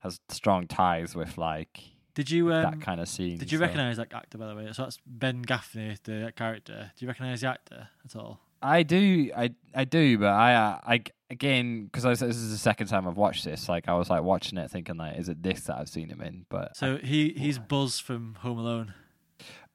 has 0.00 0.18
strong 0.28 0.66
ties 0.66 1.14
with 1.14 1.36
like 1.38 1.80
Did 2.20 2.30
you 2.30 2.52
um, 2.52 2.62
that 2.62 2.80
kind 2.82 3.00
of 3.00 3.08
scene. 3.08 3.38
Did 3.38 3.50
you 3.52 3.58
so- 3.58 3.62
recognise 3.62 3.96
that 3.96 4.12
actor 4.12 4.36
by 4.38 4.46
the 4.48 4.54
way? 4.54 4.68
So 4.72 4.82
that's 4.84 4.98
Ben 5.06 5.42
Gaffney, 5.42 5.96
the 6.04 6.32
character. 6.36 6.92
Do 6.96 7.04
you 7.04 7.08
recognise 7.08 7.40
the 7.40 7.48
actor 7.48 7.88
at 8.04 8.16
all? 8.16 8.40
I 8.62 8.82
do, 8.82 9.30
I 9.34 9.50
I 9.74 9.84
do, 9.84 10.18
but 10.18 10.28
I 10.28 10.54
uh, 10.54 10.78
I 10.86 11.02
again 11.30 11.84
because 11.86 12.02
this 12.20 12.20
is 12.36 12.50
the 12.50 12.58
second 12.58 12.88
time 12.88 13.08
I've 13.08 13.16
watched 13.16 13.44
this. 13.44 13.68
Like 13.70 13.88
I 13.88 13.94
was 13.94 14.10
like 14.10 14.22
watching 14.22 14.58
it, 14.58 14.70
thinking 14.70 14.96
like, 14.98 15.16
is 15.18 15.28
it 15.30 15.42
this 15.42 15.60
that 15.62 15.76
I've 15.78 15.88
seen 15.88 16.10
him 16.10 16.20
in? 16.20 16.44
But 16.50 16.76
So 16.76 16.98
he 16.98 17.30
he's 17.36 17.58
Buzz 17.58 17.98
from 18.00 18.34
Home 18.40 18.58
Alone. 18.58 18.92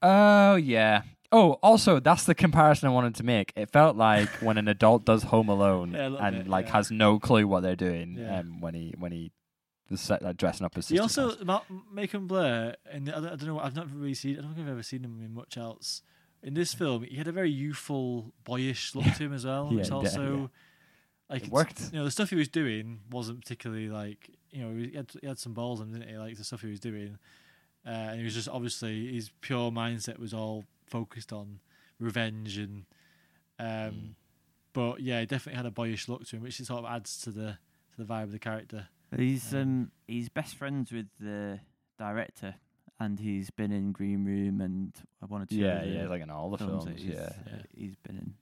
oh 0.01 0.55
yeah. 0.55 1.01
Oh, 1.31 1.53
also 1.63 1.99
that's 1.99 2.23
the 2.25 2.35
comparison 2.35 2.87
I 2.87 2.91
wanted 2.91 3.15
to 3.15 3.23
make. 3.23 3.51
It 3.55 3.71
felt 3.71 3.97
like 3.97 4.29
when 4.41 4.57
an 4.59 4.67
adult 4.67 5.03
does 5.05 5.23
Home 5.23 5.49
Alone 5.49 5.93
Yeah, 5.93 6.15
and 6.19 6.37
bit, 6.43 6.47
like 6.47 6.67
yeah. 6.67 6.73
has 6.73 6.91
no 6.91 7.17
clue 7.19 7.47
what 7.47 7.63
they're 7.63 7.75
doing, 7.75 8.17
Yeah. 8.19 8.39
um, 8.39 8.61
when 8.61 8.75
he 8.75 8.93
when 8.99 9.11
he 9.11 9.31
was 9.89 10.01
set, 10.01 10.21
like, 10.21 10.37
dressing 10.37 10.65
up 10.65 10.77
as. 10.77 10.89
He 10.89 10.99
also 10.99 11.29
House. 11.29 11.43
Ma- 11.43 11.61
Macon 11.91 12.27
Blair, 12.27 12.75
and 12.91 13.09
I 13.09 13.13
don't, 13.13 13.25
I 13.25 13.29
don't 13.35 13.45
know. 13.45 13.59
I've 13.59 13.75
not 13.75 13.91
really 13.93 14.13
seen. 14.13 14.37
I 14.37 14.41
don't 14.41 14.53
think 14.55 14.67
I've 14.67 14.73
ever 14.73 14.83
seen 14.83 15.03
him 15.03 15.21
in 15.23 15.33
much 15.33 15.57
else. 15.57 16.01
In 16.43 16.53
this 16.53 16.73
film, 16.73 17.03
he 17.03 17.15
had 17.17 17.27
a 17.27 17.31
very 17.31 17.49
youthful, 17.49 18.31
boyish 18.43 18.93
look 18.95 19.05
to 19.05 19.23
him 19.23 19.33
as 19.33 19.45
well. 19.45 19.69
Yeah, 19.71 19.77
which 19.77 19.91
also, 19.91 20.35
yeah. 20.35 20.47
like, 21.35 21.43
It 21.43 21.49
worked. 21.49 21.81
You 21.91 21.99
know, 21.99 22.05
the 22.05 22.11
stuff 22.11 22.29
he 22.29 22.35
was 22.35 22.47
doing 22.47 22.99
wasn't 23.09 23.41
particularly 23.41 23.89
like 23.89 24.29
you 24.51 24.63
know 24.63 24.75
he 24.75 24.95
had, 24.95 25.11
he 25.19 25.27
had 25.27 25.39
some 25.39 25.53
balls 25.53 25.81
in, 25.81 25.91
didn't 25.91 26.07
he? 26.07 26.17
Like 26.17 26.37
the 26.37 26.43
stuff 26.43 26.61
he 26.61 26.69
was 26.69 26.79
doing, 26.79 27.17
uh, 27.85 27.89
and 27.89 28.19
he 28.19 28.23
was 28.23 28.33
just 28.35 28.47
obviously 28.47 29.11
his 29.13 29.31
pure 29.41 29.71
mindset 29.71 30.19
was 30.19 30.33
all 30.33 30.65
focused 30.87 31.31
on 31.33 31.59
revenge 31.99 32.57
and. 32.57 32.85
Um, 33.59 33.65
Mm. 33.65 34.13
But 34.73 34.99
yeah, 34.99 35.21
he 35.21 35.25
definitely 35.25 35.55
had 35.55 35.65
a 35.65 35.71
boyish 35.71 36.09
look 36.09 36.25
to 36.27 36.35
him, 36.35 36.41
which 36.43 36.59
it 36.59 36.65
sort 36.65 36.83
of 36.83 36.91
adds 36.91 37.17
to 37.21 37.31
the 37.31 37.57
to 37.95 37.97
the 37.97 38.03
vibe 38.03 38.23
of 38.23 38.33
the 38.33 38.39
character. 38.39 38.89
He's 39.17 39.53
Um, 39.53 39.91
he's 40.07 40.29
best 40.29 40.55
friends 40.55 40.91
with 40.91 41.07
the 41.19 41.59
director, 41.97 42.55
and 42.99 43.19
he's 43.19 43.49
been 43.49 43.71
in 43.71 43.91
Green 43.91 44.25
Room 44.25 44.61
and 44.61 44.93
I 45.21 45.25
wanted 45.25 45.49
to. 45.49 45.55
Yeah, 45.55 45.83
yeah, 45.83 46.07
like 46.07 46.21
in 46.21 46.29
all 46.29 46.49
the 46.49 46.57
films 46.57 46.85
films. 46.85 47.01
he's, 47.01 47.13
yeah. 47.15 47.29
Yeah. 47.47 47.61
he's 47.73 47.95
been 47.95 48.17
in. 48.17 48.33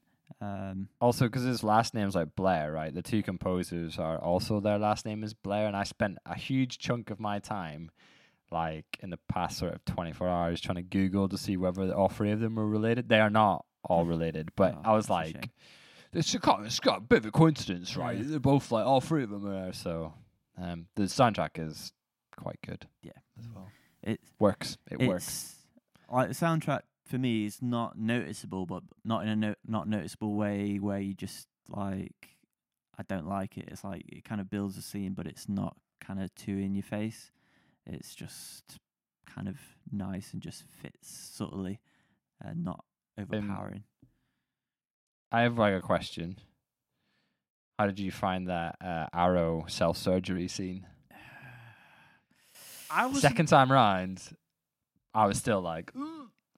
Um, 0.41 0.89
Also, 0.99 1.25
because 1.25 1.43
his 1.43 1.63
last 1.63 1.93
name's 1.93 2.15
like 2.15 2.35
Blair, 2.35 2.71
right? 2.71 2.93
The 2.93 3.01
two 3.01 3.23
composers 3.23 3.97
are 3.97 4.17
also 4.17 4.59
their 4.59 4.77
last 4.79 5.05
name 5.05 5.23
is 5.23 5.33
Blair, 5.33 5.67
and 5.67 5.75
I 5.75 5.83
spent 5.83 6.17
a 6.25 6.35
huge 6.35 6.79
chunk 6.79 7.09
of 7.11 7.19
my 7.19 7.39
time, 7.39 7.91
like 8.51 8.85
in 9.01 9.09
the 9.09 9.19
past 9.29 9.57
sort 9.59 9.73
of 9.73 9.85
twenty 9.85 10.11
four 10.11 10.27
hours, 10.27 10.59
trying 10.59 10.75
to 10.75 10.81
Google 10.81 11.29
to 11.29 11.37
see 11.37 11.55
whether 11.55 11.93
all 11.93 12.09
three 12.09 12.31
of 12.31 12.39
them 12.39 12.55
were 12.55 12.67
related. 12.67 13.09
They 13.09 13.19
are 13.19 13.29
not 13.29 13.65
all 13.83 14.05
related, 14.05 14.51
but 14.55 14.75
Oh, 14.85 14.91
I 14.91 14.93
was 14.95 15.09
like, 15.09 15.49
it's 16.13 16.33
a, 16.33 16.39
it's 16.63 16.79
got 16.79 16.97
a 16.97 17.01
bit 17.01 17.19
of 17.19 17.25
a 17.27 17.31
coincidence, 17.31 17.95
right? 17.95 18.17
Yeah. 18.17 18.23
They're 18.25 18.39
both 18.39 18.71
like 18.71 18.85
all 18.85 19.01
three 19.01 19.23
of 19.23 19.29
them 19.29 19.47
are. 19.47 19.71
So, 19.73 20.13
um, 20.57 20.87
the 20.95 21.03
soundtrack 21.03 21.51
is 21.57 21.93
quite 22.35 22.59
good. 22.65 22.87
Yeah. 23.01 23.11
as 23.39 23.47
well. 23.53 23.69
it's 24.01 24.29
Works. 24.39 24.77
It 24.89 25.01
it's 25.01 25.07
works. 25.07 25.55
like 26.11 26.27
the 26.29 26.35
soundtrack 26.35 26.81
for 27.05 27.17
me 27.17 27.45
is 27.45 27.61
not 27.61 27.97
noticeable, 27.97 28.65
but 28.65 28.83
not 29.03 29.23
in 29.23 29.29
a 29.29 29.35
no- 29.35 29.55
not 29.67 29.87
noticeable 29.87 30.35
way 30.35 30.77
where 30.79 30.99
you 30.99 31.13
just 31.13 31.47
like 31.69 32.29
I 32.97 33.03
don't 33.03 33.27
like 33.27 33.57
it. 33.57 33.69
It's 33.69 33.83
like 33.83 34.03
it 34.07 34.23
kind 34.23 34.39
of 34.41 34.49
builds 34.49 34.77
a 34.77 34.81
scene, 34.81 35.13
but 35.13 35.25
it's 35.27 35.49
not 35.49 35.75
kind 35.99 36.21
of 36.21 36.33
too 36.35 36.57
in 36.57 36.75
your 36.75 36.83
face. 36.83 37.31
It's 37.85 38.13
just 38.15 38.77
kind 39.25 39.47
of 39.47 39.57
nice 39.91 40.31
and 40.33 40.41
just 40.41 40.63
fits 40.81 41.09
subtly, 41.09 41.79
and 42.39 42.63
not 42.63 42.85
overpowering. 43.19 43.83
I 45.31 45.41
have 45.41 45.57
like 45.57 45.73
a 45.73 45.81
question. 45.81 46.37
How 47.83 47.87
did 47.87 47.99
you 47.99 48.11
find 48.13 48.47
that 48.47 48.77
uh, 48.79 49.07
Arrow 49.13 49.65
self 49.67 49.97
surgery 49.97 50.47
scene? 50.47 50.87
I 52.89 53.07
was 53.07 53.19
Second 53.19 53.47
time 53.47 53.69
round, 53.69 54.21
I 55.13 55.25
was 55.27 55.37
still 55.37 55.59
like, 55.59 55.91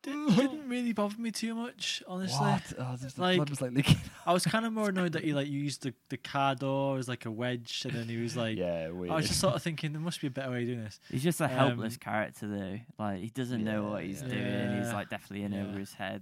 didn't, 0.03 0.35
didn't 0.35 0.69
really 0.69 0.93
bother 0.93 1.15
me 1.17 1.31
too 1.31 1.55
much, 1.55 2.03
honestly. 2.07 2.37
what? 2.45 2.61
Oh, 2.77 2.95
just 3.01 3.15
the 3.15 3.23
Like- 3.23 3.37
blood 3.37 3.49
was 3.49 3.59
like 3.59 3.71
leaking. 3.71 3.97
I 4.23 4.33
was 4.33 4.45
kind 4.45 4.67
of 4.67 4.73
more 4.73 4.89
annoyed 4.89 5.13
that 5.13 5.23
he 5.23 5.33
like 5.33 5.47
used 5.47 5.81
the, 5.81 5.95
the 6.09 6.17
car 6.17 6.53
door 6.53 6.99
as 6.99 7.07
like 7.07 7.25
a 7.25 7.31
wedge, 7.31 7.81
and 7.85 7.95
then 7.97 8.05
he 8.07 8.17
was 8.17 8.37
like, 8.37 8.55
yeah, 8.55 8.89
weird. 8.89 9.11
I 9.11 9.15
was 9.15 9.27
just 9.27 9.39
sort 9.39 9.55
of 9.55 9.63
thinking 9.63 9.93
there 9.93 10.01
must 10.01 10.21
be 10.21 10.27
a 10.27 10.29
better 10.29 10.51
way 10.51 10.61
of 10.61 10.67
doing 10.67 10.83
this. 10.83 10.99
He's 11.09 11.23
just 11.23 11.41
a 11.41 11.47
helpless 11.47 11.93
Um, 11.95 11.99
character 12.01 12.47
though. 12.47 12.79
Like 13.03 13.21
he 13.21 13.29
doesn't 13.31 13.63
know 13.63 13.81
what 13.85 14.03
he's 14.03 14.21
yeah. 14.21 14.27
doing. 14.27 14.77
He's 14.77 14.87
Yeah. 14.89 14.93
like 14.93 15.09
definitely 15.09 15.43
in 15.43 15.55
over 15.55 15.79
his 15.79 15.93
head. 15.95 16.21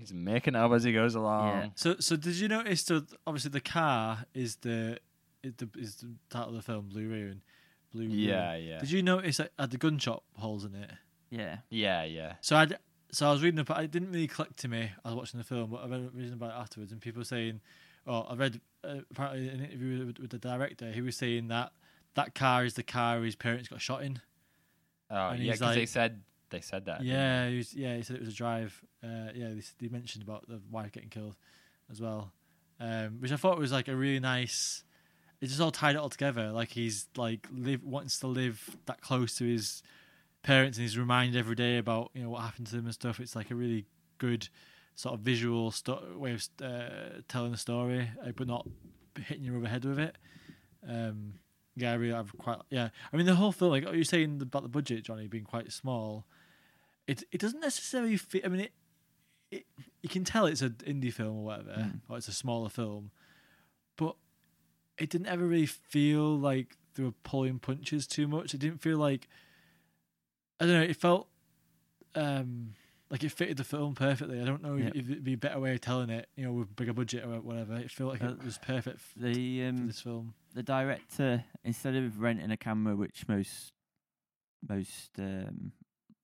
He's 0.00 0.14
making 0.14 0.54
it 0.54 0.58
up 0.58 0.72
as 0.72 0.82
he 0.82 0.92
goes 0.92 1.14
along. 1.14 1.48
Yeah. 1.48 1.68
So 1.74 1.96
so 2.00 2.16
did 2.16 2.36
you 2.36 2.48
notice 2.48 2.82
that 2.84 3.06
obviously 3.26 3.50
the 3.50 3.60
car 3.60 4.24
is 4.32 4.56
the 4.56 4.98
is 5.42 5.54
the 5.58 5.68
is 5.78 5.96
the 5.96 6.14
title 6.30 6.48
of 6.48 6.54
the 6.54 6.62
film 6.62 6.88
Blue 6.88 7.06
Ruin, 7.06 7.42
Blue. 7.92 8.06
Ruin. 8.06 8.18
Yeah, 8.18 8.56
yeah, 8.56 8.78
Did 8.80 8.90
you 8.90 9.02
notice 9.02 9.36
that 9.36 9.52
had 9.58 9.70
the 9.70 9.76
gunshot 9.76 10.22
holes 10.38 10.64
in 10.64 10.74
it? 10.74 10.90
Yeah. 11.28 11.58
yeah, 11.68 12.04
yeah. 12.04 12.34
So 12.40 12.56
I 12.56 12.66
so 13.12 13.28
I 13.28 13.32
was 13.32 13.42
reading 13.42 13.60
about. 13.60 13.84
It 13.84 13.90
didn't 13.90 14.10
really 14.10 14.26
click 14.26 14.56
to 14.56 14.68
me. 14.68 14.90
I 15.04 15.08
was 15.08 15.16
watching 15.16 15.38
the 15.38 15.44
film, 15.44 15.70
but 15.70 15.84
I 15.84 15.86
read 15.86 16.10
reading 16.14 16.32
about 16.32 16.50
it 16.50 16.60
afterwards, 16.60 16.92
and 16.92 17.00
people 17.00 17.22
saying, 17.24 17.60
"Oh, 18.06 18.22
I 18.22 18.34
read 18.34 18.60
uh, 18.82 18.96
apparently 19.10 19.48
an 19.48 19.64
interview 19.64 20.06
with, 20.06 20.18
with 20.18 20.30
the 20.30 20.38
director. 20.38 20.90
He 20.90 21.02
was 21.02 21.16
saying 21.16 21.48
that 21.48 21.72
that 22.14 22.34
car 22.34 22.64
is 22.64 22.74
the 22.74 22.82
car 22.82 23.20
his 23.20 23.36
parents 23.36 23.68
got 23.68 23.80
shot 23.80 24.02
in. 24.02 24.20
Oh, 25.10 25.28
And 25.30 25.40
yeah, 25.42 25.52
he's 25.52 25.60
because 25.60 25.74
they 25.74 25.86
said 25.86 26.22
they 26.50 26.60
said 26.60 26.86
that. 26.86 27.02
Yeah, 27.02 27.48
he 27.48 27.56
was, 27.58 27.74
yeah. 27.74 27.96
He 27.96 28.02
said 28.02 28.16
it 28.16 28.20
was 28.20 28.28
a 28.30 28.36
drive. 28.36 28.80
Uh, 29.02 29.30
yeah, 29.34 29.48
they, 29.48 29.62
they 29.78 29.88
mentioned 29.88 30.22
about 30.22 30.46
the 30.48 30.60
wife 30.70 30.92
getting 30.92 31.08
killed 31.08 31.36
as 31.90 32.00
well, 32.00 32.32
um, 32.78 33.20
which 33.20 33.32
I 33.32 33.36
thought 33.36 33.58
was 33.58 33.72
like 33.72 33.88
a 33.88 33.96
really 33.96 34.20
nice. 34.20 34.84
It 35.40 35.46
just 35.46 35.60
all 35.60 35.70
tied 35.70 35.94
it 35.94 35.98
all 35.98 36.10
together. 36.10 36.50
Like 36.50 36.70
he's 36.70 37.06
like 37.16 37.46
live 37.52 37.82
wants 37.82 38.18
to 38.20 38.26
live 38.26 38.76
that 38.86 39.00
close 39.00 39.36
to 39.36 39.44
his 39.44 39.82
parents, 40.42 40.78
and 40.78 40.82
he's 40.82 40.98
reminded 40.98 41.38
every 41.38 41.56
day 41.56 41.78
about 41.78 42.10
you 42.14 42.22
know 42.22 42.30
what 42.30 42.42
happened 42.42 42.66
to 42.68 42.76
them 42.76 42.84
and 42.84 42.94
stuff. 42.94 43.20
It's 43.20 43.34
like 43.34 43.50
a 43.50 43.54
really 43.54 43.86
good 44.18 44.48
sort 44.94 45.14
of 45.14 45.20
visual 45.20 45.70
sto- 45.70 46.04
way 46.16 46.32
of 46.32 46.46
uh, 46.62 47.20
telling 47.28 47.52
the 47.52 47.58
story, 47.58 48.10
uh, 48.24 48.32
but 48.36 48.46
not 48.46 48.68
hitting 49.26 49.44
you 49.44 49.52
over 49.52 49.62
the 49.62 49.68
head 49.68 49.84
with 49.84 49.98
it. 49.98 50.16
Um, 50.86 51.34
yeah, 51.76 51.92
I 51.92 51.94
really 51.94 52.14
have 52.14 52.36
quite. 52.38 52.58
Yeah, 52.70 52.88
I 53.12 53.16
mean 53.16 53.26
the 53.26 53.34
whole 53.34 53.52
film. 53.52 53.70
Like 53.70 53.86
are 53.86 53.94
you're 53.94 54.04
saying 54.04 54.40
about 54.42 54.62
the 54.62 54.68
budget, 54.68 55.04
Johnny, 55.04 55.26
being 55.26 55.44
quite 55.44 55.72
small. 55.72 56.26
It 57.06 57.24
it 57.32 57.40
doesn't 57.40 57.60
necessarily 57.60 58.16
fit. 58.16 58.44
I 58.44 58.48
mean, 58.48 58.60
it, 58.60 58.72
it 59.50 59.66
you 60.02 60.08
can 60.08 60.24
tell 60.24 60.46
it's 60.46 60.62
an 60.62 60.76
indie 60.86 61.12
film 61.12 61.38
or 61.38 61.44
whatever, 61.44 61.70
Mm. 61.72 62.00
or 62.08 62.16
it's 62.18 62.28
a 62.28 62.32
smaller 62.32 62.68
film, 62.68 63.10
but 63.96 64.16
it 64.98 65.10
didn't 65.10 65.26
ever 65.28 65.44
really 65.46 65.66
feel 65.66 66.38
like 66.38 66.76
they 66.94 67.02
were 67.02 67.14
pulling 67.24 67.58
punches 67.58 68.06
too 68.06 68.28
much. 68.28 68.54
It 68.54 68.58
didn't 68.60 68.80
feel 68.82 68.98
like 68.98 69.28
I 70.60 70.66
don't 70.66 70.74
know. 70.74 70.82
It 70.82 70.96
felt 70.96 71.28
um 72.14 72.74
like 73.10 73.24
it 73.24 73.32
fitted 73.32 73.56
the 73.56 73.64
film 73.64 73.94
perfectly. 73.96 74.40
I 74.40 74.44
don't 74.44 74.62
know 74.62 74.76
Yeah. 74.76 74.90
if, 74.94 75.10
it'd 75.10 75.24
be 75.24 75.32
a 75.32 75.38
better 75.38 75.58
way 75.58 75.72
of 75.74 75.80
telling 75.80 76.10
it, 76.10 76.28
you 76.36 76.44
know, 76.44 76.52
with 76.52 76.76
bigger 76.76 76.92
budget 76.92 77.24
or 77.24 77.40
whatever. 77.40 77.74
It 77.76 77.90
felt 77.90 78.10
like 78.12 78.22
Uh, 78.22 78.34
it 78.34 78.44
was 78.44 78.58
perfect 78.58 79.00
The 79.16 79.62
for 79.62 79.68
um 79.68 79.86
this 79.88 80.00
film. 80.00 80.34
the 80.54 80.62
director 80.62 81.44
instead 81.64 81.96
of 81.96 82.20
renting 82.20 82.52
a 82.52 82.56
camera, 82.56 82.94
which 82.94 83.26
most 83.26 83.72
most 84.68 85.18
um, 85.18 85.72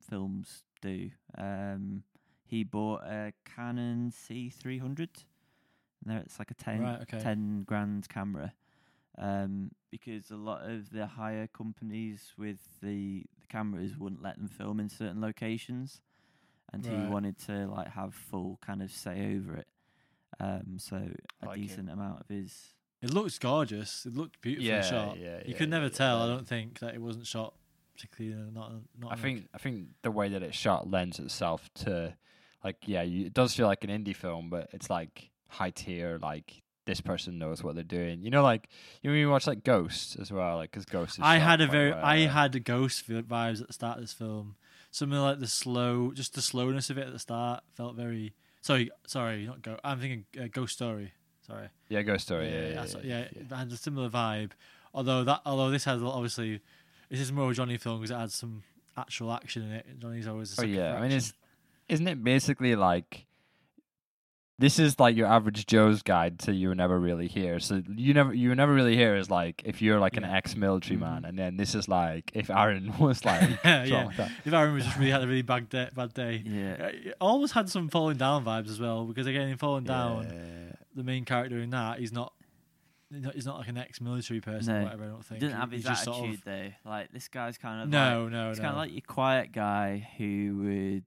films 0.00 0.62
do, 0.86 1.10
um, 1.38 2.02
he 2.44 2.64
bought 2.64 3.02
a 3.04 3.32
Canon 3.44 4.10
C 4.10 4.48
three 4.50 4.78
hundred. 4.78 5.10
There, 6.04 6.18
it's 6.18 6.38
like 6.38 6.50
a 6.52 6.54
10, 6.54 6.80
Right, 6.82 7.00
okay. 7.02 7.18
10 7.18 7.64
grand 7.64 8.08
camera. 8.08 8.52
Um, 9.18 9.72
because 9.90 10.30
a 10.30 10.36
lot 10.36 10.62
of 10.70 10.90
the 10.90 11.06
hire 11.06 11.48
companies 11.48 12.32
with 12.38 12.60
the, 12.80 13.24
the 13.40 13.46
cameras 13.48 13.96
wouldn't 13.98 14.22
let 14.22 14.36
them 14.36 14.46
film 14.46 14.78
in 14.78 14.88
certain 14.88 15.20
locations, 15.20 16.02
and 16.72 16.86
he 16.86 16.94
wanted 17.10 17.38
to 17.46 17.66
like 17.66 17.88
have 17.88 18.14
full 18.14 18.58
kind 18.64 18.82
of 18.82 18.92
say 18.92 19.34
over 19.36 19.56
it. 19.56 19.66
Um, 20.38 20.76
so 20.78 20.96
a 21.42 21.46
Like 21.46 21.58
it. 21.58 21.62
decent 21.62 21.90
amount 21.90 22.20
of 22.20 22.28
his 22.28 22.74
It 23.02 23.10
looks 23.12 23.38
gorgeous. 23.38 24.04
It 24.06 24.14
looked 24.14 24.40
beautifully 24.42 24.68
Yeah, 24.68 24.82
shot. 24.82 25.18
yeah, 25.18 25.38
you 25.38 25.52
yeah, 25.52 25.56
could 25.56 25.70
never 25.70 25.86
yeah, 25.86 25.90
tell. 25.90 26.22
I 26.22 26.26
don't 26.26 26.46
think 26.46 26.78
that 26.80 26.94
it 26.94 27.00
wasn't 27.00 27.26
shot 27.26 27.54
particularly 27.96 28.36
uh, 28.36 28.50
not 28.52 28.72
not. 28.98 29.12
I 29.12 29.16
think 29.16 29.48
I 29.54 29.58
think 29.58 29.88
the 30.02 30.10
way 30.10 30.28
that 30.28 30.42
it's 30.42 30.56
shot 30.56 30.90
lends 30.90 31.18
itself 31.18 31.68
to 31.76 32.14
like 32.62 32.76
yeah, 32.86 33.02
you, 33.02 33.26
it 33.26 33.34
does 33.34 33.54
feel 33.54 33.66
like 33.66 33.84
an 33.84 33.90
indie 33.90 34.14
film, 34.14 34.50
but 34.50 34.68
it's 34.72 34.90
like 34.90 35.30
high 35.48 35.70
tier. 35.70 36.18
Like 36.20 36.62
this 36.84 37.00
person 37.00 37.38
knows 37.38 37.62
what 37.62 37.74
they're 37.74 37.84
doing. 37.84 38.22
You 38.22 38.30
know, 38.30 38.42
like 38.42 38.68
you 39.02 39.10
know, 39.10 39.16
you 39.16 39.30
watch 39.30 39.46
like 39.46 39.64
Ghost 39.64 40.16
as 40.20 40.30
well, 40.32 40.56
like 40.56 40.70
because 40.70 40.84
Ghost. 40.84 41.14
Is 41.14 41.20
I 41.22 41.38
had 41.38 41.60
a 41.60 41.66
very 41.66 41.90
well. 41.90 42.04
I 42.04 42.18
had 42.20 42.54
a 42.54 42.60
ghost 42.60 43.08
vibes 43.08 43.60
at 43.60 43.66
the 43.66 43.72
start 43.72 43.98
of 43.98 44.04
this 44.04 44.12
film. 44.12 44.56
Something 44.90 45.18
like 45.18 45.40
the 45.40 45.46
slow, 45.46 46.12
just 46.12 46.34
the 46.34 46.40
slowness 46.42 46.88
of 46.90 46.96
it 46.96 47.06
at 47.06 47.12
the 47.12 47.18
start 47.18 47.62
felt 47.74 47.96
very. 47.96 48.34
Sorry, 48.62 48.90
sorry, 49.06 49.46
not 49.46 49.62
go. 49.62 49.78
I'm 49.84 50.00
thinking 50.00 50.24
uh, 50.40 50.48
Ghost 50.50 50.72
Story. 50.74 51.12
Sorry. 51.46 51.68
Yeah, 51.88 52.02
Ghost 52.02 52.24
Story. 52.24 52.48
Yeah, 52.48 52.60
yeah, 52.60 52.68
yeah, 52.68 52.80
what- 52.80 53.04
yeah, 53.04 53.18
yeah. 53.32 53.42
it 53.42 53.52
had 53.52 53.70
a 53.70 53.76
similar 53.76 54.08
vibe. 54.08 54.52
Although 54.92 55.24
that, 55.24 55.42
although 55.44 55.70
this 55.70 55.84
has 55.84 56.02
obviously, 56.02 56.60
this 57.10 57.20
is 57.20 57.32
more 57.32 57.50
a 57.50 57.54
Johnny 57.54 57.76
film 57.78 58.00
because 58.00 58.10
it 58.10 58.20
adds 58.20 58.34
some 58.34 58.62
actual 58.96 59.32
action 59.32 59.62
in 59.64 59.72
it. 59.72 59.86
Johnny's 59.98 60.26
always. 60.26 60.58
A 60.58 60.62
Oh 60.62 60.64
yeah, 60.64 60.94
I 60.96 61.00
mean, 61.02 61.12
it's 61.12 61.32
isn't 61.88 62.06
it 62.08 62.22
basically 62.24 62.74
like 62.76 63.26
this 64.58 64.78
is 64.78 64.98
like 64.98 65.14
your 65.14 65.26
average 65.26 65.66
Joe's 65.66 66.00
guide 66.02 66.38
to 66.40 66.52
you 66.54 66.68
were 66.68 66.74
never 66.74 66.98
really 66.98 67.28
here. 67.28 67.60
So 67.60 67.82
you 67.94 68.14
never 68.14 68.32
you 68.32 68.48
were 68.48 68.54
never 68.54 68.72
really 68.72 68.96
here 68.96 69.14
is 69.14 69.28
like 69.30 69.60
if 69.66 69.82
you're 69.82 70.00
like 70.00 70.16
an 70.16 70.24
ex-military 70.24 70.96
Mhm. 70.96 71.00
man, 71.00 71.24
and 71.26 71.38
then 71.38 71.58
this 71.58 71.74
is 71.74 71.88
like 71.88 72.30
if 72.34 72.48
Aaron 72.48 72.94
was 72.98 73.22
like 73.24 73.50
Yeah, 73.64 74.10
like 74.18 74.30
if 74.46 74.52
Aaron 74.54 74.72
was 74.72 74.84
just 74.86 74.96
really 74.98 75.10
had 75.10 75.22
a 75.22 75.26
really 75.26 75.42
bad 75.42 75.68
day, 75.68 75.90
bad 75.94 76.14
day. 76.14 76.42
Yeah. 76.46 76.76
Uh, 76.80 76.86
It 77.10 77.14
almost 77.20 77.52
had 77.52 77.68
some 77.68 77.88
falling 77.90 78.16
down 78.16 78.44
vibes 78.46 78.70
as 78.70 78.80
well 78.80 79.04
because 79.04 79.26
again 79.26 79.48
in 79.48 79.58
falling 79.58 79.84
down 79.84 80.24
Yeah. 80.32 80.76
the 80.94 81.02
main 81.04 81.26
character 81.26 81.58
in 81.58 81.68
that 81.70 81.98
he's 81.98 82.12
not 82.12 82.32
not- 83.10 83.34
he's 83.34 83.46
not 83.46 83.58
like 83.58 83.68
an 83.68 83.78
ex-military 83.78 84.40
person 84.40 84.74
or 84.76 84.82
whatever 84.84 85.04
I 85.04 85.08
don't 85.08 85.24
think 85.24 85.40
He 85.40 85.46
doesn't 85.46 85.60
have 85.60 85.70
his 85.70 85.86
attitude 85.86 86.04
sort 86.14 86.30
of, 86.30 86.44
though. 86.44 86.68
Like 86.84 87.12
this 87.12 87.28
guy's 87.28 87.56
kind 87.58 87.82
of 87.82 87.88
no 87.88 88.24
Like, 88.24 88.32
no 88.32 88.48
he's 88.48 88.58
no 88.58 88.62
kind 88.64 88.72
of 88.74 88.78
like 88.78 88.92
your 88.92 89.02
quiet 89.06 89.52
guy 89.52 90.08
who 90.18 90.60
would, 90.64 91.04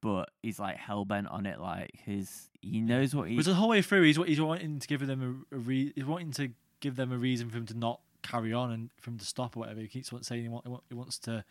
but 0.00 0.30
he's 0.42 0.58
like 0.58 0.76
hell 0.76 1.04
bent 1.04 1.28
on 1.28 1.46
it. 1.46 1.60
Like 1.60 1.90
his, 2.04 2.48
he 2.62 2.80
knows 2.80 3.14
what 3.14 3.24
But 3.24 3.30
he's. 3.30 3.46
the 3.46 3.54
whole 3.54 3.68
way 3.68 3.82
through 3.82 4.02
he's 4.04 4.16
he's 4.16 4.40
wanting 4.40 4.78
to 4.78 4.86
give 4.88 5.06
them 5.06 5.46
a, 5.50 5.54
a 5.54 5.58
re- 5.58 5.92
he's 5.94 6.04
wanting 6.04 6.30
to 6.32 6.50
give 6.80 6.96
them 6.96 7.12
a 7.12 7.18
reason 7.18 7.48
for 7.50 7.58
him 7.58 7.66
to 7.66 7.74
not 7.76 8.00
carry 8.22 8.52
on 8.52 8.72
and 8.72 8.90
for 9.00 9.10
him 9.10 9.18
to 9.18 9.24
stop 9.26 9.56
or 9.56 9.60
whatever 9.60 9.80
he 9.80 9.86
keeps 9.88 10.12
on 10.12 10.22
saying 10.22 10.40
he, 10.40 10.44
he 10.44 10.48
want- 10.48 10.82
he 10.88 10.94
wants 10.94 11.18
to 11.20 11.44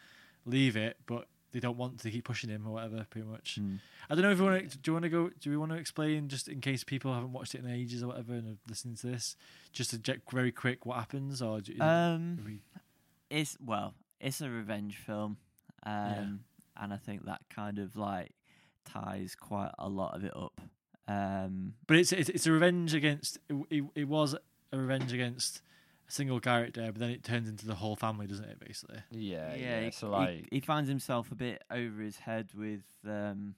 leave 0.45 0.75
it 0.75 0.97
but 1.05 1.27
they 1.55 1.61
don't 1.61 1.77
want 1.77 1.99
to 2.01 2.11
keep 2.11 2.25
pushing 2.25 2.49
him 2.49 2.67
or 2.67 2.73
whatever 2.73 3.07
pretty 3.09 3.25
much 3.27 3.57
Mm. 3.59 3.79
I 4.09 4.13
don't 4.13 4.21
know 4.23 4.31
if 4.31 4.37
you 4.37 4.43
want 4.43 4.69
to. 4.69 4.77
Do 4.77 4.89
you 4.91 4.93
want 4.93 5.03
to 5.03 5.09
go? 5.09 5.29
Do 5.39 5.49
we 5.49 5.57
want 5.57 5.71
to 5.71 5.77
explain 5.77 6.27
just 6.27 6.47
in 6.47 6.61
case 6.61 6.83
people 6.83 7.13
haven't 7.13 7.31
watched 7.31 7.55
it 7.55 7.63
in 7.63 7.69
ages 7.71 8.03
or 8.03 8.07
whatever 8.07 8.33
and 8.33 8.47
are 8.55 8.57
listening 8.69 8.95
to 8.97 9.07
this, 9.07 9.35
just 9.71 9.89
to 9.91 9.99
check 9.99 10.19
very 10.31 10.51
quick 10.51 10.85
what 10.85 10.97
happens 10.97 11.41
or? 11.41 11.61
Do, 11.61 11.73
Um, 11.81 12.37
we- 12.45 12.61
it's 13.31 13.57
well, 13.59 13.95
it's 14.19 14.41
a 14.41 14.49
revenge 14.49 14.97
film, 14.97 15.37
um, 15.83 16.41
and 16.77 16.93
I 16.93 16.97
think 16.97 17.25
that 17.25 17.41
kind 17.49 17.79
of 17.79 17.95
like 17.95 18.33
ties 18.85 19.33
quite 19.33 19.71
a 19.79 19.89
lot 19.89 20.15
of 20.15 20.23
it 20.23 20.35
up. 20.35 20.61
Um, 21.07 21.73
but 21.87 21.97
it's, 21.97 22.11
it's 22.11 22.29
it's 22.29 22.45
a 22.47 22.51
revenge 22.51 22.93
against. 22.93 23.37
It, 23.49 23.55
it, 23.69 23.83
it 23.95 24.07
was 24.07 24.35
a 24.71 24.77
revenge 24.77 25.13
against 25.13 25.61
a 26.07 26.11
single 26.11 26.39
character, 26.39 26.83
but 26.91 26.99
then 26.99 27.09
it 27.09 27.23
turns 27.23 27.47
into 27.49 27.65
the 27.65 27.75
whole 27.75 27.95
family, 27.95 28.27
doesn't 28.27 28.45
it? 28.45 28.59
Basically. 28.59 28.99
Yeah, 29.11 29.53
yeah, 29.55 29.79
yeah. 29.79 29.85
he, 29.85 29.91
So 29.91 30.09
like, 30.09 30.47
he, 30.51 30.59
finds 30.59 30.89
himself 30.89 31.31
a 31.31 31.35
bit 31.35 31.63
over 31.71 32.01
his 32.01 32.17
head 32.17 32.49
with, 32.55 32.83
um, 33.07 33.55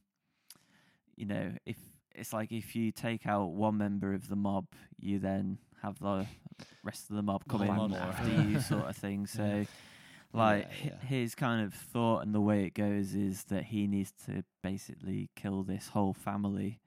you 1.16 1.26
know, 1.26 1.52
if 1.66 1.78
it's 2.16 2.34
like 2.34 2.52
if 2.52 2.76
you 2.76 2.92
take 2.92 3.26
out 3.28 3.52
one 3.52 3.78
member 3.78 4.14
of 4.14 4.28
the 4.30 4.36
mob, 4.36 4.66
you 5.00 5.20
then 5.20 5.58
have 5.82 6.00
the 6.00 6.26
rest 6.84 7.10
of 7.10 7.16
the 7.16 7.22
mob 7.22 7.44
The 7.46 7.58
come 7.58 7.68
whole 7.68 7.86
in 7.86 7.92
mob. 7.92 8.02
after 8.02 8.30
you, 8.44 8.60
sort 8.62 8.86
of 8.86 8.96
thing. 8.96 9.26
So. 9.32 9.44
Yeah. 9.44 9.64
Like 10.34 10.68
Yeah, 10.84 10.92
yeah. 11.02 11.08
his 11.08 11.36
kind 11.36 11.66
of 11.66 11.74
thought 11.74 12.20
and 12.20 12.36
the 12.36 12.42
way 12.42 12.66
it 12.66 12.74
goes 12.74 13.16
is 13.16 13.46
that 13.46 13.64
he 13.64 13.88
needs 13.88 14.12
to 14.26 14.44
basically 14.62 15.30
kill 15.38 15.64
this 15.64 15.88
whole 15.88 16.14
family. 16.14 16.82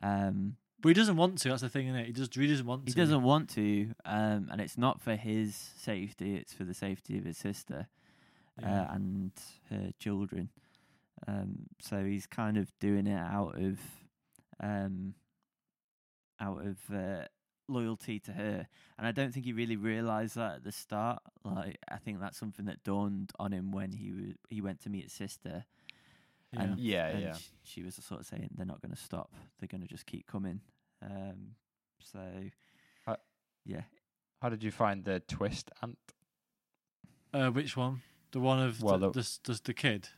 Um, 0.00 0.56
But 0.84 0.90
he 0.90 0.94
doesn't 0.94 1.16
want 1.16 1.38
to. 1.38 1.48
That's 1.48 1.62
the 1.62 1.70
thing, 1.70 1.86
isn't 1.88 1.98
it? 1.98 2.06
He 2.08 2.12
just 2.12 2.36
really 2.36 2.50
doesn't 2.50 2.66
want 2.66 2.84
to. 2.84 2.90
he 2.90 2.92
to. 2.94 3.00
doesn't 3.00 3.22
want 3.22 3.48
to, 3.54 3.94
um, 4.04 4.48
and 4.52 4.60
it's 4.60 4.76
not 4.76 5.00
for 5.00 5.16
his 5.16 5.56
safety; 5.78 6.36
it's 6.36 6.52
for 6.52 6.64
the 6.64 6.74
safety 6.74 7.16
of 7.16 7.24
his 7.24 7.38
sister 7.38 7.88
Yeah. 8.60 8.82
uh, 8.82 8.94
and 8.94 9.32
her 9.70 9.92
children. 9.98 10.50
Um, 11.26 11.70
so 11.80 12.04
he's 12.04 12.26
kind 12.26 12.58
of 12.58 12.70
doing 12.80 13.06
it 13.06 13.18
out 13.18 13.58
of, 13.58 13.78
um, 14.60 15.14
out 16.38 16.60
of 16.66 16.76
uh, 16.94 17.28
loyalty 17.66 18.20
to 18.20 18.32
her, 18.32 18.66
and 18.98 19.06
I 19.06 19.10
don't 19.12 19.32
think 19.32 19.46
he 19.46 19.54
really 19.54 19.76
realised 19.76 20.36
that 20.36 20.56
at 20.56 20.64
the 20.64 20.72
start. 20.72 21.22
Like, 21.44 21.78
I 21.90 21.96
think 21.96 22.20
that's 22.20 22.36
something 22.38 22.66
that 22.66 22.84
dawned 22.84 23.32
on 23.38 23.52
him 23.52 23.72
when 23.72 23.92
he 23.92 24.10
w- 24.10 24.34
he 24.50 24.60
went 24.60 24.80
to 24.82 24.90
meet 24.90 25.04
his 25.04 25.14
sister, 25.14 25.64
yeah. 26.54 26.62
and 26.62 26.78
Yeah, 26.78 27.06
and 27.08 27.20
yeah. 27.22 27.36
she 27.62 27.82
was 27.82 27.94
sort 27.96 28.20
of 28.20 28.26
saying 28.26 28.50
they're 28.56 28.66
not 28.66 28.80
going 28.82 28.94
to 28.94 29.00
stop; 29.00 29.32
they're 29.58 29.68
going 29.68 29.82
to 29.82 29.88
just 29.88 30.06
keep 30.06 30.26
coming. 30.26 30.60
Um, 31.02 31.54
so, 32.00 32.20
Uh, 33.06 33.16
yeah, 33.64 33.82
how 34.42 34.48
did 34.48 34.62
you 34.62 34.70
find 34.70 35.04
the 35.04 35.20
twist? 35.20 35.70
And 35.82 35.96
Uh, 37.32 37.50
which 37.50 37.76
one? 37.76 38.02
The 38.32 38.40
one 38.40 38.60
of 38.60 38.82
Well, 38.82 38.98
the, 38.98 39.10
the- 39.10 39.20
the, 39.44 39.52
the 39.52 39.60
the 39.64 39.74
kid. 39.74 40.08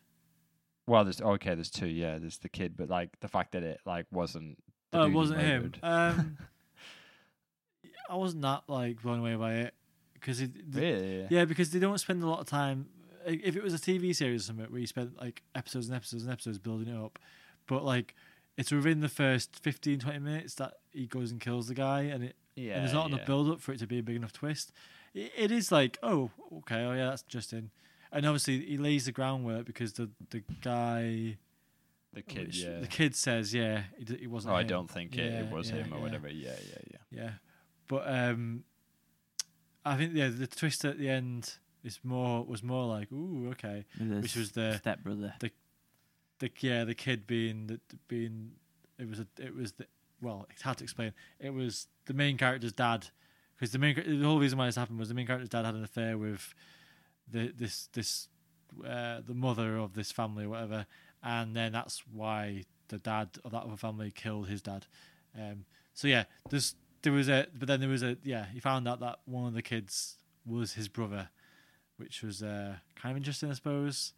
well, 0.86 1.04
there's 1.04 1.20
okay, 1.20 1.54
there's 1.54 1.70
two. 1.70 1.86
Yeah, 1.88 2.18
there's 2.18 2.38
the 2.38 2.48
kid, 2.48 2.76
but 2.76 2.88
like 2.88 3.18
the 3.20 3.28
fact 3.28 3.52
that 3.52 3.62
it 3.62 3.80
like 3.86 4.06
wasn't. 4.10 4.58
Oh, 4.92 5.04
it 5.04 5.12
wasn't 5.12 5.40
him. 5.40 5.72
Um, 5.82 6.38
I 8.08 8.14
wasn't 8.16 8.42
that 8.42 8.62
like 8.68 9.02
blown 9.02 9.18
away 9.20 9.34
by 9.34 9.54
it 9.54 9.74
because 10.14 10.40
it. 10.40 10.52
really? 10.70 11.26
Yeah, 11.28 11.44
because 11.44 11.70
they 11.70 11.78
don't 11.78 11.98
spend 11.98 12.22
a 12.22 12.26
lot 12.28 12.40
of 12.40 12.46
time. 12.46 12.86
If 13.26 13.56
it 13.56 13.62
was 13.62 13.74
a 13.74 13.78
TV 13.78 14.14
series 14.14 14.42
or 14.42 14.46
something 14.46 14.66
where 14.70 14.80
you 14.80 14.86
spent 14.86 15.18
like 15.20 15.42
episodes 15.54 15.88
and 15.88 15.96
episodes 15.96 16.22
and 16.24 16.32
episodes 16.32 16.58
building 16.58 16.88
it 16.88 16.96
up, 16.98 17.18
but 17.66 17.84
like 17.84 18.14
it's 18.56 18.70
within 18.72 19.00
the 19.00 19.08
first 19.08 19.58
15, 19.62 19.98
20 20.00 20.18
minutes 20.20 20.54
that 20.54 20.74
he 20.92 21.06
goes 21.06 21.30
and 21.30 21.40
kills 21.40 21.68
the 21.68 21.74
guy, 21.74 22.02
and 22.02 22.24
it 22.24 22.36
Yeah. 22.54 22.74
and 22.74 22.82
there's 22.84 22.94
not 22.94 23.10
yeah. 23.10 23.16
enough 23.16 23.26
build 23.26 23.50
up 23.50 23.60
for 23.60 23.72
it 23.72 23.78
to 23.80 23.86
be 23.86 23.98
a 23.98 24.02
big 24.02 24.16
enough 24.16 24.32
twist. 24.32 24.72
It, 25.14 25.32
it 25.36 25.50
is 25.50 25.70
like, 25.72 25.98
oh, 26.02 26.30
okay, 26.58 26.82
oh 26.84 26.92
yeah, 26.92 27.06
that's 27.10 27.22
interesting. 27.24 27.70
And 28.12 28.24
obviously 28.24 28.64
he 28.64 28.78
lays 28.78 29.04
the 29.06 29.12
groundwork 29.12 29.66
because 29.66 29.92
the 29.94 30.08
the 30.30 30.42
guy, 30.62 31.36
The 32.14 32.22
kid, 32.22 32.46
which- 32.46 32.62
yeah. 32.62 32.78
the 32.80 32.86
kid 32.86 33.14
says, 33.14 33.52
yeah, 33.52 33.84
it, 33.98 34.10
it 34.10 34.26
wasn't. 34.30 34.54
Oh, 34.54 34.56
I 34.56 34.62
don't 34.62 34.90
think 34.90 35.16
it, 35.18 35.32
it 35.32 35.50
was 35.50 35.70
yeah, 35.70 35.76
him 35.82 35.92
or 35.92 35.96
yeah. 35.96 36.02
whatever. 36.02 36.28
Yeah, 36.28 36.50
yeah, 36.70 36.78
yeah. 36.92 37.22
Yeah, 37.22 37.30
but 37.88 38.04
um, 38.08 38.64
I 39.84 39.96
think 39.96 40.14
yeah, 40.14 40.28
the 40.28 40.46
twist 40.46 40.84
at 40.84 40.98
the 40.98 41.08
end 41.08 41.54
is 41.86 42.00
more 42.02 42.44
was 42.44 42.62
more 42.62 42.86
like, 42.86 43.10
ooh, 43.12 43.48
okay. 43.52 43.84
Which 43.98 44.36
was 44.36 44.52
the- 44.52 44.76
stepbrother. 44.78 45.34
The 46.38 46.50
yeah, 46.60 46.84
the 46.84 46.94
kid 46.94 47.26
being 47.26 47.66
the 47.66 47.80
being 48.08 48.52
it 48.98 49.08
was 49.08 49.20
a 49.20 49.26
it 49.38 49.54
was 49.54 49.72
the 49.72 49.86
well, 50.20 50.46
it's 50.50 50.62
hard 50.62 50.78
to 50.78 50.84
explain. 50.84 51.12
It 51.40 51.54
was 51.54 51.86
the 52.06 52.14
main 52.14 52.36
character's 52.36 52.72
dad 52.72 53.08
because 53.56 53.72
the 53.72 53.78
main 53.78 53.94
the 53.96 54.26
whole 54.26 54.38
reason 54.38 54.58
why 54.58 54.66
this 54.66 54.76
happened 54.76 54.98
was 54.98 55.08
the 55.08 55.14
main 55.14 55.26
character's 55.26 55.48
dad 55.48 55.64
had 55.64 55.74
an 55.74 55.84
affair 55.84 56.18
with 56.18 56.54
the 57.30 57.52
this 57.56 57.88
this 57.92 58.28
uh, 58.86 59.20
the 59.26 59.34
mother 59.34 59.76
of 59.78 59.94
this 59.94 60.12
family 60.12 60.44
or 60.44 60.50
whatever, 60.50 60.86
and 61.22 61.56
then 61.56 61.72
that's 61.72 62.02
why 62.12 62.64
the 62.88 62.98
dad 62.98 63.30
of 63.44 63.52
that 63.52 63.62
other 63.62 63.76
family 63.76 64.10
killed 64.10 64.48
his 64.48 64.60
dad. 64.62 64.86
Um, 65.34 65.64
so 65.94 66.08
yeah, 66.08 66.24
there's 66.50 66.74
there 67.02 67.12
was 67.12 67.28
a 67.28 67.46
but 67.58 67.68
then 67.68 67.80
there 67.80 67.88
was 67.88 68.02
a 68.02 68.16
yeah 68.24 68.46
he 68.52 68.60
found 68.60 68.86
out 68.86 69.00
that 69.00 69.20
one 69.24 69.46
of 69.46 69.54
the 69.54 69.62
kids 69.62 70.16
was 70.44 70.74
his 70.74 70.88
brother, 70.88 71.30
which 71.96 72.22
was 72.22 72.42
uh, 72.42 72.76
kind 72.94 73.12
of 73.12 73.16
interesting 73.16 73.50
I 73.50 73.54
suppose. 73.54 74.12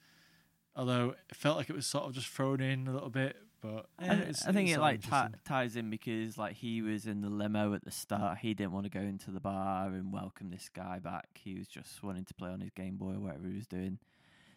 Although 0.76 1.14
it 1.28 1.34
felt 1.36 1.56
like 1.56 1.68
it 1.70 1.74
was 1.76 1.86
sort 1.86 2.04
of 2.04 2.12
just 2.12 2.28
thrown 2.28 2.60
in 2.60 2.86
a 2.86 2.92
little 2.92 3.10
bit, 3.10 3.36
but 3.60 3.86
I, 3.98 4.04
yeah, 4.04 4.14
th- 4.14 4.28
it's, 4.28 4.46
I 4.46 4.52
think 4.52 4.68
it's 4.68 4.78
it 4.78 4.80
like 4.80 5.00
ti- 5.00 5.06
interesting. 5.06 5.40
ties 5.44 5.76
in 5.76 5.90
because 5.90 6.38
like 6.38 6.54
he 6.54 6.82
was 6.82 7.06
in 7.06 7.20
the 7.20 7.28
limo 7.30 7.74
at 7.74 7.84
the 7.84 7.90
start. 7.90 8.38
He 8.38 8.54
didn't 8.54 8.72
want 8.72 8.84
to 8.84 8.90
go 8.90 9.00
into 9.00 9.32
the 9.32 9.40
bar 9.40 9.88
and 9.88 10.12
welcome 10.12 10.50
this 10.50 10.68
guy 10.72 11.00
back. 11.00 11.26
He 11.34 11.54
was 11.54 11.66
just 11.66 12.02
wanting 12.04 12.24
to 12.26 12.34
play 12.34 12.50
on 12.50 12.60
his 12.60 12.70
Game 12.70 12.96
Boy 12.96 13.14
or 13.14 13.18
whatever 13.20 13.48
he 13.48 13.56
was 13.56 13.66
doing. 13.66 13.98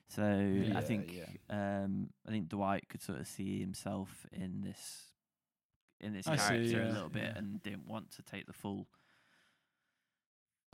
So 0.08 0.22
Yeah, 0.24 0.78
I 0.78 0.82
think 0.82 1.12
yeah. 1.16 1.26
um, 1.84 2.10
I 2.28 2.32
think 2.32 2.50
Dwight 2.50 2.88
could 2.90 3.02
sort 3.02 3.20
of 3.20 3.28
see 3.28 3.60
himself 3.60 4.28
in 4.32 4.62
this 4.62 5.06
in 6.00 6.14
this 6.14 6.28
I 6.28 6.36
see, 6.36 6.48
character 6.50 6.84
a 6.84 6.92
little 6.92 7.10
bit 7.10 7.24
yeah. 7.24 7.38
and 7.38 7.64
didn't 7.64 7.88
want 7.88 8.12
to 8.18 8.22
take 8.22 8.46
the 8.46 8.54
full. 8.54 8.88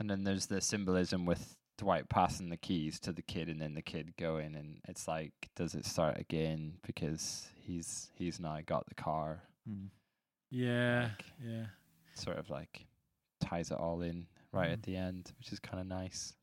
And 0.00 0.08
then 0.10 0.24
there's 0.24 0.46
the 0.46 0.60
symbolism 0.60 1.24
with 1.26 1.56
Dwight 1.78 2.08
passing 2.08 2.50
the 2.50 2.56
keys 2.56 2.98
to 3.00 3.12
the 3.12 3.22
kid 3.22 3.48
and 3.48 3.60
then 3.62 3.74
the 3.74 3.82
kid 3.82 4.12
going 4.18 4.54
and 4.56 4.80
it's 4.88 5.06
like 5.08 5.32
does 5.56 5.74
it 5.74 5.86
start 5.86 6.18
again 6.18 6.74
because 6.86 7.48
he's 7.64 8.10
he's 8.16 8.38
now 8.40 8.58
got 8.66 8.86
the 8.88 8.94
car 8.94 9.42
Hmm. 9.66 9.86
Yeah, 10.50 11.10
like- 11.16 11.24
yeah. 11.44 11.66
sort 12.14 12.38
of 12.38 12.50
like 12.50 12.86
ties 13.40 13.70
it 13.70 13.78
all 13.78 14.02
in 14.02 14.26
right 14.52 14.70
at 14.70 14.80
Mhm. 14.80 14.84
the 14.86 14.96
end 14.96 15.32
which 15.38 15.52
is 15.52 15.60
kind 15.60 15.80
of 15.80 15.86
nice 15.86 16.34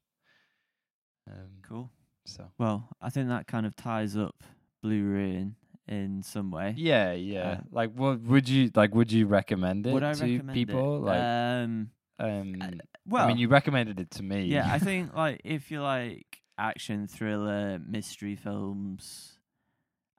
um 1.30 1.50
Cool. 1.64 1.90
so 2.26 2.50
Well, 2.58 2.88
I 3.02 3.10
think 3.10 3.28
that 3.30 3.48
kind 3.48 3.66
of 3.66 3.76
ties 3.76 4.16
up 4.16 4.44
Blue 4.82 5.04
Ruin 5.04 5.56
in 5.88 6.22
some 6.24 6.50
way. 6.52 6.74
yeah 6.78 7.12
yeah 7.14 7.50
Uh, 7.50 7.62
like 7.72 7.92
what 7.94 8.22
would 8.22 8.48
you 8.48 8.72
like 8.76 8.94
would 8.96 9.12
you 9.12 9.28
recommend 9.28 9.86
it 9.88 9.94
Would 9.94 10.04
I 10.04 10.14
to 10.14 10.44
people 10.54 10.98
it? 10.98 11.02
like 11.10 11.22
um, 11.22 11.92
um 12.20 12.56
uh, 12.62 12.68
well, 13.08 13.26
I 13.26 13.28
mean 13.28 13.38
you 13.38 13.48
recommended 13.50 14.00
it 14.00 14.12
to 14.12 14.24
me 14.24 14.46
yeah, 14.46 14.72
I 14.72 14.80
think 14.88 15.14
like 15.14 15.42
if 15.44 15.70
you 15.72 15.82
like 15.82 16.42
action 16.58 17.08
thriller 17.08 17.80
mystery 17.86 18.36
films 18.36 19.34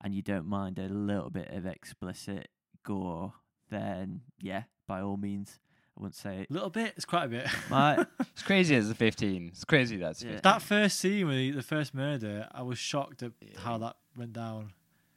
and 0.03 0.15
you 0.15 0.21
don't 0.23 0.47
mind 0.47 0.79
a 0.79 0.89
little 0.89 1.31
bit 1.31 1.49
of 1.51 1.65
explicit 1.67 2.49
gore, 2.85 3.33
then 3.71 4.21
yeah, 4.41 4.65
by 4.87 5.01
all 5.01 5.17
means, 5.17 5.59
I 5.97 6.03
wouldn't 6.03 6.15
say 6.15 6.41
it. 6.43 6.51
A 6.51 6.53
little 6.53 6.69
bit. 6.69 6.93
It's 6.97 7.07
quite 7.07 7.25
a 7.25 7.29
bit. 7.29 7.47
My 7.71 8.05
It's 8.21 8.43
crazy 8.43 8.77
as 8.77 8.91
a 8.91 8.95
15. 8.95 9.49
It's 9.49 9.65
crazy 9.65 9.97
that's 9.97 10.23
Yeah. 10.23 10.39
that 10.43 10.61
first 10.61 11.01
scene 11.01 11.27
with 11.27 11.37
the, 11.39 11.51
the 11.53 11.63
first 11.63 11.95
murder, 11.95 12.47
I 12.53 12.61
was 12.63 12.79
shocked 12.79 13.23
at 13.23 13.33
how 13.57 13.79
that 13.79 13.97
went 14.15 14.35
down. 14.35 14.75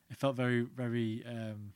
It 0.10 0.16
felt 0.18 0.38
very, 0.38 0.62
very 0.62 1.24
um, 1.28 1.74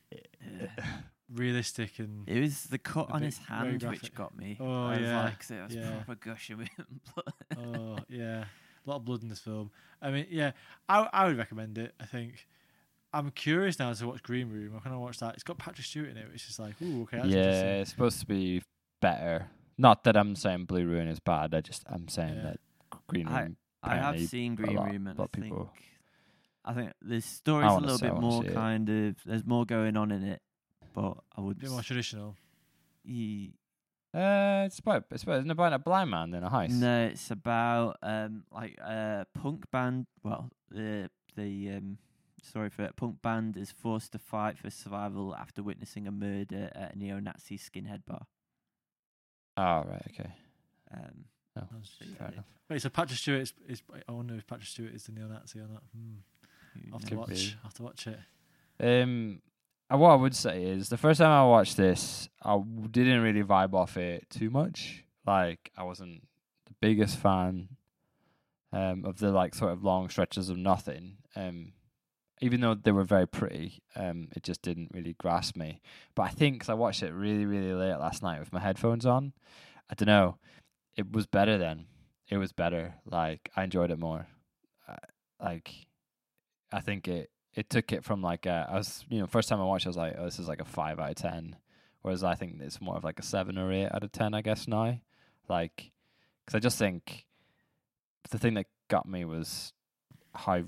realistic 1.32 2.00
and 2.00 2.28
it 2.28 2.40
was 2.40 2.66
the 2.66 2.78
cut 2.78 3.10
on 3.12 3.22
his 3.22 3.38
hand 3.38 3.82
which 3.84 4.14
got 4.14 4.36
me. 4.38 4.58
Oh, 4.60 4.88
I 4.88 4.92
was 4.92 5.00
yeah, 5.02 5.24
like, 5.24 5.50
it 5.50 5.64
was 5.64 5.76
yeah. 5.76 5.90
proper 6.04 6.16
gushing 6.16 6.58
with 6.58 6.70
blood. 7.16 7.34
oh 7.58 7.98
yeah, 8.10 8.46
a 8.86 8.90
lot 8.90 8.98
of 8.98 9.06
blood 9.06 9.24
in 9.24 9.30
this 9.30 9.40
film. 9.40 9.72
I 10.02 10.12
mean, 10.12 10.28
yeah, 10.30 10.52
I 10.90 11.08
I 11.14 11.26
would 11.28 11.38
recommend 11.38 11.78
it. 11.78 11.94
I 12.00 12.06
think 12.06 12.48
I'm 13.14 13.32
curious 13.32 13.80
now 13.80 13.94
to 13.94 14.08
watch 14.08 14.24
Green 14.24 14.50
Room. 14.50 14.74
I 14.76 14.80
kind 14.80 14.96
of 14.96 15.02
watch 15.02 15.20
that. 15.20 15.36
It's 15.36 15.44
got 15.44 15.58
Patrick 15.58 15.86
Stewart 15.86 16.10
in 16.10 16.18
it, 16.18 16.32
which 16.32 16.48
is 16.50 16.60
like, 16.60 16.76
ooh, 16.82 17.04
okay, 17.04 17.18
that's 17.18 17.30
yeah, 17.30 17.38
interesting. 17.44 17.68
it's 17.82 17.90
supposed 17.92 18.20
to 18.20 18.26
be 18.26 18.62
better. 19.02 19.48
Not 19.78 20.04
that 20.04 20.16
I'm 20.18 20.36
saying 20.36 20.66
Blue 20.66 20.86
Ruin 20.86 21.08
is 21.08 21.20
bad. 21.20 21.54
I 21.54 21.62
just 21.62 21.84
I'm 21.88 22.08
saying 22.08 22.36
Yeah. 22.36 22.44
that 22.44 22.60
Green 23.08 23.28
Room. 23.28 23.58
I 23.82 23.96
have 23.98 24.20
seen 24.28 24.56
Green 24.56 24.76
lot- 24.76 24.92
Room, 24.92 25.08
and 25.08 25.20
I 25.20 25.26
think 25.34 25.54
I 26.66 26.74
think 26.74 26.92
the 27.02 27.20
story's 27.22 27.72
a 27.72 27.78
little 27.78 27.98
see- 27.98 28.06
bit 28.08 28.20
more 28.20 28.44
kind 28.44 28.90
of. 28.90 29.16
There's 29.26 29.46
more 29.46 29.66
going 29.66 29.98
on 29.98 30.12
in 30.12 30.24
it, 30.24 30.42
but 30.94 31.18
I 31.36 31.42
would. 31.42 31.58
a 31.58 31.60
bit 31.62 31.70
more 31.72 31.82
traditional. 31.82 32.36
Ye- 33.04 33.54
Uh, 34.14 34.64
it's 34.68 34.80
about 34.80 35.06
it's 35.12 35.24
about, 35.24 35.40
isn't 35.40 35.50
it 35.50 35.54
about 35.54 35.74
a 35.74 35.80
blind 35.80 36.12
man 36.12 36.34
in 36.34 36.44
a 36.44 36.50
heist. 36.50 36.70
No, 36.72 37.06
it's 37.06 37.32
about 37.32 37.98
um 38.04 38.44
like 38.52 38.78
a 38.80 39.26
punk 39.34 39.70
band. 39.72 40.06
Well, 40.24 40.52
the 40.70 41.10
the 41.36 41.72
um 41.72 41.98
sorry 42.42 42.70
for 42.70 42.84
it. 42.84 42.96
Punk 42.96 43.22
band 43.22 43.58
is 43.58 43.72
forced 43.72 44.12
to 44.12 44.20
fight 44.20 44.58
for 44.60 44.70
survival 44.70 45.36
after 45.36 45.64
witnessing 45.64 46.08
a 46.08 46.12
murder 46.12 46.70
at 46.76 46.94
a 46.96 46.98
neo-Nazi 46.98 47.58
skinhead 47.58 48.06
bar. 48.06 48.28
Oh 49.58 49.84
right, 49.88 50.06
okay. 50.12 50.32
Um, 50.94 51.26
No, 51.56 51.62
That's- 51.72 51.98
fair 52.18 52.28
enough. 52.30 52.46
Wait, 52.70 52.82
so 52.82 52.90
Patrick 52.90 53.20
Stewart 53.20 53.42
is, 53.42 53.54
is 53.68 53.82
I 54.08 54.12
wonder 54.12 54.36
if 54.36 54.48
Patrick 54.48 54.68
Stewart 54.68 54.94
is 54.94 55.04
the 55.04 55.12
neo-Nazi 55.12 55.60
or 55.60 55.68
not. 55.68 55.84
Hmm. 55.96 56.16
I'll 56.92 57.00
have 57.00 57.10
to 57.10 57.16
watch. 57.16 57.30
be. 57.30 57.54
I'll 57.58 57.64
have 57.64 57.74
to 57.76 57.84
watch 57.84 58.08
it. 58.08 58.20
Um, 58.80 59.42
what 59.98 60.12
I 60.12 60.16
would 60.16 60.36
say 60.36 60.64
is 60.64 60.90
the 60.90 60.98
first 60.98 61.20
time 61.20 61.30
I 61.32 61.46
watched 61.46 61.78
this, 61.78 62.30
I 62.42 62.60
didn't 62.92 63.22
really 63.22 63.44
vibe 63.44 63.74
off 63.74 63.98
it 63.98 64.28
too 64.30 64.50
much. 64.50 65.04
Like 65.26 65.72
I 65.78 65.84
wasn't 65.84 66.28
the 66.66 66.74
biggest 66.82 67.18
fan 67.18 67.70
um, 68.72 69.06
of 69.06 69.18
the 69.20 69.32
like 69.32 69.56
sort 69.56 69.72
of 69.72 69.84
long 69.84 70.10
stretches 70.10 70.50
of 70.50 70.58
nothing. 70.58 71.18
Um, 71.36 71.74
even 72.42 72.62
though 72.62 72.74
they 72.74 72.92
were 72.92 73.04
very 73.04 73.28
pretty, 73.28 73.82
um, 73.96 74.28
it 74.36 74.44
just 74.44 74.62
didn't 74.62 74.92
really 74.94 75.14
grasp 75.20 75.56
me. 75.56 75.82
But 76.16 76.24
I 76.24 76.30
think 76.30 76.62
'cause 76.62 76.70
I 76.70 76.74
watched 76.74 77.04
it 77.04 77.14
really, 77.14 77.46
really 77.46 77.74
late 77.74 77.96
last 77.98 78.22
night 78.24 78.40
with 78.40 78.52
my 78.52 78.60
headphones 78.60 79.06
on, 79.06 79.34
I 79.90 79.96
don't 79.96 80.08
know, 80.08 80.38
it 80.98 81.12
was 81.12 81.26
better 81.28 81.58
then. 81.58 81.86
It 82.30 82.38
was 82.38 82.52
better. 82.52 82.96
Like 83.06 83.50
I 83.56 83.64
enjoyed 83.64 83.92
it 83.92 84.00
more. 84.00 84.28
Uh, 84.88 84.96
like 85.40 85.88
I 86.72 86.82
think 86.82 87.08
it 87.08 87.30
it 87.56 87.70
took 87.70 87.92
it 87.92 88.04
from 88.04 88.22
like 88.22 88.46
a, 88.46 88.68
I 88.70 88.76
was 88.76 89.06
you 89.10 89.20
know 89.20 89.28
first 89.28 89.50
time 89.50 89.62
I 89.62 89.66
watched 89.66 89.86
it, 89.86 89.90
I 89.90 89.92
was 89.92 89.98
like 89.98 90.16
oh 90.18 90.26
this 90.26 90.40
is 90.40 90.48
like 90.48 90.62
a 90.62 90.66
five 90.66 91.00
out 91.00 91.10
of 91.10 91.16
ten, 91.16 91.56
whereas 92.02 92.24
I 92.24 92.36
think 92.36 92.60
it's 92.62 92.82
more 92.82 92.96
of 92.96 93.04
like 93.04 93.20
a 93.20 93.24
seven 93.24 93.58
or 93.58 93.72
eight 93.72 93.90
out 93.94 94.04
of 94.04 94.12
ten 94.12 94.34
I 94.34 94.42
guess 94.42 94.68
now, 94.68 95.00
like 95.48 95.92
because 96.46 96.56
I 96.56 96.60
just 96.60 96.78
think 96.78 97.26
the 98.30 98.38
thing 98.40 98.56
that 98.56 98.66
got 98.88 99.08
me 99.08 99.26
was 99.26 99.74
how 100.34 100.64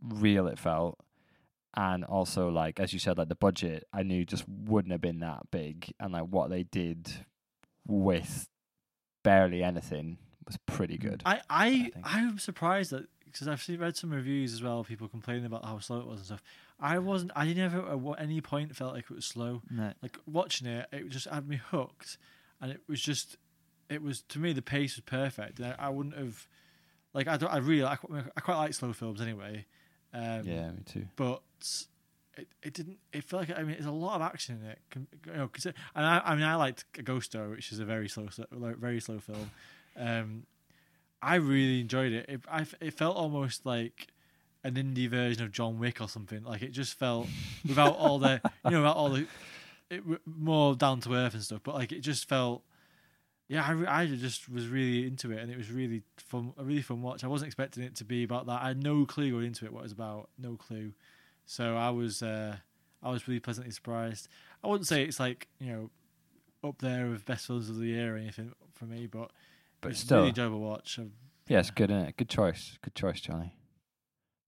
real 0.00 0.46
it 0.46 0.58
felt, 0.58 0.98
and 1.76 2.04
also 2.04 2.48
like 2.48 2.78
as 2.80 2.92
you 2.92 2.98
said 2.98 3.18
like 3.18 3.28
the 3.28 3.34
budget 3.34 3.86
I 3.92 4.02
knew 4.02 4.24
just 4.24 4.44
wouldn't 4.48 4.92
have 4.92 5.00
been 5.00 5.20
that 5.20 5.50
big, 5.50 5.92
and 5.98 6.12
like 6.12 6.24
what 6.24 6.50
they 6.50 6.62
did 6.62 7.10
with 7.86 8.48
barely 9.22 9.62
anything 9.62 10.18
was 10.46 10.56
pretty 10.66 10.98
good. 10.98 11.22
I 11.24 11.40
I 11.48 11.70
think. 11.70 11.94
I'm 12.04 12.38
surprised 12.38 12.90
that 12.92 13.06
because 13.32 13.48
I've 13.48 13.62
seen, 13.62 13.78
read 13.80 13.96
some 13.96 14.10
reviews 14.10 14.52
as 14.52 14.62
well, 14.62 14.84
people 14.84 15.08
complaining 15.08 15.44
about 15.46 15.64
how 15.64 15.78
slow 15.78 16.00
it 16.00 16.06
was 16.06 16.18
and 16.18 16.26
stuff. 16.26 16.42
I 16.78 16.98
wasn't. 16.98 17.32
I 17.34 17.52
never 17.52 17.80
at 18.12 18.20
any 18.22 18.40
point 18.40 18.74
felt 18.76 18.94
like 18.94 19.04
it 19.10 19.14
was 19.14 19.24
slow. 19.24 19.62
No, 19.70 19.92
Like 20.02 20.18
watching 20.26 20.66
it, 20.66 20.86
it 20.92 21.08
just 21.08 21.26
had 21.28 21.48
me 21.48 21.56
hooked, 21.70 22.18
and 22.60 22.70
it 22.72 22.80
was 22.88 23.00
just, 23.00 23.36
it 23.88 24.02
was 24.02 24.22
to 24.22 24.38
me 24.38 24.52
the 24.52 24.62
pace 24.62 24.96
was 24.96 25.04
perfect. 25.04 25.58
And 25.60 25.74
I, 25.78 25.86
I 25.86 25.88
wouldn't 25.90 26.16
have, 26.16 26.46
like 27.14 27.28
I 27.28 27.36
don't. 27.36 27.52
I 27.52 27.58
really 27.58 27.84
I, 27.84 27.96
quite- 27.96 28.24
I 28.36 28.40
quite 28.40 28.56
like 28.56 28.74
slow 28.74 28.92
films 28.92 29.20
anyway. 29.20 29.66
Um, 30.14 30.42
yeah, 30.44 30.70
me 30.72 30.82
too. 30.84 31.06
but 31.16 31.42
it, 32.36 32.48
it 32.62 32.74
didn't. 32.74 32.98
It 33.12 33.24
felt 33.24 33.48
like 33.48 33.58
I 33.58 33.62
mean, 33.62 33.72
there's 33.74 33.86
a 33.86 33.90
lot 33.92 34.16
of 34.16 34.22
action 34.22 34.60
in 34.62 34.70
it. 34.70 34.78
You 35.26 35.32
know, 35.34 35.48
cause 35.48 35.66
it, 35.66 35.76
and 35.94 36.04
I, 36.04 36.20
I 36.24 36.34
mean, 36.34 36.44
I 36.44 36.56
liked 36.56 36.84
A 36.98 37.02
Ghost 37.02 37.30
Story, 37.30 37.48
which 37.50 37.70
is 37.72 37.78
a 37.78 37.84
very 37.84 38.08
slow, 38.08 38.28
very 38.50 39.00
slow 39.00 39.18
film. 39.20 39.50
Um, 39.96 40.46
I 41.22 41.36
really 41.36 41.80
enjoyed 41.80 42.12
it. 42.12 42.26
It, 42.28 42.40
I, 42.50 42.66
it 42.80 42.94
felt 42.94 43.16
almost 43.16 43.64
like 43.64 44.08
an 44.64 44.74
indie 44.74 45.08
version 45.08 45.44
of 45.44 45.52
John 45.52 45.78
Wick 45.78 46.00
or 46.00 46.08
something. 46.08 46.42
Like 46.42 46.62
it 46.62 46.72
just 46.72 46.98
felt 46.98 47.28
without 47.66 47.96
all 47.96 48.18
the, 48.18 48.40
you 48.64 48.70
know, 48.72 48.78
without 48.78 48.96
all 48.96 49.10
the, 49.10 49.26
it 49.90 50.02
more 50.26 50.74
down 50.74 51.00
to 51.00 51.14
earth 51.14 51.34
and 51.34 51.42
stuff. 51.42 51.60
But 51.62 51.74
like 51.74 51.92
it 51.92 52.00
just 52.00 52.28
felt. 52.28 52.62
Yeah, 53.48 53.66
I, 53.66 54.02
I 54.02 54.06
just 54.06 54.48
was 54.48 54.66
really 54.68 55.06
into 55.06 55.30
it, 55.30 55.38
and 55.38 55.50
it 55.50 55.58
was 55.58 55.70
really 55.70 56.02
fun. 56.16 56.54
A 56.56 56.64
really 56.64 56.80
fun 56.80 57.02
watch. 57.02 57.22
I 57.22 57.26
wasn't 57.26 57.48
expecting 57.48 57.82
it 57.82 57.96
to 57.96 58.04
be 58.04 58.22
about 58.22 58.46
that. 58.46 58.62
I 58.62 58.68
had 58.68 58.82
no 58.82 59.04
clue 59.04 59.30
going 59.30 59.46
into 59.46 59.66
it 59.66 59.72
what 59.72 59.80
it 59.80 59.82
was 59.82 59.92
about. 59.92 60.30
No 60.38 60.56
clue. 60.56 60.92
So 61.44 61.76
I 61.76 61.90
was 61.90 62.22
uh, 62.22 62.56
I 63.02 63.10
was 63.10 63.28
really 63.28 63.40
pleasantly 63.40 63.72
surprised. 63.72 64.28
I 64.64 64.68
wouldn't 64.68 64.86
say 64.86 65.02
it's 65.02 65.20
like 65.20 65.48
you 65.58 65.70
know 65.70 65.90
up 66.64 66.78
there 66.78 67.08
with 67.08 67.26
best 67.26 67.46
films 67.46 67.68
of 67.68 67.76
the 67.76 67.86
year 67.86 68.14
or 68.14 68.18
anything 68.18 68.52
for 68.74 68.84
me, 68.84 69.06
but, 69.06 69.30
But 69.82 69.90
it's 69.90 70.02
a 70.02 70.04
still, 70.06 70.18
really 70.18 70.28
enjoyable 70.30 70.60
watch. 70.60 70.98
I've- 70.98 71.10
Yeah, 71.48 71.58
it's 71.60 71.70
good, 71.70 71.90
is 71.90 72.12
Good 72.16 72.28
choice. 72.30 72.78
Good 72.80 72.94
choice, 72.94 73.20
Johnny. 73.20 73.54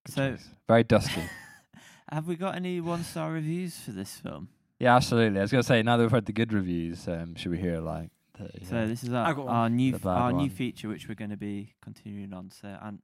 Good 0.07 0.15
So- 0.15 0.31
choice. 0.37 0.49
very 0.67 0.85
dusty. 0.85 1.23
have 2.11 2.27
we 2.27 2.37
got 2.37 2.55
any 2.55 2.81
one 2.81 3.03
star 3.05 3.33
reviews 3.33 3.79
for 3.79 3.91
this 3.93 4.17
film? 4.17 4.49
yeah, 4.79 4.95
absolutely. 4.97 5.39
I 5.39 5.43
was 5.43 5.51
gonna 5.51 5.63
say 5.63 5.83
now 5.83 5.97
that 5.97 6.05
we've 6.05 6.11
heard 6.11 6.27
the 6.27 6.33
good 6.33 6.53
reviews, 6.53 7.07
um, 7.09 7.35
should 7.35 7.51
we 7.53 7.59
hear 7.59 7.81
like 7.81 8.11
the 8.35 8.49
So 8.65 8.77
yeah. 8.77 8.87
this 8.87 9.03
is 9.05 9.13
our, 9.13 9.39
our 9.49 9.69
new 9.69 9.95
f- 9.95 10.03
bad 10.03 10.11
our 10.19 10.33
new 10.33 10.51
feature, 10.51 10.89
which 10.89 11.09
we're 11.09 11.15
going 11.15 11.31
to 11.31 11.37
be 11.37 11.75
continuing 11.83 12.33
on. 12.33 12.51
So, 12.51 12.67
and 12.69 13.01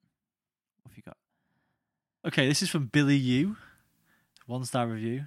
what 0.83 0.91
have 0.91 0.97
you 0.97 1.03
got? 1.05 1.17
Okay, 2.27 2.47
this 2.49 2.63
is 2.63 2.69
from 2.71 2.87
Billy 2.87 3.17
U. 3.17 3.57
One 4.47 4.65
star 4.65 4.89
review. 4.89 5.27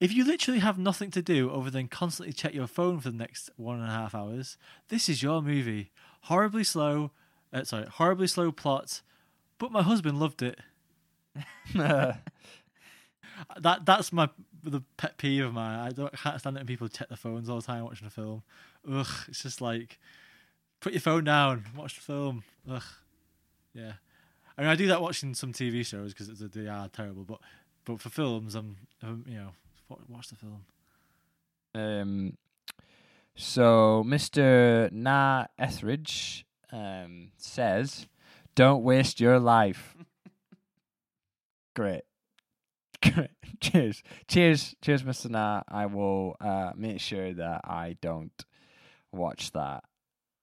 If 0.00 0.14
you 0.14 0.24
literally 0.24 0.60
have 0.60 0.78
nothing 0.78 1.10
to 1.10 1.22
do 1.22 1.50
other 1.50 1.70
than 1.70 1.88
constantly 1.88 2.32
check 2.32 2.54
your 2.54 2.66
phone 2.66 3.00
for 3.00 3.10
the 3.10 3.16
next 3.16 3.50
one 3.56 3.78
and 3.78 3.88
a 3.88 3.92
half 3.92 4.14
hours, 4.14 4.56
this 4.88 5.08
is 5.08 5.22
your 5.22 5.42
movie. 5.42 5.90
Horribly 6.22 6.64
slow, 6.64 7.10
uh, 7.52 7.64
sorry, 7.64 7.86
horribly 7.86 8.26
slow 8.26 8.50
plot, 8.50 9.02
but 9.58 9.70
my 9.70 9.82
husband 9.82 10.18
loved 10.18 10.42
it. 10.42 10.58
That 13.58 13.86
that's 13.86 14.12
my 14.12 14.28
the 14.62 14.82
pet 14.96 15.16
peeve 15.16 15.44
of 15.44 15.54
mine. 15.54 15.78
I 15.78 15.90
don't 15.90 16.12
I 16.12 16.16
can't 16.16 16.38
stand 16.40 16.56
it 16.56 16.60
when 16.60 16.66
people 16.66 16.88
check 16.88 17.08
their 17.08 17.16
phones 17.16 17.48
all 17.48 17.56
the 17.56 17.66
time 17.66 17.84
watching 17.84 18.06
a 18.06 18.10
film. 18.10 18.42
Ugh, 18.90 19.06
it's 19.28 19.42
just 19.42 19.60
like 19.60 19.98
put 20.80 20.92
your 20.92 21.00
phone 21.00 21.24
down, 21.24 21.64
watch 21.76 21.94
the 21.94 22.02
film. 22.02 22.44
Ugh, 22.70 22.82
yeah. 23.74 23.92
I 24.58 24.62
mean, 24.62 24.70
I 24.70 24.74
do 24.74 24.86
that 24.88 25.00
watching 25.00 25.34
some 25.34 25.52
TV 25.52 25.86
shows 25.86 26.12
because 26.12 26.38
they 26.38 26.68
are 26.68 26.88
terrible. 26.88 27.24
But 27.24 27.40
but 27.84 28.00
for 28.00 28.10
films, 28.10 28.54
I'm, 28.54 28.76
I'm 29.02 29.24
you 29.26 29.36
know 29.36 29.50
wa- 29.90 29.98
watch 30.08 30.28
the 30.28 30.36
film. 30.36 30.64
Um, 31.74 32.36
so 33.34 34.02
Mr. 34.06 34.90
Na 34.92 35.46
Etheridge 35.58 36.46
um, 36.72 37.32
says, 37.36 38.06
"Don't 38.54 38.82
waste 38.82 39.20
your 39.20 39.38
life." 39.38 39.96
Great. 41.74 42.02
Great. 43.02 43.30
Cheers. 43.60 44.02
Cheers. 44.28 44.74
Cheers, 44.82 45.02
Mr. 45.02 45.30
Na. 45.30 45.62
I 45.68 45.86
will 45.86 46.36
uh, 46.40 46.72
make 46.74 47.00
sure 47.00 47.32
that 47.34 47.62
I 47.64 47.96
don't 48.00 48.44
watch 49.12 49.52
that. 49.52 49.84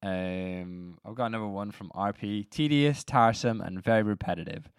Um, 0.04 0.98
I've 1.06 1.16
got 1.16 1.28
another 1.28 1.48
one 1.48 1.72
from 1.72 1.90
RP. 1.96 2.50
Tedious, 2.50 3.04
tiresome, 3.04 3.62
and 3.62 3.84
very 3.84 4.04
repetitive. 4.04 4.70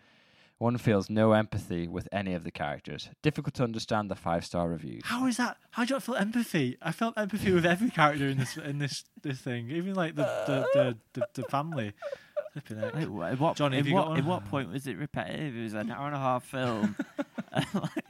One 0.58 0.76
feels 0.76 1.08
no 1.08 1.32
empathy 1.34 1.86
with 1.86 2.08
any 2.10 2.34
of 2.34 2.42
the 2.42 2.50
characters. 2.50 3.10
Difficult 3.22 3.54
to 3.54 3.62
understand 3.64 4.10
the 4.10 4.16
five 4.16 4.44
star 4.44 4.68
reviews. 4.68 5.02
How 5.04 5.26
is 5.26 5.36
that? 5.36 5.56
How 5.70 5.84
do 5.84 5.90
you 5.90 5.94
not 5.94 6.02
feel 6.02 6.16
empathy? 6.16 6.76
I 6.82 6.90
felt 6.90 7.16
empathy 7.16 7.52
with 7.52 7.64
every 7.64 7.90
character 7.90 8.26
in 8.28 8.38
this 8.38 8.56
in 8.56 8.78
this 8.78 9.04
this 9.22 9.38
thing, 9.40 9.70
even 9.70 9.94
like 9.94 10.16
the 10.16 10.22
the 10.46 10.66
the, 10.74 11.20
the, 11.20 11.42
the 11.42 11.48
family. 11.48 11.92
Like, 12.70 12.94
at 13.32 13.38
what, 13.38 13.56
Johnny, 13.56 13.76
in 13.76 13.84
have 13.84 13.88
you 13.88 13.94
what, 13.94 14.18
in 14.18 14.24
one? 14.24 14.42
what 14.42 14.44
point 14.50 14.72
was 14.72 14.88
it 14.88 14.96
repetitive? 14.98 15.54
It 15.56 15.62
was 15.62 15.74
an 15.74 15.92
hour 15.92 16.06
and 16.06 16.16
a 16.16 16.18
half 16.18 16.42
film. 16.42 16.96
Like, 17.54 17.68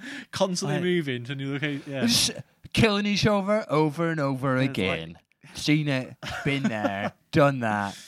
Constantly 0.30 0.76
Like- 0.76 0.84
moving 0.84 1.24
to 1.24 1.34
new 1.34 1.52
locations. 1.52 1.86
Yeah. 1.86 2.00
Just 2.06 2.30
killing 2.72 3.04
each 3.04 3.26
other 3.26 3.66
over 3.68 4.08
and 4.08 4.18
over 4.18 4.56
It's 4.56 4.68
like- 4.68 4.70
again. 4.70 5.18
Seen 5.52 5.88
it, 5.88 6.16
been 6.44 6.62
there, 6.62 7.12
done 7.32 7.60
that. 7.60 7.98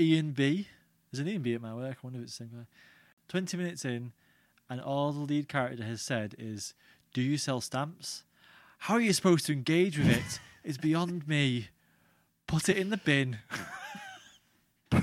Ian 0.00 0.32
B. 0.32 0.66
There's 1.12 1.20
an 1.20 1.28
Ian 1.28 1.42
B 1.42 1.54
at 1.54 1.60
my 1.60 1.74
work. 1.74 1.98
I 2.02 2.06
wonder 2.06 2.18
if 2.18 2.24
it's 2.24 2.38
the 2.38 2.44
same 2.44 2.50
guy. 2.56 2.66
20 3.28 3.56
minutes 3.58 3.84
in, 3.84 4.12
and 4.70 4.80
all 4.80 5.12
the 5.12 5.20
lead 5.20 5.46
character 5.48 5.84
has 5.84 6.00
said 6.00 6.34
is, 6.38 6.72
Do 7.12 7.20
you 7.20 7.36
sell 7.36 7.60
stamps? 7.60 8.24
How 8.78 8.94
are 8.94 9.00
you 9.00 9.12
supposed 9.12 9.44
to 9.46 9.52
engage 9.52 9.98
with 9.98 10.08
it? 10.08 10.40
It's 10.64 10.78
beyond 10.78 11.28
me. 11.28 11.68
Put 12.46 12.68
it 12.68 12.76
in 12.76 12.90
the 12.90 12.96
bin. 12.96 13.38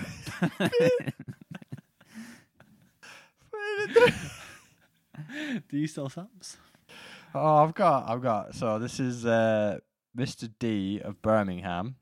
Do 5.69 5.77
you 5.77 5.87
sell 5.87 6.09
stamps? 6.09 6.57
Oh, 7.35 7.57
I've 7.57 7.75
got, 7.75 8.09
I've 8.09 8.21
got. 8.21 8.55
So 8.55 8.79
this 8.79 8.99
is 8.99 9.25
uh, 9.25 9.79
Mr. 10.17 10.49
D 10.59 10.99
of 11.03 11.21
Birmingham. 11.21 11.97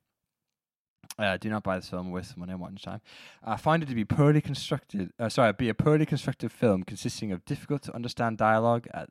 Uh, 1.20 1.36
do 1.38 1.50
not 1.50 1.64
buy 1.64 1.78
this 1.78 1.90
film 1.90 2.12
with 2.12 2.26
someone 2.28 2.50
in 2.50 2.60
watch 2.60 2.84
time. 2.84 3.02
I 3.44 3.58
find 3.58 3.82
it 3.82 3.90
to 3.90 3.96
be 3.96 4.06
poorly 4.06 4.40
constructed. 4.42 5.12
Uh, 5.20 5.30
sorry, 5.30 5.52
be 5.54 5.68
a 5.70 5.74
poorly 5.74 6.06
constructed 6.06 6.52
film 6.52 6.84
consisting 6.84 7.32
of 7.32 7.44
difficult 7.46 7.82
to 7.84 7.96
understand 7.96 8.38
dialogue, 8.38 8.88
at 8.94 9.10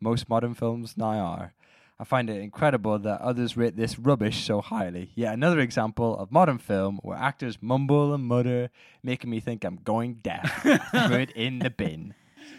most 0.00 0.28
modern 0.28 0.52
films 0.54 0.96
now 0.98 1.18
are. 1.18 1.54
I 1.98 2.04
find 2.04 2.28
it 2.28 2.42
incredible 2.42 2.98
that 2.98 3.22
others 3.22 3.56
rate 3.56 3.74
this 3.74 3.98
rubbish 3.98 4.44
so 4.44 4.60
highly. 4.60 5.12
Yet 5.14 5.32
another 5.32 5.60
example 5.60 6.14
of 6.18 6.30
modern 6.30 6.58
film 6.58 6.98
where 7.02 7.16
actors 7.16 7.56
mumble 7.62 8.12
and 8.12 8.24
mutter, 8.24 8.68
making 9.02 9.30
me 9.30 9.40
think 9.40 9.64
I'm 9.64 9.76
going 9.76 10.16
deaf. 10.22 10.60
Throw 10.62 11.16
it 11.16 11.30
in 11.30 11.60
the 11.60 11.70
bin. 11.70 12.14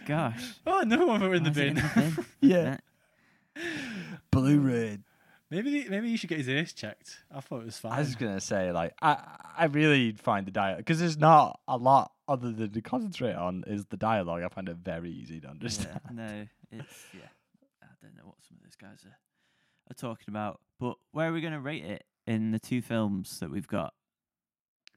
Gosh. 0.08 0.56
Oh, 0.66 0.82
no 0.88 1.06
one 1.06 1.22
were 1.22 1.36
in 1.36 1.44
the 1.44 1.52
it 1.52 1.54
bin. 1.56 1.68
in 1.68 1.76
the 1.76 1.92
bin? 1.96 2.26
Yeah, 2.42 2.78
Yeah. 3.56 3.64
blue 4.32 4.60
red. 4.60 5.04
Maybe 5.50 5.88
maybe 5.90 6.10
you 6.10 6.18
should 6.18 6.30
get 6.30 6.40
his 6.40 6.50
ears 6.50 6.74
checked. 6.74 7.20
I 7.34 7.40
thought 7.40 7.62
it 7.62 7.66
was 7.66 7.78
fine. 7.78 7.94
I 7.94 8.00
was 8.00 8.16
gonna 8.16 8.42
say, 8.42 8.72
like, 8.72 8.94
I 9.02 9.18
I 9.58 9.66
really 9.66 10.12
find 10.12 10.46
the 10.46 10.52
dialogue 10.52 10.80
because 10.80 11.00
there's 11.00 11.18
not 11.18 11.60
a 11.68 11.78
lot 11.78 12.12
other 12.28 12.52
than 12.52 12.72
to 12.72 12.82
concentrate 12.82 13.36
on 13.36 13.64
is 13.66 13.86
the 13.86 13.98
dialogue. 13.98 14.44
I 14.44 14.50
find 14.50 14.68
it 14.68 14.76
very 14.78 15.10
easy 15.10 15.40
to 15.42 15.48
understand. 15.48 16.02
Yeah, 16.06 16.12
no, 16.14 16.48
it's 16.72 17.06
yeah. 17.14 17.30
I 17.82 17.88
don't 18.02 18.16
know 18.16 18.26
what 18.26 18.36
some 18.48 18.58
of 18.58 18.64
those 18.64 18.76
guys 18.76 19.06
are 19.06 19.18
are 19.90 19.94
talking 19.96 20.26
about. 20.28 20.60
But 20.80 20.98
where 21.12 21.30
are 21.30 21.34
we 21.34 21.42
going 21.42 21.54
to 21.54 21.60
rate 21.60 21.86
it 21.86 22.04
in 22.26 22.52
the 22.52 22.60
two 22.60 22.82
films 22.82 23.40
that 23.40 23.50
we've 23.50 23.68
got? 23.68 23.94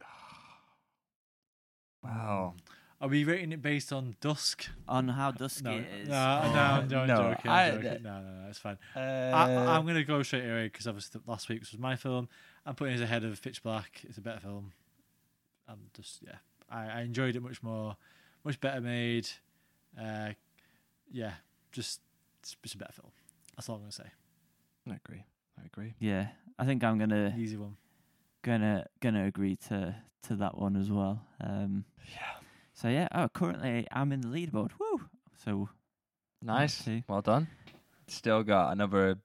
Wow. 2.02 2.54
Are 3.00 3.08
we 3.08 3.24
rating 3.24 3.52
it 3.52 3.62
based 3.62 3.92
on 3.94 4.14
dusk? 4.20 4.66
On 4.86 5.08
how 5.08 5.30
dusky 5.30 5.64
No, 5.64 5.70
it 5.72 5.86
is. 6.02 6.08
no, 6.08 6.14
no, 6.14 6.18
I'm, 6.18 6.88
No, 6.88 6.98
I'm 7.00 7.06
no, 7.08 7.16
joking. 7.32 7.50
I- 7.50 7.68
I'm 7.70 7.82
joking. 7.82 8.02
No, 8.02 8.20
no, 8.20 8.42
no, 8.42 8.48
it's 8.48 8.58
fine. 8.58 8.76
Uh, 8.94 8.98
I, 9.00 9.76
I'm 9.76 9.84
going 9.84 9.94
to 9.96 10.04
go 10.04 10.22
straight 10.22 10.44
away 10.44 10.64
because 10.64 10.86
obviously 10.86 11.20
last 11.26 11.48
week's 11.48 11.70
was 11.72 11.80
my 11.80 11.96
film. 11.96 12.28
I'm 12.66 12.74
putting 12.74 12.94
it 12.96 13.00
ahead 13.00 13.24
of 13.24 13.40
Pitch 13.40 13.62
Black. 13.62 14.02
It's 14.04 14.18
a 14.18 14.20
better 14.20 14.40
film. 14.40 14.72
I'm 15.66 15.78
just 15.94 16.20
yeah, 16.22 16.34
I, 16.68 16.98
I 16.98 17.00
enjoyed 17.02 17.36
it 17.36 17.42
much 17.42 17.62
more, 17.62 17.96
much 18.44 18.60
better 18.60 18.80
made. 18.82 19.28
Uh, 19.98 20.30
yeah, 21.10 21.32
just 21.72 22.00
it's, 22.40 22.56
it's 22.64 22.74
a 22.74 22.78
better 22.78 22.92
film. 22.92 23.12
That's 23.56 23.68
all 23.68 23.76
I'm 23.76 23.82
going 23.82 23.90
to 23.92 23.96
say. 23.96 24.10
I 24.90 24.94
agree. 24.96 25.24
I 25.58 25.64
agree. 25.66 25.94
Yeah, 26.00 26.28
I 26.58 26.64
think 26.66 26.82
I'm 26.84 26.98
gonna 26.98 27.34
Easy 27.38 27.56
one. 27.56 27.76
gonna 28.42 28.86
gonna 29.00 29.24
agree 29.26 29.56
to 29.68 29.94
to 30.28 30.34
that 30.36 30.58
one 30.58 30.76
as 30.76 30.90
well. 30.90 31.22
Um, 31.40 31.84
Yeah. 32.10 32.18
So 32.80 32.88
yeah, 32.88 33.08
oh, 33.12 33.28
currently 33.28 33.86
I'm 33.92 34.12
in 34.12 34.20
the 34.20 34.28
leaderboard. 34.28 34.70
Woo! 34.78 35.00
So 35.44 35.68
Nice. 36.42 36.74
see. 36.74 37.04
Well 37.08 37.20
done. 37.22 37.48
Still 38.08 38.42
got 38.42 38.72
another. 38.72 39.18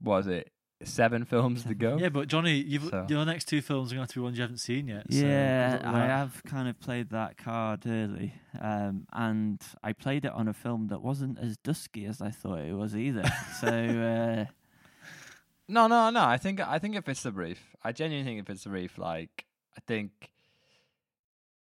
What 0.00 0.16
was 0.18 0.26
it? 0.26 0.50
Seven 0.84 1.24
films 1.24 1.64
to 1.64 1.74
go. 1.74 1.96
Yeah, 1.98 2.08
but 2.10 2.28
Johnny, 2.28 2.54
you've, 2.60 2.84
So- 2.84 3.06
your 3.08 3.24
next 3.24 3.46
two 3.46 3.60
films 3.60 3.90
are 3.90 3.96
going 3.96 4.06
to 4.06 4.10
have 4.10 4.14
to 4.14 4.20
be 4.20 4.22
ones 4.22 4.36
you 4.38 4.42
haven't 4.42 4.58
seen 4.58 4.86
yet. 4.86 5.06
so 5.12 5.18
yeah, 5.26 5.76
good 5.78 5.86
I 5.86 6.06
have 6.06 6.40
kind 6.44 6.68
of 6.68 6.78
played 6.78 7.10
that 7.10 7.36
card 7.36 7.82
early, 7.84 8.32
um, 8.60 9.06
and 9.12 9.60
I 9.82 9.92
played 9.92 10.24
it 10.24 10.30
on 10.32 10.46
a 10.46 10.54
film 10.54 10.86
that 10.88 11.02
wasn't 11.02 11.38
as 11.40 11.56
dusky 11.56 12.04
as 12.04 12.20
I 12.22 12.30
thought 12.30 12.60
it 12.60 12.74
was 12.74 12.94
either. 12.94 13.24
so 13.60 13.66
uh, 13.68 14.44
No, 15.68 15.86
no, 15.88 16.10
no. 16.10 16.24
I 16.24 16.36
think 16.36 16.60
I 16.60 16.78
think 16.78 16.94
it 16.94 17.04
fits 17.04 17.22
the 17.24 17.32
brief. 17.32 17.58
I 17.82 17.90
genuinely 17.92 18.30
think 18.30 18.40
it 18.40 18.46
fits 18.46 18.62
the 18.64 18.70
brief. 18.70 18.98
Like 18.98 19.46
I 19.76 19.80
think 19.86 20.30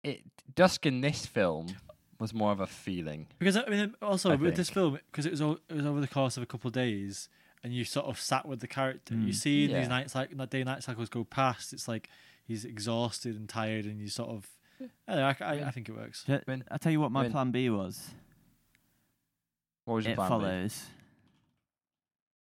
it 0.05 0.23
Dusk 0.55 0.85
in 0.87 1.01
this 1.01 1.27
film 1.27 1.69
was 2.19 2.33
more 2.35 2.53
of 2.53 2.61
a 2.61 2.67
feeling. 2.67 3.27
Because 3.39 3.57
I 3.57 3.65
mean, 3.69 3.95
also 4.03 4.31
I 4.33 4.35
with 4.37 4.57
this 4.57 4.71
film, 4.71 4.99
because 5.11 5.27
it 5.27 5.31
was 5.33 5.43
o- 5.43 5.59
it 5.69 5.75
was 5.75 5.87
over 5.87 6.01
the 6.01 6.09
course 6.09 6.37
of 6.37 6.43
a 6.43 6.47
couple 6.47 6.69
of 6.69 6.75
days, 6.75 7.29
and 7.65 7.73
you 7.73 7.85
sort 7.85 8.07
of 8.07 8.19
sat 8.21 8.47
with 8.47 8.61
the 8.61 8.67
character. 8.69 9.15
You 9.15 9.33
Mm. 9.33 9.35
see 9.35 9.67
Yeah. 9.67 9.81
these 9.81 9.89
nights 9.89 10.15
like 10.15 10.37
that 10.37 10.51
day 10.51 10.63
night 10.65 10.83
cycles 10.83 11.09
go 11.09 11.25
past. 11.25 11.73
It's 11.73 11.89
like 11.89 12.09
he's 12.45 12.65
exhausted 12.65 13.37
and 13.37 13.49
tired, 13.49 13.85
and 13.87 14.01
you 14.01 14.09
sort 14.09 14.31
of. 14.31 14.49
I, 15.09 15.15
know, 15.15 15.27
I, 15.29 15.37
I, 15.45 15.53
I 15.69 15.71
think 15.71 15.89
it 15.89 15.93
works. 15.97 16.25
ju- 16.25 16.41
When- 16.45 16.65
I'll 16.71 16.79
tell 16.79 16.91
you 16.93 17.01
what 17.01 17.13
my 17.13 17.23
when- 17.23 17.33
plan 17.33 17.51
B 17.53 17.71
was. 17.71 18.11
What 19.85 19.95
was 19.95 20.05
your 20.05 20.13
It 20.13 20.17
plan? 20.17 20.29
Follows 20.29 20.85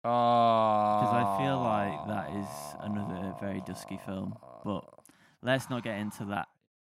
Oh, 0.06 0.99
because 0.99 1.16
I 1.16 1.38
feel 1.41 1.60
like 1.62 2.08
that 2.08 2.36
is 2.38 2.47
another 2.82 3.34
very 3.39 3.62
dusky 3.66 3.97
film. 4.06 4.36
But 4.66 4.84
let's 5.41 5.70
not 5.70 5.82
get 5.84 5.97
into 5.97 6.26
that. 6.26 6.47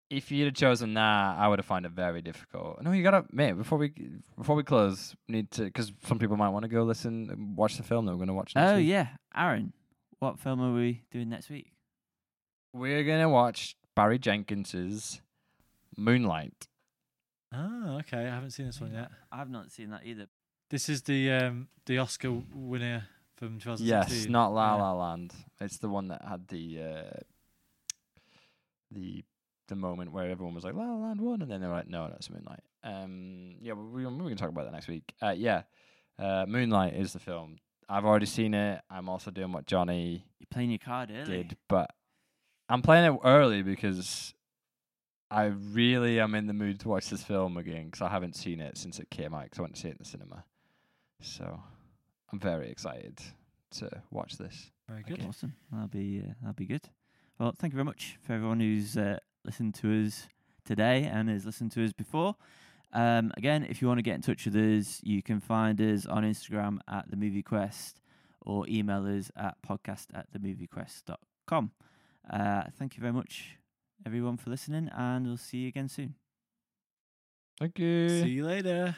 If 0.10 0.32
you'd 0.32 0.46
have 0.46 0.54
chosen 0.54 0.94
that, 0.94 1.36
I 1.38 1.48
would 1.48 1.60
have 1.60 1.66
found 1.66 1.86
it 1.86 1.92
very 1.92 2.22
difficult. 2.22 2.82
No, 2.82 2.92
you 2.92 3.04
gotta, 3.04 3.26
mate. 3.32 3.54
Before 3.54 3.78
we 3.78 3.94
before 4.38 4.56
we 4.56 4.64
close, 4.64 5.16
we 5.28 5.36
need 5.36 5.52
to 5.52 5.64
because 5.64 5.92
some 6.06 6.20
people 6.20 6.38
might 6.38 6.50
want 6.50 6.64
to 6.64 6.70
go 6.70 6.84
listen, 6.84 7.30
and 7.32 7.58
watch 7.58 7.78
the 7.78 7.84
film 7.84 8.06
that 8.06 8.12
we're 8.12 8.18
going 8.18 8.28
to 8.28 8.34
watch. 8.34 8.54
Next 8.56 8.72
Oh 8.72 8.78
week. 8.78 8.88
yeah, 8.88 9.08
Aaron, 9.36 9.74
what 10.20 10.40
film 10.40 10.62
are 10.62 10.74
we 10.74 11.02
doing 11.12 11.30
next 11.30 11.50
week? 11.50 11.72
we're 12.74 13.04
gonna 13.06 13.30
watch 13.30 13.76
Barry 13.96 14.20
Jenkins's 14.20 15.22
Moonlight. 15.98 16.68
Ah, 17.54 18.00
okay. 18.00 18.18
I 18.28 18.34
haven't 18.36 18.52
seen 18.52 18.66
this 18.66 18.82
one 18.82 18.94
yet. 18.94 19.10
I've 19.32 19.50
not 19.50 19.72
seen 19.72 19.92
that 19.92 20.02
either. 20.06 20.28
This 20.70 20.90
is 20.90 21.04
the 21.04 21.32
um 21.32 21.68
the 21.86 22.00
Oscar 22.00 22.32
winner 22.54 23.08
from 23.38 23.60
2016. 23.60 23.88
Yes, 23.88 24.28
not 24.30 24.50
La 24.54 24.76
La 24.76 24.92
Land. 24.94 25.34
It's 25.62 25.78
the 25.78 25.88
one 25.88 26.10
that 26.10 26.22
had 26.28 26.48
the 26.50 26.80
uh, 26.82 27.20
the 28.92 29.24
the 29.68 29.76
moment 29.76 30.12
where 30.12 30.30
everyone 30.30 30.56
was 30.56 30.64
like 30.64 30.74
La 30.74 30.84
La 30.84 31.08
Land 31.08 31.22
won, 31.22 31.42
and 31.42 31.50
then 31.50 31.62
they 31.62 31.68
were 31.68 31.74
like, 31.74 31.88
no, 31.88 32.08
that's 32.10 32.30
Moonlight. 32.30 32.62
Um, 32.84 33.56
yeah, 33.62 33.74
we, 33.74 34.06
we 34.06 34.30
can 34.30 34.38
talk 34.38 34.50
about 34.50 34.66
that 34.66 34.74
next 34.74 34.88
week. 34.88 35.14
Uh, 35.22 35.34
yeah, 35.36 35.64
uh, 36.20 36.46
Moonlight 36.48 36.96
is 36.96 37.14
the 37.14 37.20
film. 37.20 37.58
I've 37.88 38.06
already 38.06 38.26
seen 38.26 38.54
it. 38.54 38.82
I'm 38.90 39.10
also 39.10 39.32
doing 39.32 39.52
what 39.52 39.66
Johnny 39.66 40.26
You're 40.40 40.48
playing 40.52 40.72
your 40.72 40.80
card 40.80 41.12
early. 41.12 41.44
did, 41.44 41.58
but 41.68 41.92
I'm 42.68 42.82
playing 42.82 43.14
it 43.14 43.20
early 43.24 43.62
because 43.62 44.34
I 45.30 45.46
really 45.46 46.20
am 46.20 46.34
in 46.36 46.48
the 46.48 46.54
mood 46.54 46.80
to 46.82 46.90
watch 46.90 47.10
this 47.10 47.24
film 47.24 47.58
again 47.58 47.86
because 47.86 48.02
I 48.02 48.10
haven't 48.10 48.36
seen 48.36 48.60
it 48.60 48.78
since 48.78 49.00
it 49.00 49.10
came 49.10 49.34
out 49.34 49.44
because 49.44 49.60
I 49.60 49.62
went 49.64 49.76
to 49.76 49.82
see 49.82 49.88
it 49.90 49.92
in 49.92 49.98
the 50.00 50.06
cinema. 50.06 50.44
So 51.22 51.60
I'm 52.32 52.40
very 52.40 52.70
excited 52.70 53.20
to 53.80 53.90
watch 54.12 54.38
this. 54.38 54.72
Very 54.90 55.04
good. 55.04 55.20
Okay. 55.20 55.28
Awesome. 55.28 55.56
That'll 55.72 55.88
be 55.88 56.24
uh, 56.26 56.34
that'll 56.42 56.54
be 56.54 56.66
good. 56.66 56.90
Well, 57.40 57.54
thank 57.58 57.74
you 57.74 57.76
very 57.76 57.86
much 57.86 58.18
for 58.24 58.34
everyone 58.34 58.60
who's 58.60 58.98
uh, 58.98 59.18
listened 59.46 59.76
to 59.76 60.06
us 60.06 60.28
today 60.66 61.04
and 61.04 61.30
has 61.30 61.46
listened 61.46 61.72
to 61.74 61.86
us 61.86 61.94
before. 61.94 62.36
Um, 62.94 63.32
again, 63.38 63.66
if 63.70 63.82
you 63.82 63.88
want 63.88 63.98
to 63.98 64.04
get 64.04 64.16
in 64.16 64.22
touch 64.22 64.46
with 64.46 64.56
us, 64.56 65.02
you 65.04 65.22
can 65.22 65.40
find 65.40 65.80
us 65.82 66.06
on 66.06 66.24
Instagram 66.24 66.80
at 66.88 67.10
the 67.10 67.18
Movie 67.18 67.44
Quest 67.44 68.02
or 68.42 68.66
email 68.68 69.06
us 69.06 69.32
at 69.36 69.56
podcast 69.68 70.08
at 70.14 70.32
themoviequest.com. 70.32 71.72
Uh, 72.32 72.64
thank 72.78 72.96
you 72.96 73.02
very 73.02 73.14
much, 73.14 73.58
everyone, 74.06 74.38
for 74.38 74.50
listening, 74.50 74.90
and 74.96 75.28
we'll 75.28 75.38
see 75.38 75.58
you 75.60 75.68
again 75.68 75.90
soon. 75.90 76.16
Thank 77.60 77.80
you. 77.80 78.10
See 78.10 78.30
you 78.30 78.46
later. 78.46 78.96